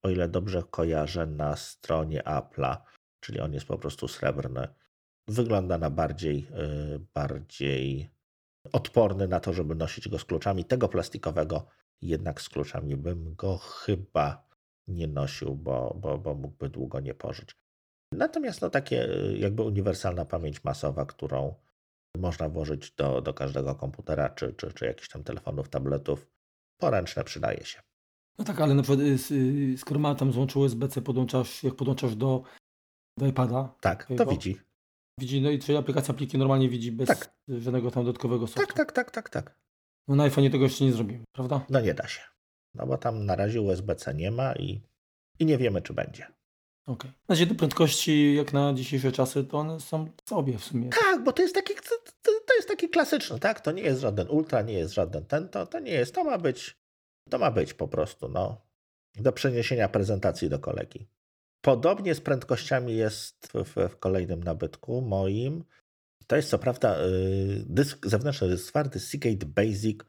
o 0.04 0.10
ile 0.10 0.28
dobrze 0.28 0.64
kojarzę, 0.72 1.26
na 1.26 1.56
stronie 1.56 2.22
Apple'a, 2.22 2.78
czyli 3.20 3.40
on 3.40 3.54
jest 3.54 3.66
po 3.66 3.78
prostu 3.78 4.08
srebrny. 4.08 4.68
Wygląda 5.28 5.78
na 5.78 5.90
bardziej, 5.90 6.48
y, 6.96 7.00
bardziej 7.14 8.10
odporny 8.74 9.28
na 9.28 9.40
to, 9.40 9.54
żeby 9.54 9.76
nosić 9.76 10.10
go 10.10 10.20
z 10.20 10.26
kluczami. 10.26 10.66
Tego 10.66 10.90
plastikowego 10.90 11.68
jednak 12.02 12.42
z 12.42 12.50
kluczami 12.50 12.96
bym 12.96 13.36
go 13.36 13.58
chyba 13.58 14.48
nie 14.88 15.08
nosił, 15.08 15.56
bo, 15.56 15.98
bo, 16.02 16.18
bo 16.18 16.34
mógłby 16.34 16.70
długo 16.70 17.00
nie 17.00 17.14
pożyć. 17.14 17.56
Natomiast 18.12 18.62
no, 18.62 18.70
takie 18.70 19.06
y, 19.06 19.38
jakby 19.38 19.64
uniwersalna 19.64 20.26
pamięć 20.26 20.64
masowa, 20.64 21.06
którą 21.06 21.56
można 22.18 22.50
włożyć 22.50 22.92
do, 22.92 23.22
do 23.22 23.34
każdego 23.34 23.76
komputera 23.76 24.30
czy, 24.30 24.54
czy, 24.54 24.74
czy 24.74 24.86
jakichś 24.86 25.10
tam 25.10 25.24
telefonów, 25.24 25.70
tabletów. 25.70 26.28
Poręczne 26.78 27.24
przydaje 27.24 27.66
się. 27.66 27.82
No 28.38 28.46
tak, 28.46 28.62
ale 28.62 28.76
na 28.76 28.84
przykład 28.84 29.00
y, 29.00 29.34
y, 29.34 29.78
skoro 29.78 30.00
ma 30.00 30.16
tam 30.16 30.34
złącz 30.34 30.56
USB-C, 30.56 31.02
podłączasz, 31.02 31.64
jak 31.64 31.76
podłączasz 31.76 32.16
do, 32.16 32.44
do 33.18 33.28
iPada. 33.28 33.76
Tak, 33.82 34.08
to 34.18 34.26
widzi. 34.26 34.58
Widzi, 35.20 35.42
no 35.42 35.50
i 35.50 35.60
czy 35.60 35.78
aplikacja 35.78 36.14
pliki 36.14 36.38
normalnie 36.38 36.70
widzi 36.70 36.92
bez 36.92 37.08
tak. 37.08 37.36
żadnego 37.48 37.92
tam 37.92 38.06
dodatkowego 38.06 38.48
softu. 38.48 38.62
Tak, 38.62 38.74
tak, 38.74 38.92
tak, 38.92 39.12
tak, 39.12 39.30
tak. 39.30 39.60
No 40.08 40.16
na 40.16 40.30
iPhone'ie 40.30 40.52
tego 40.52 40.64
jeszcze 40.64 40.86
nie 40.86 40.92
zrobimy, 40.92 41.24
prawda? 41.36 41.66
No 41.70 41.82
nie 41.82 41.94
da 41.94 42.08
się. 42.08 42.22
No 42.76 42.88
bo 42.88 42.98
tam 42.98 43.26
na 43.26 43.36
razie 43.36 43.62
USB-C 43.62 44.14
nie 44.14 44.32
ma 44.32 44.54
i, 44.54 44.82
i 45.40 45.46
nie 45.46 45.58
wiemy, 45.58 45.82
czy 45.82 45.94
będzie. 45.94 46.24
Okej. 46.24 47.12
Okay. 47.12 47.12
Znaczy 47.26 47.48
te 47.48 47.56
prędkości, 47.56 48.36
jak 48.36 48.54
na 48.54 48.74
dzisiejsze 48.74 49.12
czasy, 49.12 49.44
to 49.44 49.58
one 49.58 49.80
są 49.80 50.08
sobie 50.30 50.58
w 50.58 50.64
sumie. 50.64 50.90
Tak, 50.90 51.24
bo 51.24 51.34
to 51.34 51.42
jest 51.42 51.56
taki, 51.56 51.74
to, 52.22 52.32
to 52.48 52.56
jest 52.56 52.68
taki 52.68 52.90
klasyczny, 52.90 53.40
tak? 53.40 53.62
To 53.62 53.72
nie 53.72 53.84
jest 53.84 54.02
żaden 54.02 54.28
ultra, 54.30 54.62
nie 54.62 54.74
jest 54.74 54.94
żaden 54.94 55.26
ten, 55.26 55.50
to, 55.50 55.66
to 55.66 55.80
nie 55.80 55.92
jest, 55.92 56.16
to 56.16 56.24
ma 56.24 56.38
być, 56.38 56.78
to 57.34 57.40
ma 57.40 57.52
być 57.52 57.74
po 57.74 57.88
prostu, 57.88 58.30
no, 58.30 58.62
do 59.16 59.32
przeniesienia 59.32 59.90
prezentacji 59.90 60.50
do 60.50 60.60
kolegi. 60.60 61.08
Podobnie 61.62 62.16
z 62.16 62.22
prędkościami 62.22 62.96
jest 62.96 63.48
w, 63.54 63.90
w 63.90 63.98
kolejnym 64.00 64.44
nabytku 64.44 65.02
moim. 65.02 65.64
To 66.28 66.36
jest 66.36 66.50
co 66.50 66.60
prawda 66.60 67.00
y, 67.00 67.64
dysk 67.66 68.08
zewnętrzny, 68.08 68.48
dysk 68.48 68.68
twardy 68.68 69.00
Seagate 69.00 69.46
Basic 69.46 70.00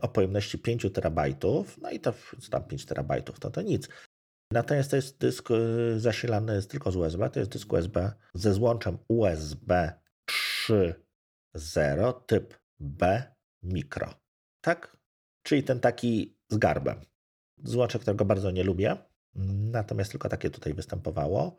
o 0.00 0.08
pojemności 0.08 0.58
5 0.58 0.86
terabajtów, 0.94 1.78
no 1.78 1.90
i 1.90 2.00
to 2.00 2.14
tam 2.50 2.64
5 2.64 2.86
terabajtów, 2.86 3.40
to 3.40 3.50
to 3.50 3.62
nic. 3.62 3.88
Natomiast 4.52 4.90
to 4.90 4.96
jest 4.96 5.18
dysk 5.18 5.50
y, 5.50 6.00
zasilany 6.00 6.62
tylko 6.62 6.92
z 6.92 6.96
USB, 6.96 7.30
to 7.30 7.38
jest 7.38 7.52
dysk 7.52 7.72
USB 7.72 8.12
ze 8.34 8.54
złączem 8.54 8.98
USB 9.08 10.00
3.0 10.30 12.14
typ 12.26 12.58
B 12.80 13.22
mikro. 13.62 14.14
Tak? 14.60 14.96
Czyli 15.42 15.62
ten 15.62 15.80
taki 15.80 16.37
z 16.48 16.56
garbem. 16.56 17.00
Złącze, 17.64 17.98
którego 17.98 18.24
bardzo 18.24 18.50
nie 18.50 18.64
lubię, 18.64 18.96
natomiast 19.34 20.10
tylko 20.10 20.28
takie 20.28 20.50
tutaj 20.50 20.74
występowało. 20.74 21.56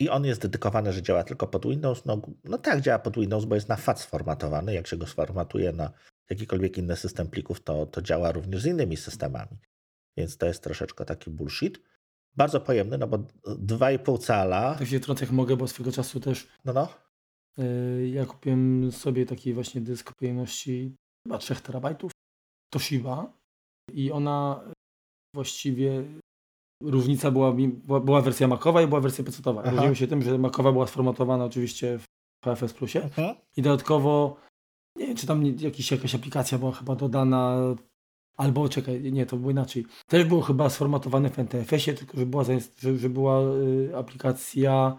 I 0.00 0.08
on 0.08 0.24
jest 0.24 0.42
dedykowany, 0.42 0.92
że 0.92 1.02
działa 1.02 1.24
tylko 1.24 1.46
pod 1.46 1.66
Windows. 1.66 2.04
No, 2.04 2.20
no 2.44 2.58
tak, 2.58 2.80
działa 2.80 2.98
pod 2.98 3.16
Windows, 3.16 3.44
bo 3.44 3.54
jest 3.54 3.68
na 3.68 3.76
FAT 3.76 4.00
sformatowany. 4.00 4.74
Jak 4.74 4.86
się 4.86 4.96
go 4.96 5.06
sformatuje 5.06 5.72
na 5.72 5.90
jakikolwiek 6.30 6.78
inny 6.78 6.96
system 6.96 7.28
plików, 7.28 7.62
to, 7.62 7.86
to 7.86 8.02
działa 8.02 8.32
również 8.32 8.62
z 8.62 8.66
innymi 8.66 8.96
systemami. 8.96 9.58
Więc 10.16 10.36
to 10.36 10.46
jest 10.46 10.62
troszeczkę 10.62 11.04
taki 11.04 11.30
bullshit 11.30 11.78
bardzo 12.36 12.60
pojemny, 12.60 12.98
no 12.98 13.06
bo 13.06 13.18
2,5 13.46 14.18
cala. 14.18 14.74
Tak 14.74 14.88
się 14.88 15.00
trącę, 15.00 15.24
jak 15.24 15.32
mogę, 15.32 15.56
bo 15.56 15.68
swego 15.68 15.92
czasu 15.92 16.20
też. 16.20 16.48
No, 16.64 16.72
no. 16.72 16.88
E, 17.58 17.64
ja 18.08 18.26
kupiłem 18.26 18.92
sobie 18.92 19.26
taki 19.26 19.52
właśnie 19.52 19.80
dysk 19.80 20.12
pojemności 20.12 20.96
chyba 21.26 21.38
3 21.38 21.54
terabajtów. 21.54 22.12
Toshiba. 22.72 23.43
I 23.92 24.12
ona 24.12 24.60
właściwie 25.34 26.04
różnica 26.82 27.30
była, 27.30 27.54
była 28.00 28.20
wersja 28.20 28.48
makowa 28.48 28.82
i 28.82 28.86
była 28.86 29.00
wersja 29.00 29.24
pecetowa. 29.24 29.70
Różniło 29.70 29.94
się 29.94 30.06
tym, 30.06 30.22
że 30.22 30.38
makowa 30.38 30.72
była 30.72 30.86
sformatowana 30.86 31.44
oczywiście 31.44 31.98
w 31.98 32.04
PFS 32.44 32.72
Plusie 32.72 33.08
Aha. 33.12 33.34
i 33.56 33.62
dodatkowo 33.62 34.36
nie 34.96 35.06
wiem, 35.06 35.16
czy 35.16 35.26
tam 35.26 35.46
jakiś, 35.46 35.90
jakaś 35.90 36.14
aplikacja 36.14 36.58
była 36.58 36.72
chyba 36.72 36.96
dodana 36.96 37.58
Albo 38.36 38.68
czekaj, 38.68 39.12
nie, 39.12 39.26
to 39.26 39.36
było 39.36 39.50
inaczej. 39.50 39.86
Też 40.06 40.24
było 40.24 40.40
chyba 40.40 40.70
sformatowane 40.70 41.30
w 41.30 41.38
NTFS-ie, 41.38 41.96
tylko 41.96 42.18
że 42.18 42.26
była, 42.26 42.44
że, 42.44 42.98
że 42.98 43.08
była 43.08 43.40
y, 43.40 43.96
aplikacja 43.96 44.96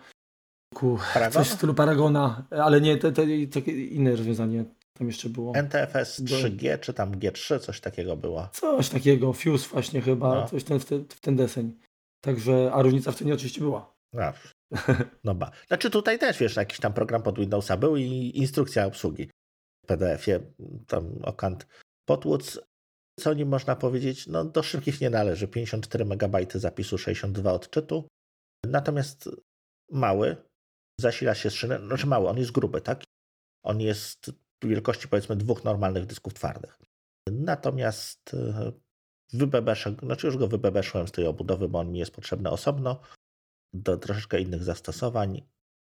ku, 0.75 0.97
coś 1.31 1.47
w 1.47 1.53
stylu 1.53 1.73
Paragona, 1.73 2.43
ale 2.51 2.81
nie, 2.81 2.97
te, 2.97 3.11
te, 3.11 3.25
te, 3.47 3.71
inne 3.71 4.11
rozwiązanie 4.11 4.65
tam 4.97 5.07
jeszcze 5.07 5.29
było. 5.29 5.55
NTFS 5.55 6.21
3G 6.21 6.79
czy 6.79 6.93
tam 6.93 7.11
G3, 7.11 7.59
coś 7.59 7.81
takiego 7.81 8.17
było. 8.17 8.49
Coś 8.51 8.89
takiego, 8.89 9.33
Fuse 9.33 9.69
właśnie 9.69 10.01
chyba, 10.01 10.35
no. 10.35 10.47
coś 10.47 10.63
ten, 10.63 10.79
w, 10.79 10.85
ten, 10.85 11.05
w 11.09 11.19
ten 11.19 11.35
deseń. 11.35 11.79
Także, 12.21 12.71
a 12.73 12.81
różnica 12.81 13.11
w 13.11 13.15
cenie 13.15 13.33
oczywiście 13.33 13.61
była. 13.61 13.95
No, 14.13 14.33
no 15.23 15.35
ba. 15.35 15.51
Znaczy 15.67 15.89
tutaj 15.89 16.19
też, 16.19 16.37
wiesz, 16.39 16.55
jakiś 16.55 16.79
tam 16.79 16.93
program 16.93 17.23
pod 17.23 17.39
Windowsa 17.39 17.77
był 17.77 17.95
i 17.97 18.31
instrukcja 18.35 18.85
obsługi 18.85 19.29
w 19.83 19.87
PDF-ie, 19.87 20.39
tam 20.87 21.19
okant 21.23 21.67
potłuc, 22.05 22.59
co 23.19 23.33
nim 23.33 23.47
można 23.47 23.75
powiedzieć? 23.75 24.27
No, 24.27 24.45
do 24.45 24.63
szybkich 24.63 25.01
nie 25.01 25.09
należy. 25.09 25.47
54 25.47 26.05
MB 26.05 26.51
zapisu, 26.55 26.97
62 26.97 27.53
odczytu. 27.53 28.07
Natomiast 28.65 29.29
mały, 29.91 30.37
zasila 30.99 31.35
się 31.35 31.49
z 31.49 31.53
szyny, 31.53 31.79
znaczy 31.87 32.07
mały, 32.07 32.29
on 32.29 32.37
jest 32.37 32.51
gruby, 32.51 32.81
tak? 32.81 33.03
On 33.63 33.81
jest 33.81 34.31
wielkości 34.63 35.07
powiedzmy 35.07 35.35
dwóch 35.35 35.63
normalnych 35.63 36.05
dysków 36.05 36.33
twardych. 36.33 36.79
Natomiast 37.31 38.33
e, 38.33 38.71
wybebeszę, 39.33 39.95
znaczy 40.03 40.27
już 40.27 40.37
go 40.37 40.47
wybebeszyłem 40.47 41.07
z 41.07 41.11
tej 41.11 41.27
obudowy, 41.27 41.69
bo 41.69 41.79
on 41.79 41.91
mi 41.91 41.99
jest 41.99 42.11
potrzebny 42.11 42.49
osobno 42.49 43.01
do 43.73 43.97
troszeczkę 43.97 44.41
innych 44.41 44.63
zastosowań. 44.63 45.41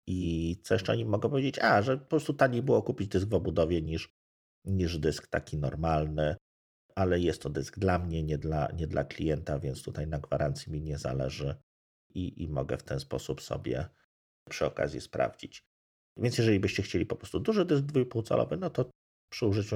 I 0.07 0.57
co 0.63 0.73
jeszcze 0.73 0.91
o 0.91 0.95
nim 0.95 1.09
mogę 1.09 1.29
powiedzieć? 1.29 1.59
A, 1.59 1.81
że 1.81 1.97
po 1.97 2.05
prostu 2.05 2.33
taniej 2.33 2.61
było 2.61 2.83
kupić 2.83 3.07
dysk 3.07 3.27
w 3.27 3.33
obudowie 3.33 3.81
niż, 3.81 4.15
niż 4.65 4.97
dysk 4.97 5.27
taki 5.27 5.57
normalny 5.57 6.35
ale 6.95 7.19
jest 7.19 7.41
to 7.41 7.49
dysk 7.49 7.79
dla 7.79 7.99
mnie, 7.99 8.23
nie 8.23 8.37
dla, 8.37 8.67
nie 8.71 8.87
dla 8.87 9.03
klienta, 9.03 9.59
więc 9.59 9.83
tutaj 9.83 10.07
na 10.07 10.19
gwarancji 10.19 10.71
mi 10.71 10.81
nie 10.81 10.97
zależy 10.97 11.55
i, 12.09 12.43
i 12.43 12.47
mogę 12.47 12.77
w 12.77 12.83
ten 12.83 12.99
sposób 12.99 13.41
sobie 13.41 13.89
przy 14.49 14.65
okazji 14.65 15.01
sprawdzić. 15.01 15.65
Więc 16.17 16.37
jeżeli 16.37 16.59
byście 16.59 16.83
chcieli 16.83 17.05
po 17.05 17.15
prostu 17.15 17.39
duży 17.39 17.65
dysk 17.65 17.85
2,5 17.85 18.27
calowy, 18.27 18.57
no 18.57 18.69
to 18.69 18.85
przy 19.31 19.45
użyciu 19.45 19.75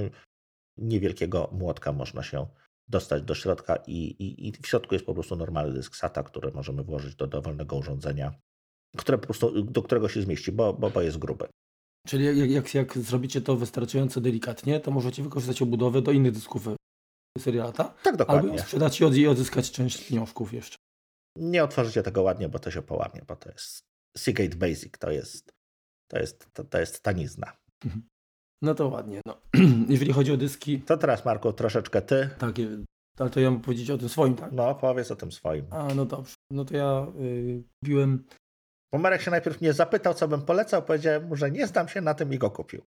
niewielkiego 0.77 1.49
młotka 1.51 1.91
można 1.91 2.23
się 2.23 2.47
dostać 2.87 3.23
do 3.23 3.35
środka 3.35 3.75
i, 3.87 3.97
i, 3.97 4.47
i 4.47 4.51
w 4.51 4.67
środku 4.67 4.95
jest 4.95 5.05
po 5.05 5.13
prostu 5.13 5.35
normalny 5.35 5.73
dysk 5.73 5.95
SATA, 5.95 6.23
który 6.23 6.51
możemy 6.51 6.83
włożyć 6.83 7.15
do 7.15 7.27
dowolnego 7.27 7.75
urządzenia, 7.75 8.35
które 8.97 9.17
po 9.17 9.23
prostu, 9.23 9.61
do 9.61 9.83
którego 9.83 10.09
się 10.09 10.21
zmieści, 10.21 10.51
bo, 10.51 10.73
bo, 10.73 10.89
bo 10.89 11.01
jest 11.01 11.17
gruby. 11.17 11.47
Czyli 12.07 12.39
jak, 12.39 12.51
jak, 12.51 12.73
jak 12.73 12.97
zrobicie 12.97 13.41
to 13.41 13.55
wystarczająco 13.55 14.21
delikatnie, 14.21 14.79
to 14.79 14.91
możecie 14.91 15.23
wykorzystać 15.23 15.61
obudowę 15.61 16.01
do 16.01 16.11
innych 16.11 16.31
dysków 16.31 16.67
serialata. 17.39 17.83
Tak, 18.03 18.15
dokładnie. 18.15 18.49
Albo 18.51 18.63
sprzedać 18.63 19.01
i 19.01 19.27
odzyskać 19.27 19.71
część 19.71 20.07
pieniążków 20.07 20.53
jeszcze. 20.53 20.77
Nie 21.37 21.63
otworzycie 21.63 22.03
tego 22.03 22.21
ładnie, 22.21 22.49
bo 22.49 22.59
to 22.59 22.71
się 22.71 22.81
połamie, 22.81 23.21
bo 23.27 23.35
to 23.35 23.49
jest 23.49 23.79
Seagate 24.17 24.55
Basic, 24.55 24.97
to 24.99 25.11
jest, 25.11 25.51
to 26.07 26.19
jest, 26.19 26.53
to, 26.53 26.63
to 26.63 26.79
jest 26.79 27.03
tanizna. 27.03 27.51
Mhm. 27.85 28.03
No 28.61 28.75
to 28.75 28.87
ładnie. 28.87 29.21
No. 29.25 29.41
Jeżeli 29.89 30.13
chodzi 30.13 30.31
o 30.31 30.37
dyski... 30.37 30.81
To 30.81 30.97
teraz, 30.97 31.25
Marku, 31.25 31.53
troszeczkę 31.53 32.01
ty. 32.01 32.29
Tak, 32.37 32.55
ale 33.17 33.29
to 33.29 33.39
ja 33.39 33.51
mam 33.51 33.61
powiedzieć 33.61 33.89
o 33.89 33.97
tym 33.97 34.09
swoim, 34.09 34.35
tak? 34.35 34.51
No, 34.51 34.75
powiedz 34.75 35.11
o 35.11 35.15
tym 35.15 35.31
swoim. 35.31 35.65
A, 35.71 35.93
no 35.93 36.05
dobrze. 36.05 36.35
No 36.51 36.65
to 36.65 36.77
ja 36.77 37.07
y, 37.21 37.63
kupiłem 37.79 38.23
Bo 38.91 38.97
Marek 38.99 39.21
się 39.21 39.31
najpierw 39.31 39.61
mnie 39.61 39.73
zapytał, 39.73 40.13
co 40.13 40.27
bym 40.27 40.41
polecał, 40.41 40.83
powiedziałem 40.83 41.27
mu, 41.27 41.35
że 41.35 41.51
nie 41.51 41.67
zdam 41.67 41.87
się 41.87 42.01
na 42.01 42.13
tym 42.13 42.33
i 42.33 42.37
go 42.37 42.51
kupił. 42.51 42.81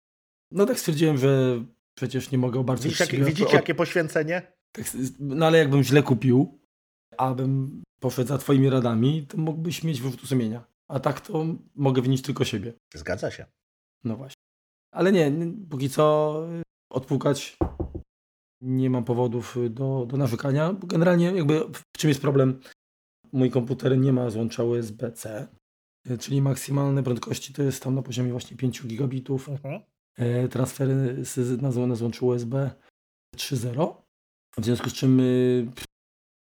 No 0.50 0.66
tak 0.66 0.78
stwierdziłem, 0.78 1.18
że 1.18 1.62
przecież 1.94 2.30
nie 2.30 2.38
mogę 2.38 2.60
obarczyć 2.60 2.86
Widzicie, 2.86 3.04
jakie, 3.04 3.24
widzicie 3.24 3.56
jakie 3.56 3.74
poświęcenie? 3.74 4.52
Tak, 4.72 4.84
no 5.20 5.46
ale 5.46 5.58
jakbym 5.58 5.82
źle 5.82 6.02
kupił, 6.02 6.58
abym 7.18 7.82
poszedł 8.00 8.28
za 8.28 8.38
twoimi 8.38 8.70
radami, 8.70 9.26
to 9.26 9.38
mógłbyś 9.38 9.84
mieć 9.84 10.00
wyrzutu 10.00 10.26
sumienia. 10.26 10.64
A 10.88 11.00
tak 11.00 11.20
to 11.20 11.46
mogę 11.74 12.02
winić 12.02 12.22
tylko 12.22 12.44
siebie. 12.44 12.72
Zgadza 12.94 13.30
się. 13.30 13.46
No 14.04 14.16
właśnie. 14.16 14.42
Ale 14.92 15.12
nie, 15.12 15.32
póki 15.70 15.90
co 15.90 16.34
odpukać 16.90 17.56
nie 18.60 18.90
mam 18.90 19.04
powodów 19.04 19.56
do, 19.70 20.06
do 20.08 20.16
narzekania. 20.16 20.76
Generalnie 20.82 21.24
jakby 21.24 21.60
w 21.60 21.82
czym 21.98 22.08
jest 22.08 22.20
problem? 22.20 22.60
Mój 23.32 23.50
komputer 23.50 23.98
nie 23.98 24.12
ma 24.12 24.30
złącza 24.30 24.64
USB-C, 24.64 25.46
czyli 26.20 26.42
maksymalne 26.42 27.02
prędkości 27.02 27.52
to 27.52 27.62
jest 27.62 27.82
tam 27.82 27.94
na 27.94 28.02
poziomie 28.02 28.30
właśnie 28.30 28.56
5 28.56 28.86
gigabitów. 28.86 29.48
Mhm. 29.48 29.82
E, 30.16 30.48
transfery 30.48 31.22
na, 31.60 31.96
złączu 31.96 32.26
USB 32.26 32.70
3.0. 33.36 33.94
W 34.58 34.64
związku 34.64 34.90
z 34.90 34.92
czym 34.92 35.20
y, 35.20 35.72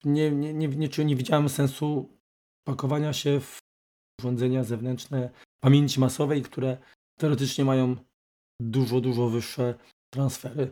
nie, 0.05 0.31
nie, 0.31 0.55
nie, 0.55 0.69
nie, 0.69 0.89
nie 1.05 1.17
widziałem 1.17 1.49
sensu 1.49 2.19
pakowania 2.65 3.13
się 3.13 3.41
w 3.41 3.64
urządzenia 4.21 4.65
zewnętrzne 4.65 5.31
pamięci 5.65 6.01
masowej, 6.01 6.43
które 6.43 6.79
teoretycznie 7.19 7.65
mają 7.65 7.97
dużo, 8.61 9.01
dużo 9.01 9.29
wyższe 9.29 9.75
transfery. 10.15 10.71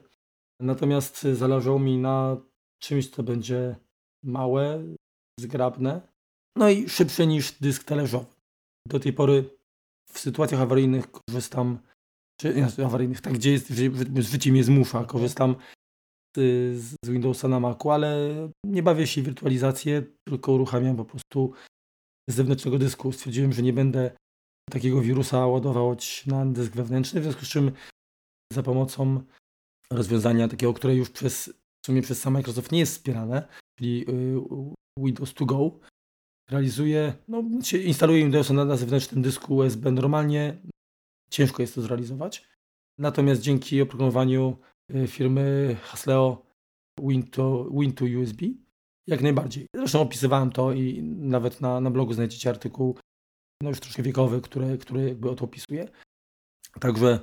Natomiast 0.60 1.22
zależało 1.22 1.78
mi 1.78 1.98
na 1.98 2.36
czymś, 2.82 3.08
co 3.08 3.22
będzie 3.22 3.76
małe, 4.24 4.84
zgrabne, 5.40 6.00
no 6.56 6.68
i 6.68 6.88
szybsze 6.88 7.26
niż 7.26 7.52
dysk 7.52 7.84
talerzowy. 7.84 8.34
Do 8.88 9.00
tej 9.00 9.12
pory 9.12 9.58
w 10.12 10.18
sytuacjach 10.18 10.60
awaryjnych 10.60 11.10
korzystam, 11.10 11.78
czy 12.40 12.66
awaryjnych, 12.84 13.20
tak 13.20 13.32
gdzie 13.32 13.52
jest, 13.52 13.72
życie 14.18 14.52
mnie 14.52 14.64
zmusza, 14.64 15.04
korzystam 15.04 15.56
z, 16.36 16.40
z 17.04 17.08
Windowsa 17.10 17.48
na 17.48 17.60
Macu, 17.60 17.90
ale 17.90 18.28
nie 18.66 18.82
bawię 18.82 19.06
się 19.06 19.22
w 19.22 19.24
wirtualizację, 19.24 20.02
tylko 20.28 20.52
uruchamiam 20.52 20.96
po 20.96 21.04
prostu 21.04 21.52
z 22.28 22.34
zewnętrznego 22.34 22.78
dysku. 22.78 23.12
Stwierdziłem, 23.12 23.52
że 23.52 23.62
nie 23.62 23.72
będę 23.72 24.10
takiego 24.70 25.00
wirusa 25.00 25.46
ładować 25.46 26.26
na 26.26 26.46
dysk 26.46 26.72
wewnętrzny, 26.72 27.20
w 27.20 27.22
związku 27.22 27.44
z 27.44 27.48
czym 27.48 27.72
za 28.52 28.62
pomocą 28.62 29.20
rozwiązania 29.92 30.48
takiego, 30.48 30.74
które 30.74 30.94
już 30.94 31.10
przez, 31.10 31.54
w 31.82 31.86
sumie 31.86 32.02
przez 32.02 32.20
sam 32.20 32.32
Microsoft 32.32 32.72
nie 32.72 32.78
jest 32.78 32.92
wspierane, 32.92 33.48
czyli 33.78 34.04
y, 34.08 34.40
Windows 34.98 35.34
to 35.34 35.46
Go, 35.46 35.80
realizuje, 36.50 37.14
no, 37.28 37.42
instaluje 37.84 38.22
Windowsa 38.22 38.54
na, 38.54 38.64
na 38.64 38.76
zewnętrznym 38.76 39.22
dysku 39.22 39.56
USB 39.56 39.92
normalnie. 39.92 40.58
Ciężko 41.30 41.62
jest 41.62 41.74
to 41.74 41.82
zrealizować. 41.82 42.48
Natomiast 42.98 43.42
dzięki 43.42 43.82
oprogramowaniu 43.82 44.56
y, 44.94 45.06
firmy 45.06 45.76
Hasleo 45.82 46.46
Win 47.00 47.22
to, 47.22 47.70
Win 47.70 47.92
to 47.92 48.04
USB, 48.04 48.46
jak 49.06 49.22
najbardziej. 49.22 49.66
Zresztą 49.76 50.00
opisywałem 50.00 50.50
to 50.50 50.72
i 50.72 51.02
nawet 51.02 51.60
na, 51.60 51.80
na 51.80 51.90
blogu 51.90 52.12
znajdziecie 52.12 52.50
artykuł, 52.50 52.98
no 53.62 53.68
już 53.68 53.80
troszkę 53.80 54.02
wiekowy, 54.02 54.40
który, 54.40 54.78
który 54.78 55.08
jakby 55.08 55.30
o 55.30 55.34
to 55.34 55.44
opisuje. 55.44 55.88
Także. 56.80 57.20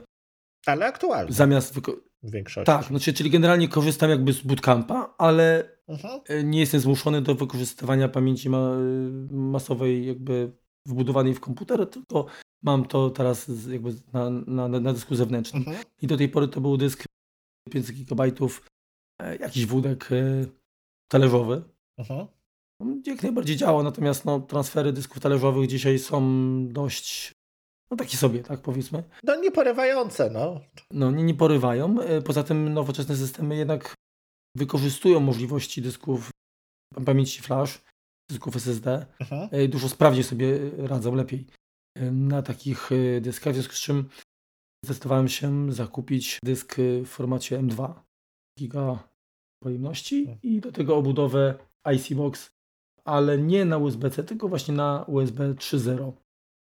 Ale 0.65 0.85
aktualny. 0.85 1.33
Zamiast. 1.33 1.73
Wyko- 1.73 2.09
w 2.23 2.31
większości. 2.31 2.65
Tak, 2.65 2.85
znaczy, 2.85 3.13
czyli 3.13 3.29
generalnie 3.29 3.67
korzystam 3.67 4.09
jakby 4.09 4.33
z 4.33 4.41
bootcampa, 4.41 5.15
ale 5.17 5.69
mhm. 5.87 6.21
E, 6.27 6.43
nie 6.43 6.59
jestem 6.59 6.79
zmuszony 6.79 7.21
do 7.21 7.35
wykorzystywania 7.35 8.09
pamięci 8.09 8.49
ma 8.49 8.71
masowej 9.31 10.07
jakby 10.07 10.51
wbudowanej 10.85 11.33
w 11.33 11.39
komputer, 11.39 11.89
tylko 11.89 12.25
mam 12.63 12.85
to 12.85 13.09
teraz 13.09 13.51
jakby 13.69 13.93
na, 14.13 14.29
na, 14.29 14.67
na 14.67 14.93
dysku 14.93 15.15
zewnętrznym. 15.15 15.63
Mhm. 15.67 15.85
I 16.01 16.07
do 16.07 16.17
tej 16.17 16.29
pory 16.29 16.47
to 16.47 16.61
był 16.61 16.77
dysk 16.77 17.03
500 17.69 17.95
GB, 17.95 18.23
e, 19.21 19.37
jakiś 19.37 19.65
wódek 19.65 20.09
e, 20.11 20.45
talerzowy. 21.11 21.63
Mhm. 21.97 22.27
Jak 23.05 23.23
najbardziej 23.23 23.55
działa, 23.55 23.83
natomiast 23.83 24.25
no, 24.25 24.39
transfery 24.39 24.93
dysków 24.93 25.19
talerzowych 25.19 25.67
dzisiaj 25.67 25.99
są 25.99 26.21
dość 26.67 27.33
no 27.91 27.97
taki 27.97 28.17
sobie, 28.17 28.43
tak 28.43 28.61
powiedzmy. 28.61 29.03
No 29.23 29.35
nie 29.35 29.51
porywające, 29.51 30.29
no. 30.29 30.61
No 30.91 31.11
nie, 31.11 31.23
nie 31.23 31.33
porywają. 31.33 32.01
E, 32.01 32.21
poza 32.21 32.43
tym 32.43 32.73
nowoczesne 32.73 33.15
systemy 33.15 33.55
jednak 33.55 33.93
wykorzystują 34.57 35.19
możliwości 35.19 35.81
dysków 35.81 36.29
pamięci 37.05 37.41
flash, 37.41 37.81
dysków 38.29 38.55
SSD. 38.55 39.05
Aha. 39.19 39.49
E, 39.51 39.67
dużo 39.67 39.89
sprawniej 39.89 40.23
sobie 40.23 40.59
radzą 40.77 41.15
lepiej 41.15 41.45
e, 41.95 42.11
na 42.11 42.41
takich 42.41 42.89
dyskach, 43.21 43.53
w 43.53 43.55
związku 43.55 43.75
z 43.75 43.79
czym 43.79 44.09
zdecydowałem 44.85 45.27
się 45.27 45.73
zakupić 45.73 46.39
dysk 46.43 46.75
w 47.05 47.07
formacie 47.07 47.59
M2 47.59 47.93
giga 48.59 49.09
pojemności 49.59 50.25
hmm. 50.25 50.41
i 50.43 50.59
do 50.59 50.71
tego 50.71 50.97
obudowę 50.97 51.55
IC 51.95 52.13
Box, 52.13 52.49
ale 53.05 53.37
nie 53.37 53.65
na 53.65 53.77
USB-C, 53.77 54.23
tylko 54.23 54.47
właśnie 54.47 54.73
na 54.73 55.05
USB 55.07 55.53
3.0 55.53 56.11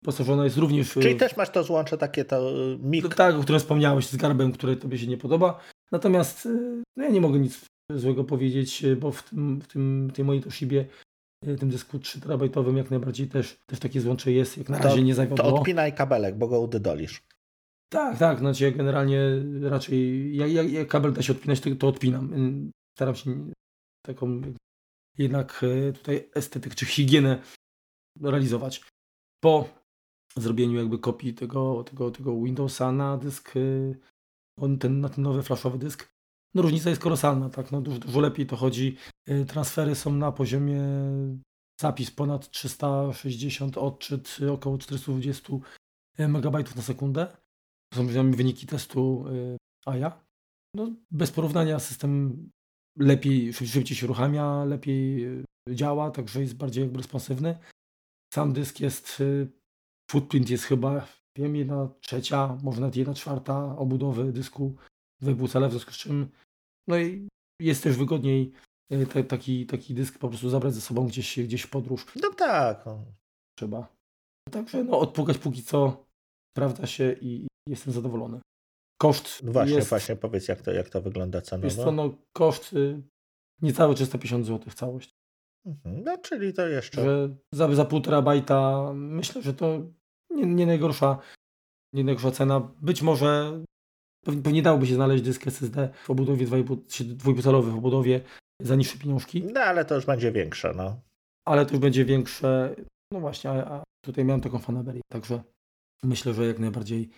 wyposażona 0.04 0.44
jest 0.44 0.58
również... 0.58 0.94
Czyli 0.94 1.16
też 1.16 1.38
masz 1.38 1.50
to 1.50 1.64
złącze 1.64 1.98
takie 1.98 2.26
to 2.26 2.52
y, 2.52 2.78
mik. 2.82 3.16
Tak, 3.16 3.36
o 3.36 3.42
którym 3.42 3.60
wspomniałeś, 3.60 4.08
z 4.08 4.16
garbem, 4.16 4.52
które 4.52 4.76
tobie 4.76 4.98
się 4.98 5.08
nie 5.08 5.18
podoba. 5.18 5.60
Natomiast 5.92 6.46
y, 6.46 6.84
no 6.98 7.04
ja 7.04 7.10
nie 7.10 7.22
mogę 7.22 7.40
nic 7.40 7.66
złego 7.96 8.24
powiedzieć, 8.24 8.84
y, 8.84 8.96
bo 8.96 9.12
w 9.12 9.24
tym, 9.24 9.62
w 9.62 9.68
tym 9.68 10.12
tej 10.14 10.26
mojej 10.26 10.44
Toshibie 10.44 10.86
tym 11.60 11.70
dysku 11.70 12.00
3 12.00 12.22
terabajtowym 12.22 12.78
jak 12.78 12.92
najbardziej 12.92 13.28
też, 13.28 13.58
też 13.66 13.80
takie 13.80 14.02
złącze 14.02 14.32
jest, 14.32 14.58
jak 14.58 14.70
na 14.70 14.78
razie 14.78 14.96
to, 14.96 15.02
nie 15.02 15.16
zawiodło. 15.16 15.38
To 15.38 15.56
odpinaj 15.56 15.94
kabelek, 15.94 16.38
bo 16.38 16.48
go 16.48 16.60
udydolisz. 16.60 17.24
Tak, 17.90 18.18
tak, 18.18 18.40
znaczy 18.40 18.64
ja 18.64 18.72
generalnie 18.72 19.20
raczej, 19.62 20.36
jak, 20.36 20.72
jak, 20.72 20.88
kabel 20.88 21.14
da 21.14 21.22
się 21.22 21.34
odpinać, 21.34 21.60
to, 21.60 21.70
to 21.76 21.88
odpinam. 21.88 22.32
Staram 23.02 23.16
się 23.16 23.52
taką 24.06 24.42
jednak 25.18 25.66
tutaj 25.94 26.30
estetyk 26.36 26.76
czy 26.76 26.86
higienę 26.86 27.42
realizować. 28.22 28.86
Po 29.44 29.70
zrobieniu 30.38 30.78
jakby 30.78 31.00
kopii 31.00 31.34
tego, 31.34 31.84
tego, 31.84 32.12
tego 32.12 32.42
Windowsa 32.42 32.92
na 32.92 33.18
dysk, 33.18 33.56
y, 33.56 34.00
on 34.60 34.78
ten, 34.78 35.02
na 35.02 35.10
ten 35.10 35.24
nowy 35.24 35.44
flashowy 35.44 35.78
dysk. 35.78 36.10
No 36.56 36.62
różnica 36.62 36.90
jest 36.90 37.02
kolosalna, 37.02 37.50
tak, 37.50 37.72
no 37.72 37.82
dużo, 37.82 38.00
dużo 38.00 38.20
lepiej 38.20 38.48
to 38.48 38.56
chodzi. 38.56 38.98
Y, 39.30 39.46
transfery 39.46 39.96
są 39.96 40.14
na 40.14 40.32
poziomie 40.32 40.84
zapis 41.82 42.12
ponad 42.12 42.52
360, 42.52 43.78
odczyt 43.78 44.38
około 44.54 44.78
420 44.78 45.54
MB 46.18 46.76
na 46.76 46.82
sekundę. 46.82 47.38
To 47.94 47.98
są 47.98 48.32
wyniki 48.32 48.68
testu 48.68 49.26
AJA. 49.86 50.26
No, 50.76 50.92
bez 51.12 51.32
porównania 51.32 51.80
system 51.80 52.50
lepiej, 52.98 53.54
szybciej 53.54 53.98
się 53.98 54.06
uruchamia, 54.06 54.66
lepiej 54.66 55.28
działa, 55.70 56.12
także 56.12 56.42
jest 56.42 56.56
bardziej 56.56 56.84
jakby 56.84 56.98
responsywny. 56.98 57.58
Sam 58.34 58.54
dysk 58.54 58.80
jest 58.80 59.24
footprint 60.12 60.50
jest 60.50 60.64
chyba, 60.64 61.08
wiem, 61.38 61.56
jedna 61.56 61.90
trzecia, 62.02 62.58
może 62.64 62.82
nawet 62.82 62.96
jedna 62.96 63.14
czwarta 63.14 63.78
obudowy 63.78 64.34
dysku 64.34 64.76
2,5 65.24 65.50
cala, 65.50 65.68
w 65.68 65.72
związku 65.72 65.92
z 65.92 65.98
czym 65.98 66.30
no 66.88 67.00
i 67.00 67.28
jest 67.62 67.84
też 67.84 67.98
wygodniej 67.98 68.52
e, 68.92 69.06
te, 69.06 69.24
taki, 69.24 69.66
taki 69.66 69.94
dysk 69.94 70.20
po 70.20 70.30
prostu 70.30 70.50
zabrać 70.50 70.74
ze 70.74 70.82
sobą 70.82 71.08
gdzieś, 71.08 71.40
gdzieś 71.40 71.62
w 71.62 71.70
podróż. 71.70 72.06
No 72.22 72.30
tak. 72.34 72.86
Trzeba. 73.58 73.96
Także 74.52 74.84
no, 74.84 75.00
odpukać 75.00 75.38
póki 75.38 75.64
co 75.64 76.06
sprawdza 76.52 76.88
się 76.88 77.14
i, 77.22 77.28
i 77.28 77.48
jestem 77.70 77.94
zadowolony. 77.94 78.42
Koszt 79.02 79.44
no 79.44 79.52
właśnie, 79.52 79.76
jest, 79.76 79.90
właśnie 79.90 80.16
powiedz 80.16 80.48
jak 80.48 80.62
to, 80.62 80.72
jak 80.72 80.90
to 80.90 81.02
wygląda 81.02 81.42
cenowo. 81.42 81.68
Jest 81.68 81.78
to 81.78 81.92
no, 81.92 82.10
koszt 82.34 82.74
y, 82.74 83.02
niecałe 83.62 83.96
350 83.96 84.46
zł 84.46 84.74
całość. 84.76 85.10
Mhm, 85.66 86.04
no 86.04 86.18
czyli 86.18 86.54
to 86.54 86.68
jeszcze... 86.68 87.04
Że 87.04 87.36
za, 87.54 87.76
za 87.76 87.86
pół 87.86 88.02
terabajta 88.02 88.92
myślę, 88.94 89.42
że 89.42 89.54
to 89.54 89.80
nie, 90.30 90.46
nie, 90.46 90.66
najgorsza, 90.66 91.18
nie 91.94 92.04
najgorsza 92.04 92.32
cena. 92.32 92.72
Być 92.82 93.02
może 93.02 93.62
pewnie 94.26 94.62
dałoby 94.62 94.88
się 94.88 94.96
znaleźć 94.96 95.24
dysk 95.24 95.48
SSD 95.48 95.90
w 96.04 96.10
obudowie 96.10 96.48
2,5-calowy 96.48 97.72
w 97.72 97.78
obudowie 97.78 98.22
za 98.62 98.76
niższe 98.76 98.98
pieniążki. 98.98 99.44
No 99.44 99.62
ale 99.62 99.86
to 99.86 99.96
już 99.96 100.06
będzie 100.06 100.32
większe, 100.32 100.74
no. 100.76 101.00
Ale 101.48 101.66
to 101.66 101.72
już 101.72 101.82
będzie 101.82 102.06
większe. 102.06 102.76
No 103.14 103.20
właśnie, 103.20 103.50
a, 103.50 103.54
a 103.54 103.84
tutaj 104.06 104.26
miałem 104.26 104.42
taką 104.42 104.60
fanaberię, 104.60 105.02
także 105.12 105.42
myślę, 106.04 106.34
że 106.34 106.46
jak 106.46 106.60
najbardziej. 106.60 107.10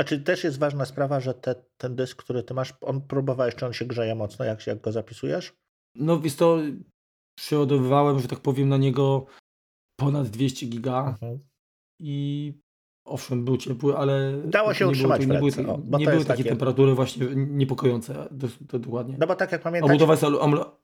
Znaczy 0.00 0.20
też 0.20 0.44
jest 0.44 0.58
ważna 0.58 0.84
sprawa, 0.84 1.20
że 1.20 1.34
te, 1.34 1.54
ten 1.76 1.96
dysk, 1.96 2.22
który 2.22 2.42
ty 2.42 2.54
masz, 2.54 2.74
on 2.80 3.00
próbowałeś, 3.00 3.54
czy 3.54 3.66
on 3.66 3.72
się 3.72 3.84
grzeje 3.84 4.14
mocno, 4.14 4.44
jak, 4.44 4.66
jak 4.66 4.80
go 4.80 4.92
zapisujesz? 4.92 5.52
No 5.94 6.20
więc 6.20 6.36
to 6.36 6.58
przeładowywałem, 7.38 8.20
że 8.20 8.28
tak 8.28 8.40
powiem, 8.40 8.68
na 8.68 8.76
niego 8.76 9.26
ponad 9.96 10.28
200 10.28 10.66
giga. 10.66 11.06
Mhm 11.08 11.50
i 12.00 12.52
owszem, 13.04 13.44
był 13.44 13.56
ciepły, 13.56 13.96
ale 13.96 14.42
dało 14.44 14.74
się 14.74 14.88
utrzymać 14.88 15.26
było, 15.26 15.40
nie, 15.40 15.52
były, 15.52 15.78
nie 15.98 16.06
były 16.06 16.24
takie, 16.24 16.24
takie, 16.24 16.44
temperatury 16.44 16.94
właśnie 16.94 17.26
niepokojące 17.34 18.14
to, 18.14 18.46
to 18.68 18.78
dokładnie. 18.78 19.16
No 19.18 19.26
bo 19.26 19.36
tak 19.36 19.52
jak 19.52 19.62
pamiętam. 19.62 19.90
Obudowa 19.90 20.16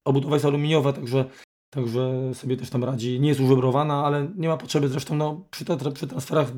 obudowa 0.05 0.37
jest 0.37 0.47
aluminiowa, 0.47 0.93
także 0.93 1.25
Także 1.71 2.35
sobie 2.35 2.57
też 2.57 2.71
tam 2.71 2.85
radzi. 2.85 3.21
Nie 3.21 3.29
jest 3.29 3.41
użebrowana, 3.41 4.05
ale 4.05 4.29
nie 4.37 4.49
ma 4.49 4.57
potrzeby. 4.57 4.89
Zresztą 4.89 5.15
no, 5.17 5.45
przy, 5.51 5.65
przy 5.95 6.07
transferach 6.07 6.53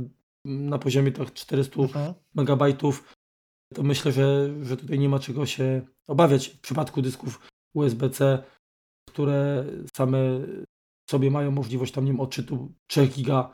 na 0.49 0.79
poziomie 0.79 1.13
tych 1.13 1.33
400 1.33 1.83
mhm. 1.83 2.15
megabajtów 2.35 3.15
to 3.75 3.83
myślę, 3.83 4.13
że, 4.13 4.51
że 4.63 4.77
tutaj 4.77 4.99
nie 4.99 5.09
ma 5.09 5.19
czego 5.19 5.47
się 5.47 5.83
obawiać 6.07 6.49
w 6.49 6.61
przypadku 6.61 7.03
dysków 7.03 7.41
USB-C, 7.75 8.43
które 9.09 9.65
same 9.97 10.19
sobie 11.11 11.31
mają 11.31 11.51
możliwość 11.51 11.93
tam 11.93 12.05
nie 12.05 12.13
wiem, 12.13 12.21
odczytu 12.21 12.73
3 12.87 13.07
giga 13.07 13.51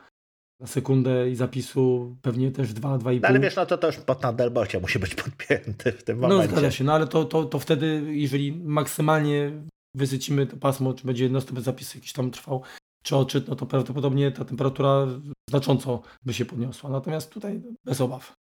na 0.60 0.66
sekundę 0.66 1.30
i 1.30 1.36
zapisu 1.36 2.16
pewnie 2.22 2.50
też 2.50 2.72
2, 2.72 2.98
2,5. 2.98 3.20
No 3.22 3.28
ale 3.28 3.40
wiesz, 3.40 3.56
no 3.56 3.66
to, 3.66 3.78
to 3.78 3.86
już 3.86 3.96
pod 3.96 4.20
Thunderbolcie 4.20 4.80
musi 4.80 4.98
być 4.98 5.14
podpięty 5.14 5.92
w 5.92 6.04
tym 6.04 6.18
momencie. 6.18 6.46
No 6.46 6.52
zgadza 6.52 6.70
się, 6.70 6.84
no 6.84 6.92
ale 6.92 7.06
to, 7.06 7.24
to, 7.24 7.44
to 7.44 7.58
wtedy, 7.58 8.02
jeżeli 8.06 8.52
maksymalnie 8.52 9.52
wysycimy 9.96 10.46
to 10.46 10.56
pasmo, 10.56 10.94
czy 10.94 11.06
będzie 11.06 11.24
jednostkowy 11.24 11.60
zapis 11.60 11.94
jakiś 11.94 12.12
tam 12.12 12.30
trwał, 12.30 12.62
czy 13.04 13.16
odczyt, 13.16 13.48
no 13.48 13.56
to 13.56 13.66
prawdopodobnie 13.66 14.32
ta 14.32 14.44
temperatura 14.44 15.06
znacząco 15.50 16.02
by 16.24 16.34
się 16.34 16.44
podniosła. 16.44 16.90
Natomiast 16.90 17.30
tutaj 17.30 17.62
bez 17.84 18.00
obaw. 18.00 18.32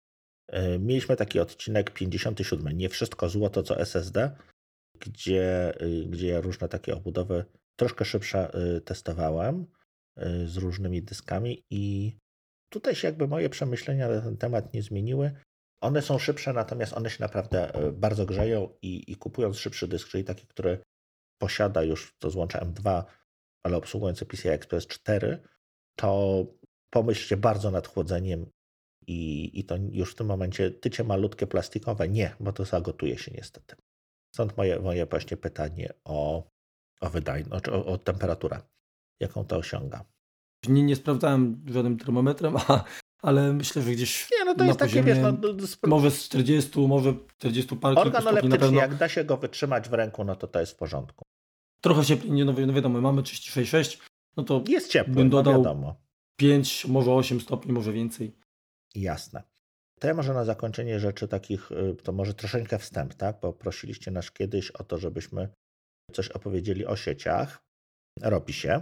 E, 0.49 0.79
mieliśmy 0.79 1.17
taki 1.17 1.41
odcinek 1.41 1.91
57, 1.91 2.79
nie 2.79 2.89
wszystko 2.89 3.29
złoto 3.29 3.63
co 3.63 3.81
SSD, 3.81 4.37
gdzie, 5.01 5.75
y, 5.83 6.07
gdzie 6.07 6.41
różne 6.41 6.69
takie 6.69 6.95
obudowy 6.95 7.45
troszkę 7.77 8.05
szybsze 8.05 8.51
y, 8.77 8.81
testowałem 8.81 9.67
y, 10.19 10.49
z 10.49 10.57
różnymi 10.57 11.03
dyskami 11.03 11.65
i 11.71 12.17
tutaj 12.73 12.95
się 12.95 13.09
jakby 13.09 13.29
moje 13.29 13.51
przemyślenia 13.51 14.09
na 14.09 14.21
ten 14.21 14.37
temat 14.37 14.75
nie 14.75 14.83
zmieniły. 14.83 15.33
One 15.83 16.03
są 16.03 16.19
szybsze, 16.19 16.53
natomiast 16.53 16.93
one 16.93 17.11
się 17.11 17.17
naprawdę 17.21 17.73
bardzo 17.93 18.27
grzeją 18.27 18.69
i, 18.83 19.13
i 19.13 19.17
kupując 19.17 19.57
szybszy 19.57 19.89
dysk, 19.89 20.09
czyli 20.09 20.25
taki, 20.25 20.47
który 20.47 20.79
posiada 21.41 21.83
już 21.83 22.15
to 22.19 22.31
złącze 22.31 22.59
M2, 22.59 23.05
ale 23.63 23.77
obsługujący 23.77 24.27
PCI 24.27 24.49
Express 24.49 24.87
4, 24.87 25.43
to 25.97 26.45
pomyślcie 26.91 27.37
bardzo 27.37 27.71
nad 27.71 27.87
chłodzeniem 27.89 28.47
i, 29.07 29.51
i 29.61 29.65
to 29.65 29.77
już 29.91 30.13
w 30.13 30.15
tym 30.15 30.27
momencie 30.27 30.71
tycie 30.71 31.05
malutkie 31.05 31.47
plastikowe 31.47 32.09
nie, 32.09 32.37
bo 32.41 32.53
to 32.53 32.65
zagotuje 32.65 33.19
się 33.19 33.31
niestety. 33.35 33.77
Stąd 34.35 34.57
moje, 34.57 34.79
moje 34.79 35.07
właśnie 35.07 35.37
pytanie 35.37 35.93
o, 36.05 36.51
o 37.01 37.11
wydajność, 37.11 37.69
o, 37.69 37.87
o 37.87 37.99
temperaturę, 37.99 38.61
jaką 39.21 39.45
to 39.45 39.57
osiąga. 39.57 40.05
Nie, 40.69 40.83
nie 40.83 40.97
sprawdzałem 40.97 41.65
żadnym 41.67 41.99
termometrem, 41.99 42.57
a, 42.69 42.85
ale 43.23 43.53
myślę, 43.53 43.83
że 43.83 43.91
gdzieś. 43.91 44.29
Nie, 44.39 44.45
no 44.45 44.55
to 44.55 44.65
jest 44.65 44.79
takie, 44.79 45.03
wiesz, 45.03 45.19
no, 45.19 45.33
może 45.87 46.11
z 46.11 46.25
40, 46.25 46.81
może 46.81 47.15
40 47.39 47.77
parę 47.77 47.97
Organoleptycznie, 47.97 48.59
pewno... 48.59 48.81
jak 48.81 48.95
da 48.95 49.09
się 49.09 49.25
go 49.25 49.37
wytrzymać 49.37 49.89
w 49.89 49.93
ręku, 49.93 50.25
no 50.25 50.37
to 50.37 50.47
to 50.47 50.61
jest 50.61 50.73
w 50.73 50.77
porządku. 50.77 51.25
Trochę 51.83 52.05
cieplej, 52.05 52.33
nie, 52.33 52.45
no 52.45 52.55
wiadomo, 52.55 53.01
mamy 53.01 53.23
36,6, 53.23 53.99
no 54.37 54.43
to 54.43 54.65
jest 54.69 54.91
ciepło, 54.91 55.15
bym 55.15 55.29
no 55.29 55.31
dodał 55.31 55.53
no 55.53 55.59
wiadomo. 55.59 55.97
5, 56.37 56.85
może 56.87 57.13
8 57.13 57.41
stopni, 57.41 57.73
może 57.73 57.93
więcej. 57.93 58.37
Jasne. 58.95 59.43
To 60.01 60.07
ja 60.07 60.15
może 60.15 60.35
na 60.35 60.45
zakończenie 60.45 61.01
rzeczy 61.01 61.29
takich, 61.29 61.73
y, 61.73 61.95
to 62.03 62.13
może 62.13 62.35
troszeczkę 62.35 62.79
wstęp, 62.79 63.15
tak? 63.15 63.41
Bo 63.43 63.53
prosiliście 63.53 64.11
nas 64.11 64.31
kiedyś 64.31 64.71
o 64.71 64.85
to, 64.85 64.99
żebyśmy 64.99 65.49
coś 66.13 66.29
opowiedzieli 66.29 66.87
o 66.87 66.97
sieciach. 66.97 67.65
Robi 68.21 68.53
się. 68.53 68.81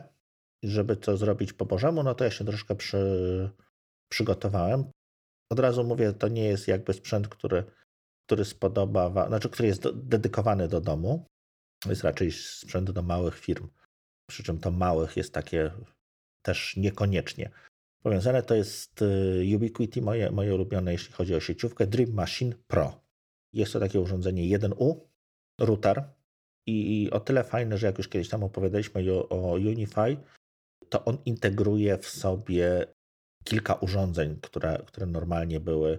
Żeby 0.63 0.97
to 0.97 1.17
zrobić 1.17 1.53
po 1.53 1.67
Bożemu, 1.67 2.03
no 2.03 2.15
to 2.15 2.25
ja 2.25 2.31
się 2.31 2.45
troszkę 2.45 2.75
przy, 2.75 3.51
przygotowałem. 4.11 4.85
Od 5.53 5.59
razu 5.59 5.85
mówię, 5.85 6.13
to 6.13 6.29
nie 6.29 6.45
jest 6.45 6.69
jakby 6.69 6.93
sprzęt, 6.93 7.29
który, 7.29 7.65
który 8.27 8.45
spodoba, 8.45 9.29
znaczy, 9.29 9.49
który 9.49 9.69
jest 9.69 9.89
dedykowany 9.91 10.69
do 10.69 10.81
domu. 10.81 11.27
Jest 11.87 12.05
raczej 12.05 12.33
sprzęt 12.33 12.91
do 12.91 13.03
małych 13.03 13.39
firm. 13.39 13.69
Przy 14.29 14.43
czym 14.43 14.59
to 14.59 14.71
małych 14.71 15.17
jest 15.17 15.35
takie 15.35 15.71
też 16.43 16.77
niekoniecznie 16.77 17.51
powiązane. 18.03 18.43
To 18.43 18.55
jest 18.55 19.03
y, 19.03 19.57
Ubiquiti, 19.57 20.03
moje, 20.03 20.31
moje 20.31 20.55
ulubione, 20.55 20.93
jeśli 20.93 21.13
chodzi 21.13 21.35
o 21.35 21.41
sieciówkę, 21.41 21.87
Dream 21.87 22.13
Machine 22.13 22.55
Pro. 22.67 23.01
Jest 23.53 23.73
to 23.73 23.81
takie 23.81 24.01
urządzenie 24.01 24.59
1U, 24.59 25.01
router 25.61 26.05
i, 26.67 27.03
i 27.03 27.11
o 27.11 27.21
tyle 27.21 27.45
fajne, 27.45 27.79
że 27.79 27.87
jak 27.87 27.99
już 27.99 28.09
kiedyś 28.09 28.29
tam 28.29 28.45
opowiadaliśmy 28.45 29.13
o, 29.13 29.29
o 29.29 29.53
Unify, 29.53 30.17
to 30.89 31.05
on 31.05 31.19
integruje 31.25 31.99
w 31.99 32.07
sobie 32.07 32.87
kilka 33.45 33.75
urządzeń, 33.75 34.41
które, 34.41 34.83
które 34.87 35.07
normalnie 35.07 35.61
były, 35.61 35.99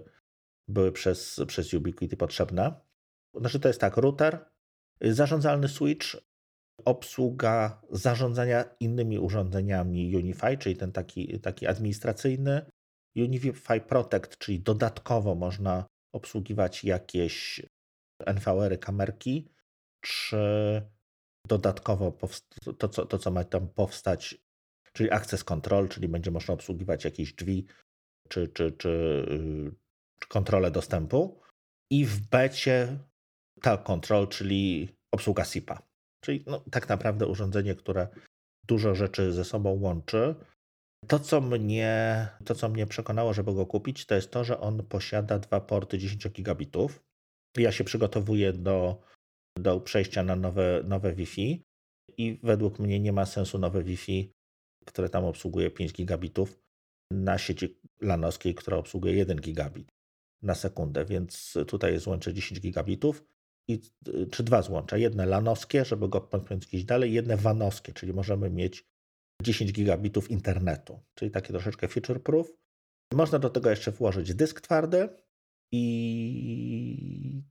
były 0.68 0.92
przez, 0.92 1.40
przez 1.46 1.74
Ubiquiti 1.74 2.16
potrzebne. 2.16 2.80
Znaczy 3.34 3.60
to 3.60 3.68
jest 3.68 3.80
tak, 3.80 3.96
router, 3.96 4.51
zarządzalny 5.02 5.68
switch, 5.68 6.16
obsługa 6.84 7.82
zarządzania 7.90 8.64
innymi 8.80 9.18
urządzeniami 9.18 10.16
Unify, 10.16 10.58
czyli 10.58 10.76
ten 10.76 10.92
taki, 10.92 11.40
taki 11.40 11.66
administracyjny, 11.66 12.66
Unify 13.16 13.80
Protect, 13.80 14.38
czyli 14.38 14.60
dodatkowo 14.60 15.34
można 15.34 15.86
obsługiwać 16.14 16.84
jakieś 16.84 17.62
NVR-y, 18.26 18.78
kamerki, 18.78 19.48
czy 20.00 20.36
dodatkowo 21.48 22.18
to 22.78 22.88
co, 22.88 23.06
to, 23.06 23.18
co 23.18 23.30
ma 23.30 23.44
tam 23.44 23.68
powstać, 23.68 24.38
czyli 24.92 25.10
access 25.10 25.44
control, 25.44 25.88
czyli 25.88 26.08
będzie 26.08 26.30
można 26.30 26.54
obsługiwać 26.54 27.04
jakieś 27.04 27.32
drzwi, 27.32 27.66
czy, 28.28 28.48
czy, 28.48 28.72
czy, 28.72 29.24
czy 30.20 30.28
kontrolę 30.28 30.70
dostępu. 30.70 31.40
I 31.90 32.06
w 32.06 32.28
becie 32.28 32.98
Talk 33.62 33.82
Control, 33.82 34.28
czyli 34.28 34.88
obsługa 35.14 35.44
SIP-a. 35.44 35.82
Czyli 36.24 36.44
no, 36.46 36.64
tak 36.70 36.88
naprawdę 36.88 37.26
urządzenie, 37.26 37.74
które 37.74 38.08
dużo 38.66 38.94
rzeczy 38.94 39.32
ze 39.32 39.44
sobą 39.44 39.80
łączy. 39.80 40.34
To 41.08 41.18
co, 41.18 41.40
mnie, 41.40 42.28
to, 42.44 42.54
co 42.54 42.68
mnie 42.68 42.86
przekonało, 42.86 43.34
żeby 43.34 43.54
go 43.54 43.66
kupić, 43.66 44.06
to 44.06 44.14
jest 44.14 44.30
to, 44.30 44.44
że 44.44 44.60
on 44.60 44.86
posiada 44.86 45.38
dwa 45.38 45.60
porty 45.60 45.98
10 45.98 46.28
gigabitów. 46.28 47.02
Ja 47.56 47.72
się 47.72 47.84
przygotowuję 47.84 48.52
do, 48.52 49.02
do 49.58 49.80
przejścia 49.80 50.22
na 50.22 50.36
nowe, 50.36 50.82
nowe 50.84 51.12
Wi-Fi 51.12 51.62
i 52.16 52.40
według 52.42 52.78
mnie 52.78 53.00
nie 53.00 53.12
ma 53.12 53.26
sensu 53.26 53.58
nowe 53.58 53.82
Wi-Fi, 53.82 54.32
które 54.86 55.08
tam 55.08 55.24
obsługuje 55.24 55.70
5 55.70 55.92
gigabitów, 55.92 56.62
na 57.12 57.38
sieci 57.38 57.78
lanowskiej, 58.00 58.54
która 58.54 58.76
obsługuje 58.76 59.14
1 59.14 59.40
gigabit 59.40 59.88
na 60.42 60.54
sekundę, 60.54 61.04
więc 61.04 61.54
tutaj 61.66 61.92
jest 61.92 62.06
łącze 62.06 62.34
10 62.34 62.60
gigabitów 62.60 63.24
i, 63.68 63.80
y, 64.08 64.26
czy 64.26 64.42
dwa 64.42 64.62
złącza. 64.62 64.96
Jedne 64.96 65.26
lanowskie, 65.26 65.84
żeby 65.84 66.08
go 66.08 66.20
podpiąć 66.20 66.66
gdzieś 66.66 66.84
dalej, 66.84 67.12
jedne 67.12 67.36
wanowskie, 67.36 67.92
czyli 67.92 68.12
możemy 68.12 68.50
mieć 68.50 68.84
10 69.42 69.72
gigabitów 69.72 70.30
internetu, 70.30 71.00
czyli 71.14 71.30
takie 71.30 71.48
troszeczkę 71.48 71.88
feature 71.88 72.22
proof. 72.22 72.52
Można 73.12 73.38
do 73.38 73.50
tego 73.50 73.70
jeszcze 73.70 73.90
włożyć 73.90 74.34
dysk 74.34 74.60
twardy 74.60 75.08
i 75.72 77.42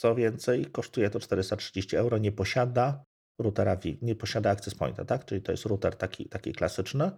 co 0.00 0.14
więcej, 0.14 0.66
kosztuje 0.66 1.10
to 1.10 1.20
430 1.20 1.96
euro. 1.96 2.18
Nie 2.18 2.32
posiada 2.32 3.04
routera 3.38 3.76
Wi, 3.76 3.98
nie 4.02 4.14
posiada 4.14 4.50
access 4.50 4.74
pointa, 4.74 5.04
tak? 5.04 5.24
Czyli 5.24 5.42
to 5.42 5.52
jest 5.52 5.64
router 5.64 5.96
taki, 5.96 6.28
taki 6.28 6.52
klasyczny. 6.52 7.10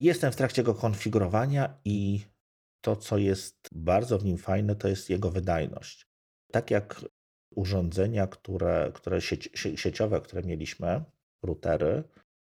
Jestem 0.00 0.32
w 0.32 0.36
trakcie 0.36 0.62
go 0.62 0.74
konfigurowania 0.74 1.80
i 1.84 2.20
to, 2.84 2.96
co 2.96 3.18
jest 3.18 3.56
bardzo 3.72 4.18
w 4.18 4.24
nim 4.24 4.38
fajne, 4.38 4.76
to 4.76 4.88
jest 4.88 5.10
jego 5.10 5.30
wydajność. 5.30 6.06
Tak 6.52 6.70
jak 6.70 7.04
urządzenia, 7.54 8.26
które, 8.26 8.90
które 8.94 9.20
sieci, 9.20 9.50
sieciowe, 9.76 10.20
które 10.20 10.42
mieliśmy, 10.42 11.04
routery, 11.42 12.02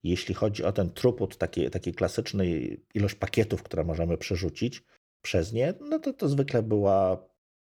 jeśli 0.04 0.36
chodzi 0.36 0.64
o 0.64 0.72
ten 0.72 0.90
throughput, 0.90 1.38
taki, 1.38 1.70
taki 1.70 1.94
klasyczny 1.94 2.46
ilość 2.94 3.16
pakietów, 3.16 3.64
które 3.64 3.84
możemy 3.84 4.18
przerzucić 4.18 4.84
przez 5.22 5.54
nie, 5.54 5.74
no 5.82 6.00
to 6.00 6.14
to 6.14 6.30
zwykle 6.30 6.64
była 6.64 7.28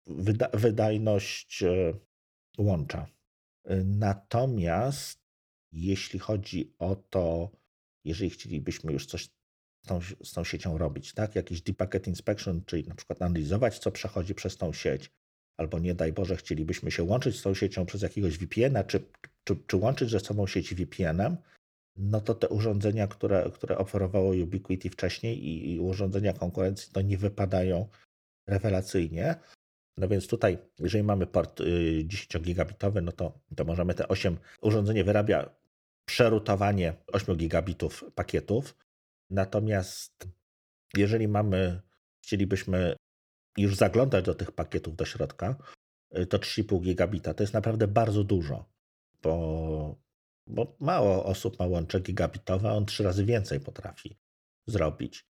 wyda 0.06 0.48
wydajność 0.52 1.62
e, 1.62 1.94
łącza. 2.58 3.06
Natomiast 3.84 5.24
jeśli 5.72 6.18
chodzi 6.18 6.74
o 6.78 6.96
to, 6.96 7.50
jeżeli 8.04 8.30
chcielibyśmy 8.30 8.92
już 8.92 9.06
coś 9.06 9.24
z 9.24 9.86
tą, 9.86 10.00
z 10.00 10.32
tą 10.32 10.44
siecią 10.44 10.78
robić, 10.78 11.12
tak, 11.12 11.34
jakiś 11.34 11.62
deep 11.62 11.76
packet 11.76 12.06
inspection, 12.06 12.64
czyli 12.66 12.88
na 12.88 12.94
przykład 12.94 13.22
analizować, 13.22 13.78
co 13.78 13.90
przechodzi 13.90 14.34
przez 14.34 14.56
tą 14.56 14.72
sieć, 14.72 15.10
albo 15.56 15.78
nie 15.78 15.94
daj 15.94 16.12
Boże, 16.12 16.36
chcielibyśmy 16.36 16.90
się 16.90 17.02
łączyć 17.02 17.38
z 17.38 17.42
tą 17.42 17.54
siecią 17.54 17.86
przez 17.86 18.02
jakiegoś 18.02 18.38
VPN-a, 18.38 18.84
czy, 18.84 19.00
czy, 19.44 19.56
czy 19.66 19.76
łączyć 19.76 20.10
ze 20.10 20.20
sobą 20.20 20.46
sieć 20.46 20.74
VPN-em, 20.74 21.36
no 21.96 22.20
to 22.20 22.34
te 22.34 22.48
urządzenia, 22.48 23.06
które, 23.06 23.50
które 23.54 23.78
oferowało 23.78 24.30
Ubiquiti 24.30 24.90
wcześniej 24.90 25.44
i, 25.44 25.72
i 25.72 25.80
urządzenia 25.80 26.32
konkurencji, 26.32 26.92
to 26.92 27.00
nie 27.00 27.18
wypadają 27.18 27.88
rewelacyjnie. 28.48 29.34
No 29.96 30.08
więc 30.08 30.26
tutaj, 30.26 30.58
jeżeli 30.78 31.04
mamy 31.04 31.26
port 31.26 31.60
10-gigabitowy, 32.04 32.98
y, 32.98 33.02
no 33.02 33.12
to, 33.12 33.38
to 33.56 33.64
możemy 33.64 33.94
te 33.94 34.08
8, 34.08 34.36
urządzenie 34.62 35.04
wyrabia 35.04 35.50
przerutowanie 36.08 36.94
8 37.06 37.36
gigabitów 37.36 38.04
pakietów. 38.14 38.76
Natomiast 39.30 40.28
jeżeli 40.96 41.28
mamy, 41.28 41.80
chcielibyśmy 42.24 42.96
już 43.58 43.76
zaglądać 43.76 44.24
do 44.24 44.34
tych 44.34 44.52
pakietów 44.52 44.96
do 44.96 45.04
środka, 45.04 45.56
y, 46.18 46.26
to 46.26 46.38
3,5 46.38 46.80
gigabita 46.80 47.34
to 47.34 47.42
jest 47.42 47.54
naprawdę 47.54 47.88
bardzo 47.88 48.24
dużo, 48.24 48.64
bo 49.22 50.04
bo 50.46 50.76
mało 50.80 51.24
osób 51.24 51.58
ma 51.58 51.66
łącze 51.66 52.00
gigabitowe, 52.00 52.72
on 52.72 52.86
trzy 52.86 53.02
razy 53.02 53.24
więcej 53.24 53.60
potrafi 53.60 54.16
zrobić. 54.66 55.26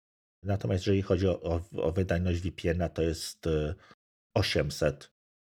Natomiast 0.44 0.86
jeżeli 0.86 1.02
chodzi 1.02 1.28
o, 1.28 1.42
o, 1.42 1.62
o 1.78 1.92
wydajność 1.92 2.42
VPN-a, 2.42 2.90
to 2.90 3.02
jest 3.02 3.46
800 4.34 5.04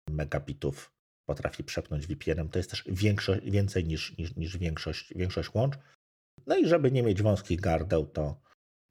y, 0.09 0.13
megabitów 0.13 0.91
potrafi 1.25 1.63
przepnąć 1.63 2.07
VPN-em. 2.07 2.49
To 2.49 2.59
jest 2.59 2.69
też 2.69 2.83
większość, 2.87 3.41
więcej 3.43 3.85
niż, 3.85 4.17
niż, 4.17 4.35
niż 4.35 4.57
większość, 4.57 5.13
większość 5.15 5.53
łącz. 5.53 5.75
No 6.47 6.57
i 6.57 6.67
żeby 6.67 6.91
nie 6.91 7.03
mieć 7.03 7.21
wąskich 7.21 7.61
gardeł, 7.61 8.05
to, 8.05 8.41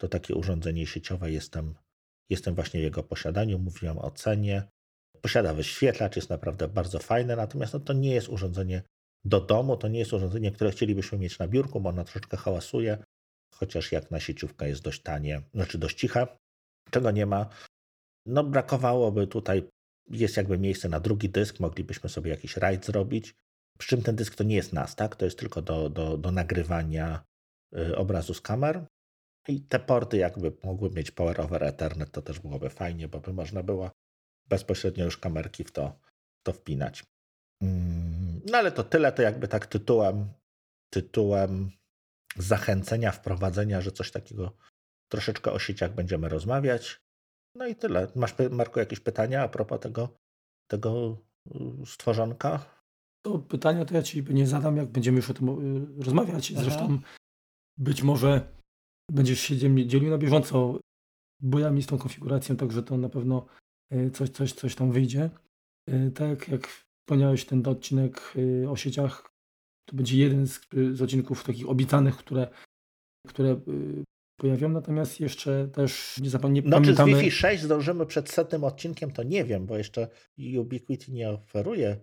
to 0.00 0.08
takie 0.08 0.34
urządzenie 0.34 0.86
sieciowe 0.86 1.32
jestem, 1.32 1.74
jestem 2.30 2.54
właśnie 2.54 2.80
w 2.80 2.82
jego 2.82 3.02
posiadaniu. 3.02 3.58
Mówiłem 3.58 3.98
o 3.98 4.10
cenie. 4.10 4.62
Posiada 5.22 5.54
wyświetlacz, 5.54 6.16
jest 6.16 6.30
naprawdę 6.30 6.68
bardzo 6.68 6.98
fajne, 6.98 7.36
natomiast 7.36 7.72
no, 7.72 7.80
to 7.80 7.92
nie 7.92 8.14
jest 8.14 8.28
urządzenie 8.28 8.82
do 9.24 9.40
domu, 9.40 9.76
to 9.76 9.88
nie 9.88 9.98
jest 9.98 10.12
urządzenie, 10.12 10.50
które 10.50 10.70
chcielibyśmy 10.70 11.18
mieć 11.18 11.38
na 11.38 11.48
biurku, 11.48 11.80
bo 11.80 11.88
ono 11.88 12.04
troszeczkę 12.04 12.36
hałasuje, 12.36 12.98
chociaż 13.54 13.92
jak 13.92 14.10
na 14.10 14.20
sieciówkę 14.20 14.68
jest 14.68 14.82
dość 14.82 15.02
tanie, 15.02 15.42
znaczy 15.54 15.78
dość 15.78 15.98
ciche, 15.98 16.26
czego 16.90 17.10
nie 17.10 17.26
ma. 17.26 17.48
No 18.26 18.44
brakowałoby 18.44 19.26
tutaj, 19.26 19.68
jest 20.10 20.36
jakby 20.36 20.58
miejsce 20.58 20.88
na 20.88 21.00
drugi 21.00 21.28
dysk, 21.28 21.60
moglibyśmy 21.60 22.08
sobie 22.08 22.30
jakiś 22.30 22.56
rajd 22.56 22.86
zrobić, 22.86 23.34
przy 23.78 23.88
czym 23.88 24.02
ten 24.02 24.16
dysk 24.16 24.34
to 24.34 24.44
nie 24.44 24.56
jest 24.56 24.72
NAS, 24.72 24.96
tak? 24.96 25.16
to 25.16 25.24
jest 25.24 25.38
tylko 25.38 25.62
do, 25.62 25.90
do, 25.90 26.18
do 26.18 26.30
nagrywania 26.30 27.22
y, 27.76 27.96
obrazu 27.96 28.34
z 28.34 28.40
kamer. 28.40 28.86
I 29.48 29.60
te 29.60 29.78
porty 29.78 30.16
jakby 30.16 30.52
mogły 30.64 30.90
mieć 30.90 31.10
power 31.10 31.40
over 31.40 31.64
Ethernet, 31.64 32.10
to 32.10 32.22
też 32.22 32.40
byłoby 32.40 32.70
fajnie, 32.70 33.08
bo 33.08 33.20
by 33.20 33.32
można 33.32 33.62
było 33.62 33.90
bezpośrednio 34.48 35.04
już 35.04 35.18
kamerki 35.18 35.64
w 35.64 35.72
to, 35.72 35.98
w 36.40 36.42
to 36.42 36.52
wpinać. 36.52 37.04
Mm, 37.62 38.40
no 38.50 38.58
ale 38.58 38.72
to 38.72 38.84
tyle, 38.84 39.12
to 39.12 39.22
jakby 39.22 39.48
tak 39.48 39.66
tytułem, 39.66 40.28
tytułem 40.92 41.70
zachęcenia, 42.36 43.12
wprowadzenia, 43.12 43.80
że 43.80 43.92
coś 43.92 44.10
takiego 44.10 44.52
troszeczkę 45.08 45.52
o 45.52 45.58
sieciach 45.58 45.94
będziemy 45.94 46.28
rozmawiać. 46.28 47.00
No 47.54 47.66
i 47.66 47.76
tyle. 47.76 48.08
Masz, 48.14 48.34
Marku, 48.50 48.78
jakieś 48.78 49.00
pytania 49.00 49.42
a 49.42 49.48
propos 49.48 49.80
tego, 49.80 50.08
tego 50.70 51.16
y, 51.82 51.86
stworzonka? 51.86 52.80
To 53.22 53.38
pytania 53.38 53.84
to 53.84 53.94
ja 53.94 54.02
ci 54.02 54.24
nie 54.24 54.46
zadam, 54.46 54.76
jak 54.76 54.88
będziemy 54.88 55.16
już 55.16 55.30
o 55.30 55.34
tym 55.34 55.48
y, 55.98 56.04
rozmawiać. 56.04 56.52
Zresztą 56.52 56.84
Aha. 56.84 57.16
być 57.78 58.02
może 58.02 58.59
będziesz 59.10 59.40
się 59.40 59.56
dzielił 59.86 60.10
na 60.10 60.18
bieżąco 60.18 60.80
bojami 61.40 61.82
z 61.82 61.86
tą 61.86 61.98
konfiguracją, 61.98 62.56
także 62.56 62.82
to 62.82 62.96
na 62.96 63.08
pewno 63.08 63.46
y, 63.92 64.10
coś, 64.10 64.30
coś, 64.30 64.52
coś 64.52 64.74
tam 64.74 64.92
wyjdzie. 64.92 65.30
Tak 66.14 66.48
jak 66.48 66.66
wspomniałeś 66.66 67.44
ten 67.44 67.68
odcinek 67.68 68.34
o 68.68 68.76
sieciach, 68.76 69.30
to 69.88 69.96
będzie 69.96 70.18
jeden 70.18 70.46
z, 70.46 70.60
z 70.92 71.02
odcinków 71.02 71.44
takich 71.44 71.68
obiecanych, 71.68 72.16
które, 72.16 72.48
które 73.28 73.60
pojawią, 74.40 74.68
natomiast 74.68 75.20
jeszcze 75.20 75.68
też 75.68 76.18
nie, 76.18 76.30
zapomnę, 76.30 76.60
no, 76.64 76.70
pamiętamy... 76.70 77.12
czy 77.12 77.18
z 77.18 77.20
Wi-Fi 77.20 77.30
6 77.30 77.62
zdążymy 77.62 78.06
przed 78.06 78.30
setnym 78.30 78.64
odcinkiem, 78.64 79.10
to 79.10 79.22
nie 79.22 79.44
wiem, 79.44 79.66
bo 79.66 79.78
jeszcze 79.78 80.08
Ubiquiti 80.58 81.12
nie 81.12 81.30
oferuje 81.30 82.00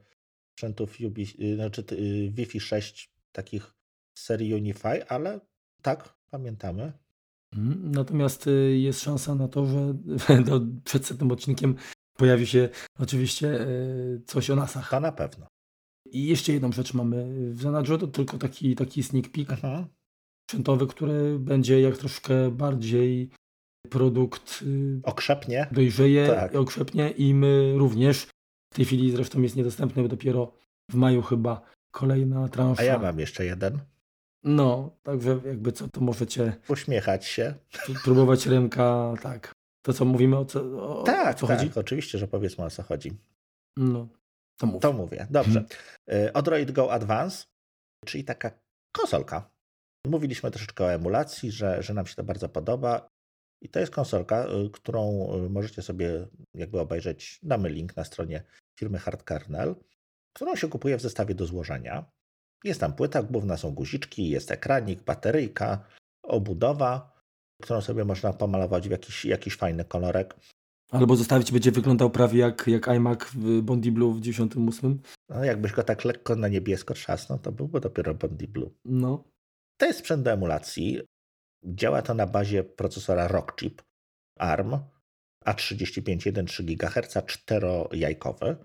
sprzętów 0.58 0.98
Ubi... 1.06 1.26
Znaczy 1.56 1.84
y, 1.92 2.32
Wi-Fi 2.32 2.60
6 2.60 3.14
takich 3.32 3.74
serii 4.18 4.54
Unify, 4.54 5.08
ale 5.08 5.40
tak, 5.82 6.17
pamiętamy. 6.32 6.94
Mhm, 7.54 7.92
natomiast 7.92 8.48
y, 8.48 8.78
jest 8.78 9.02
szansa 9.02 9.36
na 9.36 9.48
to, 9.48 9.66
że 9.66 9.94
przed 10.84 11.06
setnym 11.06 11.32
odcinkiem 11.32 11.76
pojawi 12.18 12.48
się 12.48 12.70
oczywiście 13.00 13.68
coś 14.26 14.50
o 14.50 14.56
NASach. 14.56 14.90
To 14.90 15.00
na 15.00 15.12
pewno. 15.12 15.48
I 16.12 16.28
jeszcze 16.28 16.54
jedną 16.54 16.72
rzecz 16.72 16.94
mamy 16.94 17.50
w 17.52 17.62
zanadrzu, 17.62 17.98
to 17.98 18.08
tylko 18.08 18.38
taki, 18.38 18.76
taki 18.76 19.04
sneak 19.04 19.30
peek. 19.30 19.52
Aha 19.52 19.88
sprzętowy, 20.48 20.88
który 20.88 21.40
będzie 21.40 21.82
jak 21.82 21.98
troszkę 21.98 22.52
bardziej 22.52 23.30
produkt 23.90 24.62
y, 24.62 25.00
okrzepnie. 25.04 25.68
Dojrzeje, 25.72 26.28
tak. 26.28 26.56
okrzepnie 26.56 27.10
i 27.10 27.34
my 27.34 27.74
również. 27.78 28.28
W 28.74 28.76
tej 28.76 28.86
chwili 28.86 29.12
zresztą 29.12 29.42
jest 29.42 29.56
niedostępny 29.56 30.08
dopiero 30.08 30.54
w 30.92 30.96
maju 30.96 31.22
chyba 31.22 31.62
kolejna 31.92 32.50
transza. 32.50 32.82
A 32.82 32.86
ja 32.86 33.00
mam 33.00 33.20
jeszcze 33.20 33.46
jeden. 33.46 33.80
No, 34.48 34.98
także 35.04 35.40
jakby 35.46 35.72
co, 35.72 35.88
to 35.88 36.02
możecie... 36.02 36.56
Uśmiechać 36.70 37.26
się. 37.26 37.54
Próbować 38.04 38.46
ręka, 38.46 39.14
tak. 39.22 39.52
To 39.86 39.94
co, 39.94 40.06
mówimy 40.06 40.38
o 40.38 40.46
co, 40.46 40.60
o, 41.00 41.04
tak, 41.04 41.36
o 41.36 41.40
co 41.40 41.48
tak, 41.48 41.60
chodzi? 41.60 41.72
oczywiście, 41.76 42.18
że 42.18 42.28
powiedzmy 42.28 42.66
o 42.66 42.70
co 42.70 42.84
chodzi. 42.84 43.18
No, 43.78 44.08
to 44.58 44.68
mów. 44.68 44.82
To 44.82 44.94
mówię, 44.94 45.28
dobrze. 45.30 45.66
Hmm. 46.10 46.32
Odroid 46.34 46.72
Go 46.72 46.94
Advance, 46.94 47.46
czyli 48.06 48.24
taka 48.24 48.52
konsolka 48.92 49.50
Mówiliśmy 50.08 50.52
troszeczkę 50.52 50.84
o 50.84 50.92
emulacji, 50.92 51.52
że, 51.52 51.84
że 51.84 51.94
nam 51.94 52.06
się 52.06 52.16
to 52.16 52.24
bardzo 52.24 52.50
podoba. 52.50 53.10
I 53.62 53.70
to 53.70 53.80
jest 53.80 53.92
konsolka, 53.92 54.48
y, 54.48 54.70
którą 54.70 55.28
y, 55.46 55.50
możecie 55.50 55.82
sobie 55.82 56.28
jakby 56.54 56.80
obejrzeć. 56.80 57.40
Damy 57.44 57.70
link 57.70 57.96
na 57.96 58.04
stronie 58.04 58.44
firmy 58.80 59.00
Hardkernel, 59.00 59.76
którą 60.36 60.56
się 60.56 60.70
kupuje 60.70 60.98
w 60.98 61.02
zestawie 61.02 61.36
do 61.36 61.46
złożenia. 61.46 62.12
Jest 62.64 62.80
tam 62.80 62.94
płyta 62.94 63.24
główna, 63.24 63.58
są 63.58 63.72
guziczki, 63.72 64.30
jest 64.30 64.52
ekranik, 64.52 65.04
bateryjka, 65.04 65.86
obudowa, 66.24 67.18
którą 67.62 67.82
sobie 67.82 68.06
można 68.06 68.34
pomalować 68.34 68.88
w 68.88 68.92
jakiś, 68.92 69.26
jakiś 69.26 69.56
fajny 69.56 69.86
kolorek. 69.86 70.36
Albo 70.92 71.16
zostawić 71.16 71.52
będzie 71.52 71.72
wyglądał 71.72 72.10
prawie 72.10 72.40
jak, 72.40 72.68
jak 72.68 72.88
iMac 72.88 73.20
w 73.24 73.62
Bondi 73.62 73.92
Blue 73.92 74.14
w 74.14 74.22
98. 74.22 75.02
No, 75.30 75.44
jakbyś 75.44 75.72
go 75.72 75.84
tak 75.84 76.06
lekko 76.06 76.36
na 76.36 76.48
niebiesko 76.48 76.94
trzasnął, 76.94 77.40
to 77.40 77.52
byłby 77.52 77.80
dopiero 77.80 78.14
Bondi 78.14 78.48
Blue. 78.48 78.72
No. 78.86 79.24
To 79.78 79.86
jest 79.86 80.00
sprzęt 80.00 80.24
do 80.24 80.32
emulacji. 80.32 81.02
Działa 81.66 82.02
to 82.02 82.14
na 82.14 82.28
bazie 82.28 82.64
procesora 82.64 83.28
Rockchip 83.28 83.82
ARM 84.40 84.80
A35 85.46 86.18
1,3 86.18 86.76
GHz, 86.76 87.16
4-jajkowy. 87.16 88.56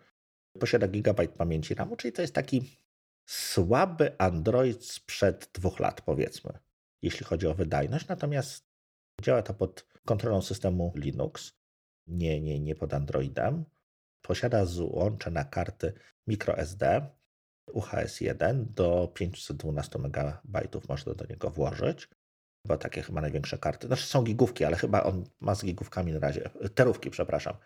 Posiada 0.61 0.89
gigabajt 0.89 1.31
pamięci 1.31 1.75
RAMu, 1.75 1.97
czyli 1.97 2.13
to 2.13 2.23
jest 2.23 2.35
taki 2.35 2.82
słaby 3.27 4.19
Android 4.19 4.85
sprzed 4.85 5.51
dwóch 5.53 5.81
lat, 5.81 6.01
powiedzmy, 6.01 6.59
jeśli 7.03 7.27
chodzi 7.27 7.47
o 7.47 7.55
wydajność. 7.55 8.09
Natomiast 8.09 8.69
działa 9.23 9.43
to 9.43 9.55
pod 9.55 9.87
kontrolą 10.05 10.43
systemu 10.43 10.93
Linux, 10.97 11.53
nie, 12.07 12.41
nie, 12.41 12.61
nie 12.61 12.75
pod 12.75 12.95
Androidem. 12.95 13.65
Posiada 14.23 14.65
złącze 14.65 15.31
na 15.31 15.45
karty 15.45 15.93
microSD, 16.27 17.11
UHS-1 17.71 18.65
do 18.65 19.13
512 19.15 19.99
MB 19.99 20.89
można 20.89 21.15
do 21.15 21.27
niego 21.27 21.51
włożyć. 21.51 22.09
Chyba 22.67 22.79
takie 22.79 23.03
chyba 23.03 23.21
największe 23.21 23.59
karty. 23.59 23.87
Znaczy 23.87 24.07
są 24.07 24.23
gigówki, 24.23 24.65
ale 24.65 24.77
chyba 24.77 25.03
on 25.03 25.25
ma 25.41 25.55
z 25.55 25.65
gigówkami 25.65 26.13
na 26.13 26.19
razie. 26.19 26.51
Terówki, 26.75 27.11
przepraszam. 27.11 27.57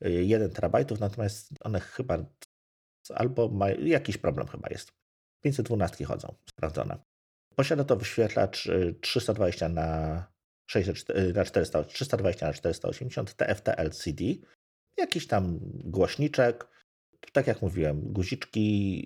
1 0.00 0.50
terabajtów, 0.50 1.00
natomiast 1.00 1.54
one 1.60 1.80
chyba 1.80 2.18
albo 3.14 3.50
jakiś 3.78 4.18
problem 4.18 4.46
chyba 4.46 4.68
jest. 4.70 4.92
512 5.42 6.04
chodzą, 6.04 6.34
sprawdzone. 6.50 6.98
Posiada 7.56 7.84
to 7.84 7.96
wyświetlacz 7.96 8.68
320 9.00 9.66
y, 9.66 9.68
na 9.68 10.26
604, 10.70 11.32
na 11.32 11.44
400, 11.44 11.84
320 11.84 12.46
na 12.46 12.52
480 12.52 13.34
TFT 13.34 13.68
LCD, 13.68 14.24
jakiś 14.96 15.26
tam 15.26 15.58
głośniczek, 15.84 16.68
tak 17.32 17.46
jak 17.46 17.62
mówiłem, 17.62 18.12
guziczki 18.12 18.60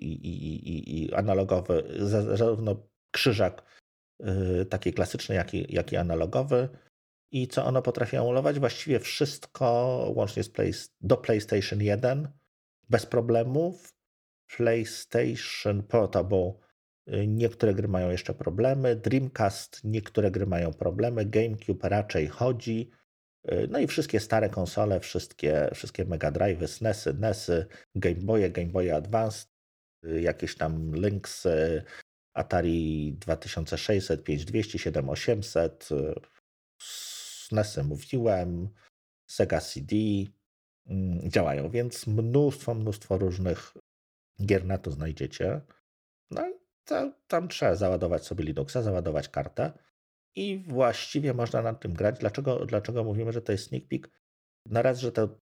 i, 0.05 0.27
i, 0.27 1.03
i 1.03 1.13
analogowy, 1.13 1.83
zarówno 1.99 2.87
krzyżak 3.11 3.63
yy, 4.19 4.65
taki 4.65 4.93
klasyczny, 4.93 5.35
jak 5.35 5.53
i, 5.53 5.65
jak 5.75 5.91
i 5.91 5.97
analogowy. 5.97 6.69
I 7.31 7.47
co 7.47 7.65
ono 7.65 7.81
potrafi 7.81 8.15
emulować? 8.15 8.59
Właściwie 8.59 8.99
wszystko, 8.99 9.65
łącznie 10.15 10.43
z 10.43 10.49
play, 10.49 10.73
do 11.01 11.17
PlayStation 11.17 11.81
1, 11.81 12.31
bez 12.89 13.05
problemów. 13.05 13.96
PlayStation 14.47 15.83
Portable, 15.83 16.53
y, 17.07 17.27
niektóre 17.27 17.73
gry 17.73 17.87
mają 17.87 18.09
jeszcze 18.09 18.33
problemy. 18.33 18.95
Dreamcast, 18.95 19.83
niektóre 19.83 20.31
gry 20.31 20.45
mają 20.45 20.73
problemy. 20.73 21.25
GameCube 21.25 21.89
raczej 21.89 22.27
chodzi. 22.27 22.91
Y, 23.51 23.67
no 23.69 23.79
i 23.79 23.87
wszystkie 23.87 24.19
stare 24.19 24.49
konsole, 24.49 24.99
wszystkie, 24.99 25.69
wszystkie 25.73 26.05
Mega 26.05 26.31
Drive, 26.31 26.67
SNESy, 26.67 27.13
NESy, 27.13 27.65
Game 27.95 28.21
Boye, 28.21 28.49
Game 28.49 28.71
Boy 28.71 28.91
Advance, 28.91 29.45
y, 30.05 30.21
jakieś 30.21 30.55
tam 30.55 30.91
Lynx, 30.95 31.47
Atari 32.33 33.13
2600, 33.19 34.23
5200, 34.23 34.79
7800, 34.79 35.89
SNESy 37.47 37.83
mówiłem, 37.83 38.69
Sega 39.27 39.61
CD 39.61 39.95
mm, 40.85 41.29
działają, 41.31 41.69
więc 41.69 42.07
mnóstwo, 42.07 42.73
mnóstwo 42.73 43.17
różnych 43.17 43.73
gier 44.45 44.65
na 44.65 44.77
to 44.77 44.91
znajdziecie. 44.91 45.61
No 46.31 46.49
i 46.49 46.53
tam 47.27 47.47
trzeba 47.47 47.75
załadować 47.75 48.25
sobie 48.25 48.43
Linuxa, 48.43 48.81
załadować 48.81 49.29
kartę 49.29 49.71
i 50.35 50.57
właściwie 50.57 51.33
można 51.33 51.61
na 51.61 51.73
tym 51.73 51.93
grać. 51.93 52.19
Dlaczego, 52.19 52.65
dlaczego 52.65 53.03
mówimy, 53.03 53.33
że 53.33 53.41
to 53.41 53.51
jest 53.51 53.67
sneak 53.67 53.87
peek? 53.87 54.09
Na 54.65 54.81
raz, 54.81 54.99
że 54.99 55.11
to 55.11 55.39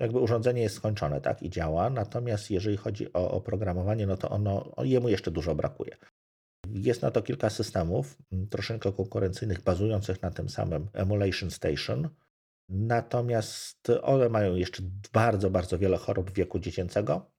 jakby 0.00 0.18
urządzenie 0.18 0.62
jest 0.62 0.74
skończone, 0.74 1.20
tak, 1.20 1.42
i 1.42 1.50
działa, 1.50 1.90
natomiast 1.90 2.50
jeżeli 2.50 2.76
chodzi 2.76 3.12
o 3.12 3.30
oprogramowanie, 3.30 4.06
no 4.06 4.16
to 4.16 4.30
ono, 4.30 4.72
jemu 4.82 5.08
jeszcze 5.08 5.30
dużo 5.30 5.54
brakuje. 5.54 5.96
Jest 6.68 7.02
na 7.02 7.10
to 7.10 7.22
kilka 7.22 7.50
systemów, 7.50 8.18
troszeczkę 8.50 8.92
konkurencyjnych, 8.92 9.62
bazujących 9.62 10.22
na 10.22 10.30
tym 10.30 10.48
samym 10.48 10.88
Emulation 10.92 11.50
Station. 11.50 12.08
Natomiast 12.68 13.88
one 14.02 14.28
mają 14.28 14.54
jeszcze 14.54 14.82
bardzo, 15.12 15.50
bardzo 15.50 15.78
wiele 15.78 15.96
chorób 15.96 16.30
wieku 16.30 16.58
dziecięcego. 16.58 17.30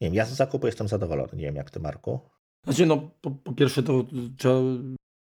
Nie 0.00 0.08
wiem, 0.08 0.14
ja 0.14 0.26
z 0.26 0.32
zakupu 0.32 0.66
jestem 0.66 0.88
zadowolony. 0.88 1.32
Nie 1.32 1.44
wiem, 1.44 1.56
jak 1.56 1.70
ty, 1.70 1.80
Marku. 1.80 2.20
Znaczy, 2.64 2.86
no, 2.86 3.10
po, 3.20 3.30
po 3.30 3.52
pierwsze, 3.52 3.82
to 3.82 4.04
trzeba 4.38 4.60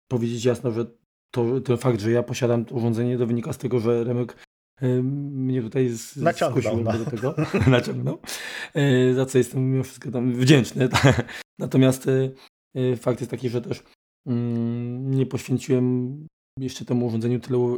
powiedzieć 0.08 0.46
jasno, 0.46 0.72
że 0.72 0.86
to, 1.32 1.62
ten 1.62 1.78
fakt, 1.78 2.02
że 2.02 2.12
ja 2.12 2.24
posiadam 2.24 2.66
to 2.66 2.76
urządzenie, 2.76 3.18
to 3.18 3.28
wynika 3.28 3.54
z 3.54 3.58
tego, 3.58 3.80
że 3.80 4.04
Remek 4.04 4.48
mnie 4.82 5.62
tutaj 5.62 5.90
z, 5.90 6.16
naciągnął 6.16 6.78
no. 6.84 6.94
do 6.94 7.06
tego. 7.06 7.36
naciągnął. 7.68 8.20
E, 8.74 9.14
za 9.14 9.26
co 9.26 9.38
jestem 9.38 9.72
mimo 9.72 9.84
wszystko 9.84 10.12
tam 10.12 10.34
wdzięczny. 10.34 10.90
Natomiast 11.60 12.08
e, 12.08 12.32
e, 12.76 12.96
fakt 12.96 13.20
jest 13.20 13.32
taki, 13.32 13.50
że 13.50 13.62
też 13.62 13.84
mm, 14.28 15.12
nie 15.12 15.26
poświęciłem 15.26 16.18
jeszcze 16.60 16.86
temu 16.86 17.06
urządzeniu 17.06 17.40
tyle, 17.40 17.78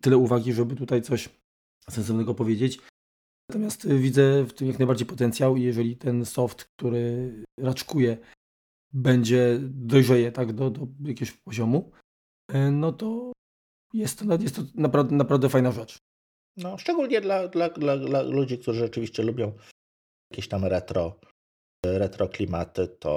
tyle 0.00 0.16
uwagi, 0.16 0.52
żeby 0.52 0.76
tutaj 0.76 1.02
coś 1.02 1.28
sensownego 1.90 2.34
powiedzieć. 2.34 2.78
Natomiast 3.48 3.88
widzę 3.88 4.44
w 4.44 4.52
tym 4.52 4.68
jak 4.68 4.78
najbardziej 4.78 5.06
potencjał 5.06 5.56
i 5.56 5.62
jeżeli 5.62 5.96
ten 5.96 6.24
soft, 6.24 6.64
który 6.64 7.32
raczkuje, 7.58 8.18
będzie 8.92 9.58
dojrzeje 9.60 10.32
tak 10.32 10.52
do, 10.52 10.70
do 10.70 10.86
jakiegoś 11.04 11.32
poziomu, 11.32 11.92
no 12.72 12.92
to 12.92 13.32
jest 13.94 14.18
to, 14.18 14.24
jest 14.40 14.56
to 14.56 14.62
naprawdę, 14.74 15.16
naprawdę 15.16 15.48
fajna 15.48 15.72
rzecz. 15.72 15.98
No, 16.56 16.78
szczególnie 16.78 17.20
dla, 17.20 17.48
dla, 17.48 17.68
dla, 17.68 17.96
dla 17.96 18.22
ludzi, 18.22 18.58
którzy 18.58 18.78
rzeczywiście 18.78 19.22
lubią 19.22 19.52
jakieś 20.30 20.48
tam 20.48 20.64
retro, 20.64 21.20
retro 21.86 22.28
klimaty, 22.28 22.88
to, 22.88 23.10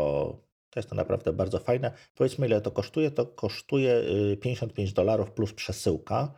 to 0.69 0.79
jest 0.79 0.89
to 0.89 0.95
naprawdę 0.95 1.33
bardzo 1.33 1.59
fajne. 1.59 1.91
Powiedzmy, 2.15 2.47
ile 2.47 2.61
to 2.61 2.71
kosztuje? 2.71 3.11
To 3.11 3.25
kosztuje 3.25 4.03
55 4.41 4.89
y, 4.89 4.93
dolarów 4.93 5.31
plus 5.31 5.53
przesyłka, 5.53 6.33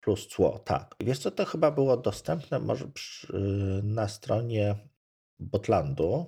plus 0.00 0.28
cło, 0.28 0.58
tak. 0.58 0.94
Wiesz 1.00 1.18
co, 1.18 1.30
to 1.30 1.44
chyba 1.44 1.70
było 1.70 1.96
dostępne 1.96 2.58
może 2.58 2.88
przy, 2.88 3.32
na 3.82 4.08
stronie 4.08 4.76
Botlandu. 5.38 6.26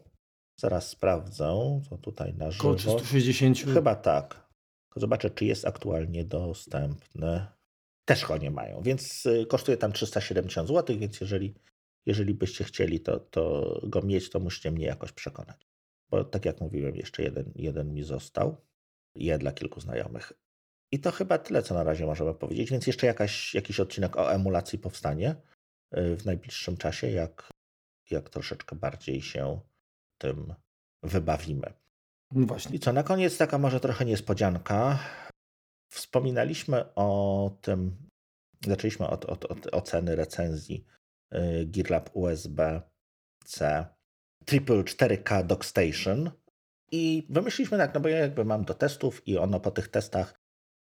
Zaraz 0.61 0.89
sprawdzę, 0.89 1.81
co 1.89 1.99
tutaj 1.99 2.35
na 2.35 2.51
żywo. 2.51 2.71
Około 2.71 3.01
360. 3.01 3.59
Chyba 3.75 3.95
tak. 3.95 4.53
Zobaczę, 4.97 5.31
czy 5.31 5.45
jest 5.45 5.67
aktualnie 5.67 6.25
dostępny 6.25 7.47
też 8.05 8.27
go 8.27 8.37
nie 8.37 8.51
mają, 8.51 8.83
więc 8.83 9.27
y, 9.27 9.47
kosztuje 9.47 9.77
tam 9.77 9.93
370 9.93 10.69
zł, 10.69 10.99
więc 10.99 11.21
jeżeli, 11.21 11.55
jeżeli 12.07 12.35
byście 12.35 12.65
chcieli 12.65 13.01
to, 13.01 13.21
to 13.21 13.81
go 13.83 14.03
mieć, 14.03 14.31
to 14.31 14.41
musicie 14.41 14.71
mnie 14.71 14.87
jakoś 14.87 15.13
przekonać. 15.13 15.67
Bo 16.11 16.25
tak 16.25 16.45
jak 16.45 16.61
mówiłem, 16.61 16.97
jeszcze 16.97 17.23
jeden, 17.23 17.53
jeden 17.57 17.95
mi 17.95 18.03
został. 18.03 18.57
Ja 19.15 19.39
dla 19.39 19.53
kilku 19.53 19.81
znajomych. 19.81 20.33
I 20.93 20.99
to 20.99 21.11
chyba 21.11 21.39
tyle, 21.39 21.63
co 21.63 21.75
na 21.75 21.85
razie 21.85 22.07
możemy 22.07 22.35
powiedzieć, 22.35 22.71
więc 22.71 22.87
jeszcze 22.87 23.07
jakaś, 23.07 23.55
jakiś 23.55 23.81
odcinek 23.81 24.17
o 24.17 24.33
emulacji 24.33 24.79
powstanie 24.79 25.37
y, 25.97 26.17
w 26.17 26.25
najbliższym 26.27 26.77
czasie, 26.77 27.11
jak, 27.11 27.51
jak 28.11 28.31
troszeczkę 28.31 28.77
bardziej 28.77 29.23
się 29.23 29.61
tym 30.19 30.55
wybawimy. 31.03 31.73
No 32.33 32.47
właśnie. 32.47 32.77
I 32.77 32.79
co, 32.79 32.93
na 32.93 33.03
koniec 33.03 33.39
taka 33.39 33.59
może 33.59 33.81
trochę 33.81 34.05
niespodzianka. 34.05 34.99
Wspominaliśmy 35.93 36.95
o 36.95 37.51
tym, 37.61 37.97
zaczęliśmy 38.67 39.09
od, 39.09 39.25
od, 39.25 39.45
od 39.45 39.75
oceny 39.75 40.17
recenzji 40.17 40.85
y, 41.35 41.67
GearLab 41.67 42.11
USB-C 42.17 43.87
Triple 44.45 44.83
4K 44.83 45.47
Dockstation 45.47 46.31
i 46.93 47.27
wymyśliliśmy 47.31 47.79
tak, 47.79 47.95
no 47.95 48.01
bo 48.01 48.09
ja 48.09 48.19
jakby 48.19 48.45
mam 48.45 48.65
do 48.65 48.75
testów 48.75 49.29
i 49.29 49.39
ono 49.39 49.61
po 49.61 49.71
tych 49.71 49.89
testach 49.89 50.42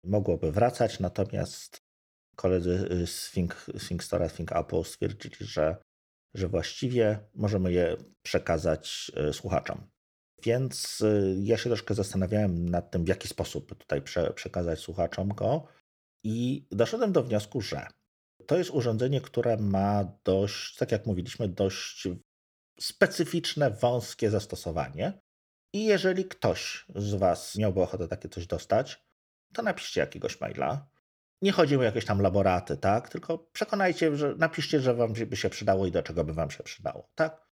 mogłoby 0.07 0.51
wracać, 0.51 0.99
natomiast 0.99 1.81
koledzy 2.35 3.05
z 3.05 3.31
Think, 3.31 3.65
Think 3.87 4.03
Store, 4.03 4.29
Think 4.29 4.51
Apple 4.51 4.83
stwierdzili, 4.83 5.35
że, 5.39 5.77
że 6.33 6.47
właściwie 6.47 7.19
możemy 7.35 7.71
je 7.71 7.97
przekazać 8.21 9.11
y, 9.29 9.33
słuchaczom. 9.33 9.87
Więc 10.43 11.01
y, 11.01 11.35
ja 11.39 11.57
się 11.57 11.69
troszkę 11.69 11.93
zastanawiałem 11.93 12.69
nad 12.69 12.91
tym, 12.91 13.05
w 13.05 13.07
jaki 13.07 13.27
sposób 13.27 13.75
tutaj 13.75 14.01
prze, 14.01 14.33
przekazać 14.33 14.79
słuchaczom 14.79 15.29
go 15.29 15.67
i 16.23 16.67
doszedłem 16.71 17.11
do 17.11 17.23
wniosku, 17.23 17.61
że 17.61 17.87
to 18.47 18.57
jest 18.57 18.69
urządzenie, 18.69 19.21
które 19.21 19.57
ma 19.57 20.17
dość, 20.23 20.75
tak 20.75 20.91
jak 20.91 21.05
mówiliśmy, 21.05 21.47
dość 21.47 22.07
specyficzne, 22.79 23.71
wąskie 23.71 24.29
zastosowanie. 24.29 25.21
I 25.73 25.85
jeżeli 25.85 26.25
ktoś 26.25 26.85
z 26.95 27.13
Was 27.13 27.55
miałby 27.55 27.81
ochotę 27.81 28.07
takie 28.07 28.29
coś 28.29 28.47
dostać, 28.47 29.06
to 29.53 29.61
napiszcie 29.61 30.01
jakiegoś 30.01 30.41
maila. 30.41 30.87
Nie 31.41 31.51
chodzi 31.51 31.77
o 31.77 31.83
jakieś 31.83 32.05
tam 32.05 32.21
laboraty, 32.21 32.77
tak? 32.77 33.09
Tylko 33.09 33.37
przekonajcie, 33.37 34.15
że 34.15 34.35
napiszcie, 34.35 34.79
że 34.79 34.93
Wam 34.93 35.13
by 35.13 35.35
się 35.35 35.49
przydało 35.49 35.85
i 35.85 35.91
do 35.91 36.03
czego 36.03 36.23
by 36.23 36.33
Wam 36.33 36.51
się 36.51 36.63
przydało, 36.63 37.09
tak? 37.15 37.47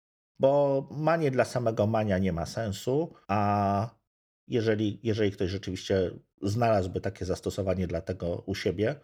bo 0.42 0.88
manie 0.90 1.30
dla 1.30 1.44
samego 1.44 1.86
mania 1.86 2.18
nie 2.18 2.32
ma 2.32 2.46
sensu, 2.46 3.14
a 3.28 3.90
jeżeli, 4.48 5.00
jeżeli 5.02 5.32
ktoś 5.32 5.50
rzeczywiście 5.50 6.10
znalazłby 6.42 7.00
takie 7.00 7.24
zastosowanie 7.24 7.86
dla 7.86 8.00
tego 8.00 8.42
u 8.46 8.54
siebie 8.54 9.00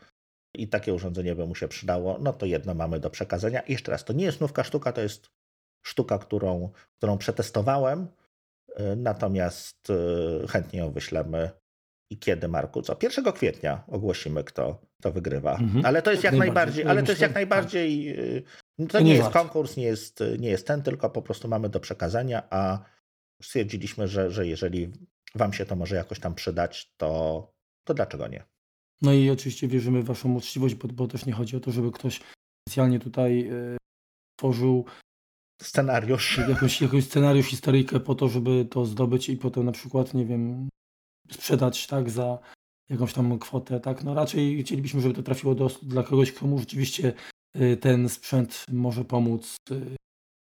i 0.55 0.69
takie 0.69 0.95
urządzenie 0.95 1.35
by 1.35 1.47
mu 1.47 1.55
się 1.55 1.69
przydało, 1.69 2.19
no 2.21 2.33
to 2.33 2.47
jedno 2.47 2.75
mamy 2.75 3.01
do 3.01 3.11
przekazania. 3.11 3.61
I 3.61 3.73
jeszcze 3.73 3.93
raz, 3.93 4.05
to 4.05 4.13
nie 4.13 4.25
jest 4.25 4.41
nówka 4.41 4.65
sztuka, 4.65 4.93
to 4.93 5.01
jest 5.01 5.31
sztuka, 5.83 6.19
którą, 6.19 6.73
którą 6.97 7.19
przetestowałem, 7.19 8.09
y, 8.69 8.97
natomiast 8.97 9.91
y, 9.91 10.49
chętnie 10.49 10.79
ją 10.79 10.91
wyślemy. 10.91 11.51
I 12.11 12.19
kiedy, 12.19 12.49
Marku? 12.49 12.83
Co? 12.83 12.97
1 13.03 13.33
kwietnia 13.33 13.85
ogłosimy, 13.87 14.45
kto, 14.45 14.83
kto 15.01 15.13
wygrywa. 15.13 15.57
Mhm. 15.57 15.87
Ale 15.87 16.03
to 16.03 16.11
jest 16.11 16.25
jak 16.25 16.35
najbardziej, 16.35 16.87
ale 16.87 17.03
to 17.03 17.13
jest 17.13 17.23
jak 17.23 17.35
najbardziej 17.35 18.19
y, 18.19 18.43
no 18.79 18.87
to, 18.87 19.01
nie, 19.01 19.15
jest 19.15 19.31
konkurs, 19.31 19.77
nie 19.77 19.85
jest, 19.85 20.25
nie 20.39 20.49
jest 20.49 20.67
ten, 20.67 20.83
tylko 20.83 21.11
po 21.11 21.23
prostu 21.23 21.49
mamy 21.49 21.69
do 21.69 21.81
przekazania, 21.81 22.43
a 22.51 22.85
stwierdziliśmy, 23.43 24.09
że, 24.09 24.31
że 24.31 24.47
jeżeli 24.47 24.93
Wam 25.35 25.53
się 25.53 25.67
to 25.67 25.77
może 25.77 25.97
jakoś 25.97 26.21
tam 26.21 26.35
przydać, 26.35 26.93
to, 26.97 27.53
to 27.85 27.95
dlaczego 27.95 28.29
nie? 28.29 28.45
No 29.03 29.13
i 29.13 29.31
oczywiście 29.31 29.69
wierzymy 29.69 30.03
w 30.03 30.07
Waszą 30.07 30.35
uczciwość, 30.35 30.75
bo, 30.75 30.89
bo 30.89 31.09
też 31.09 31.27
nie 31.27 31.33
chodzi 31.33 31.57
o 31.57 31.61
to, 31.61 31.73
żeby 31.73 31.93
ktoś 31.93 32.21
specjalnie 32.69 33.01
tutaj 33.01 33.51
y, 33.53 33.77
tworzył 34.39 34.85
scenariusz. 35.63 36.41
Jakąś, 36.49 36.83
jakąś 36.83 37.05
scenariusz, 37.05 37.47
historyjkę 37.47 38.01
po 38.01 38.15
to, 38.15 38.29
żeby 38.29 38.65
to 38.65 38.85
zdobyć 38.85 39.29
i 39.29 39.37
potem 39.37 39.65
na 39.65 39.73
przykład, 39.73 40.15
nie 40.15 40.27
wiem, 40.27 40.69
sprzedać 41.31 41.87
tak 41.87 42.11
za 42.11 42.39
jakąś 42.89 43.13
tam 43.13 43.39
kwotę, 43.39 43.81
tak? 43.81 44.05
No 44.05 44.15
raczej 44.15 44.63
chcielibyśmy, 44.63 45.01
żeby 45.01 45.15
to 45.15 45.23
trafiło 45.23 45.55
do, 45.55 45.71
dla 45.83 46.03
kogoś, 46.03 46.33
komu 46.33 46.59
rzeczywiście 46.59 47.13
Y, 47.57 47.77
ten 47.77 48.09
sprzęt 48.09 48.65
może 48.69 49.05
pomóc 49.05 49.57
y, 49.71 49.97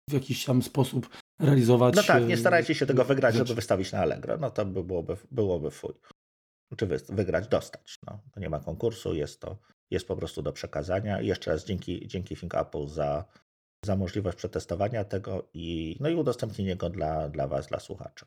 w 0.09 0.13
jakiś 0.13 0.45
tam 0.45 0.61
sposób 0.61 1.09
realizować. 1.39 1.95
No 1.95 2.03
tak, 2.03 2.27
nie 2.27 2.33
y, 2.33 2.37
starajcie 2.37 2.75
się 2.75 2.85
tego 2.85 3.05
wygrać, 3.05 3.35
żeby 3.35 3.55
wystawić 3.55 3.91
na 3.91 3.99
Allegro. 3.99 4.37
No 4.37 4.51
to 4.51 4.65
by 4.65 4.83
byłoby, 4.83 5.17
byłoby 5.31 5.71
fuj. 5.71 5.93
Czy 6.77 6.85
wygrać, 7.09 7.47
dostać. 7.47 7.95
No, 8.07 8.19
to 8.33 8.39
nie 8.39 8.49
ma 8.49 8.59
konkursu, 8.59 9.15
jest 9.15 9.41
to 9.41 9.57
jest 9.91 10.07
po 10.07 10.15
prostu 10.15 10.41
do 10.41 10.53
przekazania. 10.53 11.21
I 11.21 11.27
jeszcze 11.27 11.51
raz 11.51 11.65
dzięki, 11.65 12.07
dzięki 12.07 12.35
Think 12.35 12.55
Apple 12.55 12.87
za, 12.87 13.25
za 13.85 13.95
możliwość 13.95 14.37
przetestowania 14.37 15.03
tego 15.03 15.49
i, 15.53 15.97
no 15.99 16.09
i 16.09 16.15
udostępnienie 16.15 16.75
go 16.75 16.89
dla, 16.89 17.29
dla 17.29 17.47
Was, 17.47 17.67
dla 17.67 17.79
słuchaczy. 17.79 18.25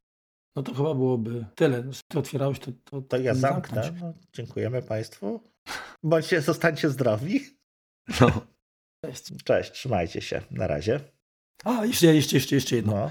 No 0.57 0.62
to 0.62 0.74
chyba 0.74 0.94
byłoby 0.94 1.46
tyle. 1.55 1.84
Ty 2.09 2.18
otwierałeś 2.18 2.59
to. 2.59 2.72
To, 2.84 3.03
to 3.03 3.16
ja 3.16 3.34
zamknę. 3.34 3.92
No, 4.00 4.14
dziękujemy 4.32 4.82
Państwu. 4.82 5.40
Bądźcie, 6.03 6.40
zostańcie 6.40 6.90
zdrowi. 6.90 7.40
No. 8.20 8.46
Cześć. 9.05 9.44
Cześć, 9.44 9.72
trzymajcie 9.72 10.20
się. 10.20 10.42
Na 10.50 10.66
razie. 10.66 11.00
A, 11.64 11.86
jeszcze, 11.86 12.14
jeszcze, 12.14 12.36
jeszcze, 12.36 12.55
jeszcze 12.55 12.76
jedno. 12.76 12.92
No. 12.92 13.11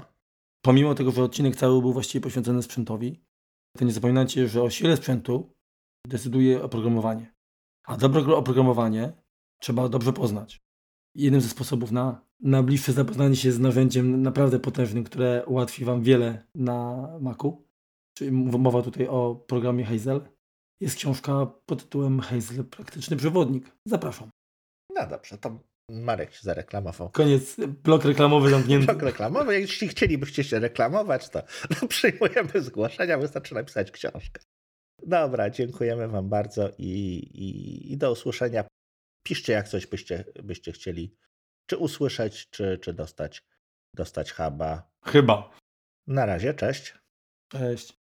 Pomimo 0.64 0.94
tego, 0.94 1.10
że 1.10 1.22
odcinek 1.22 1.56
cały 1.56 1.80
był 1.80 1.92
właściwie 1.92 2.22
poświęcony 2.22 2.62
sprzętowi, 2.62 3.24
to 3.78 3.84
nie 3.84 3.92
zapominajcie, 3.92 4.48
że 4.48 4.62
o 4.62 4.70
sile 4.70 4.96
sprzętu 4.96 5.52
decyduje 6.06 6.62
oprogramowanie. 6.62 7.34
A 7.86 7.96
dobre 7.96 8.36
oprogramowanie 8.36 9.12
trzeba 9.60 9.88
dobrze 9.88 10.12
poznać. 10.12 10.60
Jednym 11.14 11.40
ze 11.40 11.48
sposobów 11.48 11.90
na, 11.92 12.24
na 12.40 12.62
bliższe 12.62 12.92
zapoznanie 12.92 13.36
się 13.36 13.52
z 13.52 13.58
narzędziem 13.58 14.22
naprawdę 14.22 14.58
potężnym, 14.58 15.04
które 15.04 15.44
ułatwi 15.46 15.84
Wam 15.84 16.02
wiele 16.02 16.46
na 16.54 17.08
Macu, 17.20 17.64
czyli 18.14 18.32
mowa 18.32 18.82
tutaj 18.82 19.06
o 19.06 19.34
programie 19.34 19.84
Hazel, 19.84 20.20
jest 20.80 20.96
książka 20.96 21.46
pod 21.66 21.84
tytułem 21.84 22.20
Hazel 22.20 22.64
Praktyczny 22.64 23.16
Przewodnik. 23.16 23.76
Zapraszam. 23.86 24.30
No 24.94 25.06
dobrze, 25.06 25.38
to 25.38 25.58
Marek 25.90 26.34
się 26.34 26.40
zareklamował. 26.42 27.10
Koniec, 27.10 27.56
blok 27.82 28.04
reklamowy 28.04 28.50
zamknięty. 28.50 28.86
Blok 28.92 29.02
reklamowy. 29.02 29.60
Jeśli 29.60 29.88
chcielibyście 29.88 30.44
się 30.44 30.58
reklamować, 30.58 31.28
to 31.28 31.42
no, 31.70 31.88
przyjmujemy 31.88 32.50
zgłoszenia, 32.54 33.18
wystarczy 33.18 33.54
napisać 33.54 33.90
książkę. 33.90 34.42
Dobra, 35.06 35.50
dziękujemy 35.50 36.08
Wam 36.08 36.28
bardzo 36.28 36.70
i, 36.78 36.88
i, 37.34 37.92
i 37.92 37.96
do 37.96 38.12
usłyszenia. 38.12 38.64
Piszcie, 39.22 39.52
jak 39.52 39.68
coś 39.68 39.86
byście, 39.86 40.24
byście 40.42 40.72
chcieli, 40.72 41.16
czy 41.66 41.76
usłyszeć, 41.76 42.50
czy, 42.50 42.78
czy 42.82 42.92
dostać, 42.92 43.44
dostać 43.94 44.32
huba. 44.32 44.90
Chyba. 45.04 45.50
Na 46.06 46.26
razie, 46.26 46.54
cześć. 46.54 46.94
Cześć. 47.48 48.02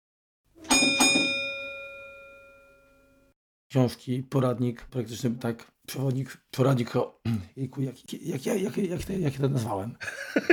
książki, 3.70 4.22
poradnik, 4.22 4.84
praktycznie 4.84 5.30
tak, 5.30 5.72
przewodnik, 5.86 6.36
poradnik 6.50 6.96
o... 6.96 7.20
Jejku, 7.56 7.82
jak, 7.82 8.12
jak, 8.12 8.46
jak, 8.46 8.62
jak, 8.62 8.76
jak, 8.76 9.08
jak, 9.08 9.20
jak 9.20 9.34
to 9.34 9.48
nazwałem? 9.48 9.94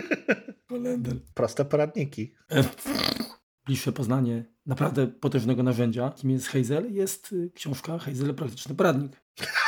Kolender. 0.70 1.14
Proste 1.34 1.66
poradniki. 1.66 2.36
Bliższe 3.66 3.92
poznanie 3.92 4.46
naprawdę 4.66 5.08
potężnego 5.08 5.64
narzędzia, 5.64 6.12
kim 6.12 6.30
jest 6.30 6.48
Hazel, 6.48 6.94
jest 6.94 7.32
y, 7.32 7.52
książka 7.54 7.98
Hazel 8.00 8.36
Praktyczny 8.36 8.76
Poradnik. 8.76 9.22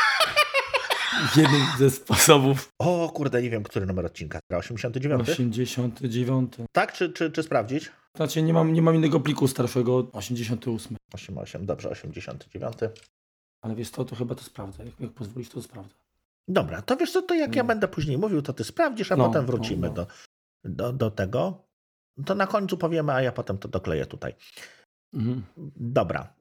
Jeden 1.36 1.62
ze 1.78 1.90
sposobów. 1.90 2.70
O 2.80 3.10
kurde, 3.10 3.42
nie 3.42 3.50
wiem, 3.50 3.64
który 3.64 3.86
numer 3.86 4.06
odcinka. 4.06 4.40
89? 4.52 5.30
89. 5.30 6.54
Tak, 6.72 6.94
czy, 6.94 7.14
czy, 7.14 7.32
czy 7.32 7.44
sprawdzić? 7.44 7.92
Znaczy 8.16 8.42
nie 8.42 8.54
mam, 8.54 8.74
nie 8.74 8.82
mam 8.82 8.96
innego 8.96 9.20
pliku 9.20 9.48
starszego. 9.48 10.08
88. 10.14 10.98
88, 11.14 11.66
dobrze, 11.66 11.90
89. 11.90 12.76
Ale 13.62 13.76
wiesz 13.76 13.90
co, 13.90 14.06
to 14.06 14.16
chyba 14.16 14.36
to 14.36 14.44
sprawdzę. 14.44 14.86
Jak, 14.86 15.00
jak 15.00 15.12
pozwolisz, 15.12 15.50
to 15.50 15.62
sprawdzę. 15.62 15.96
Dobra, 16.48 16.82
to 16.82 16.98
wiesz 16.98 17.12
co, 17.12 17.22
to 17.22 17.36
jak 17.36 17.56
ja 17.56 17.64
będę 17.64 17.88
później 17.88 18.18
mówił, 18.18 18.42
to 18.42 18.54
ty 18.54 18.64
sprawdzisz, 18.64 19.12
a 19.12 19.16
no, 19.16 19.28
potem 19.28 19.46
wrócimy 19.46 19.88
no, 19.88 19.94
no. 19.96 20.06
Do, 20.64 20.70
do, 20.70 20.94
do 20.94 21.12
tego. 21.12 21.64
To 22.26 22.36
na 22.36 22.48
końcu 22.48 22.78
powiemy, 22.78 23.14
a 23.14 23.22
ja 23.22 23.32
potem 23.32 23.58
to 23.58 23.68
dokleję 23.68 24.06
tutaj. 24.06 24.36
Mhm. 25.14 25.44
Dobra. 25.76 26.34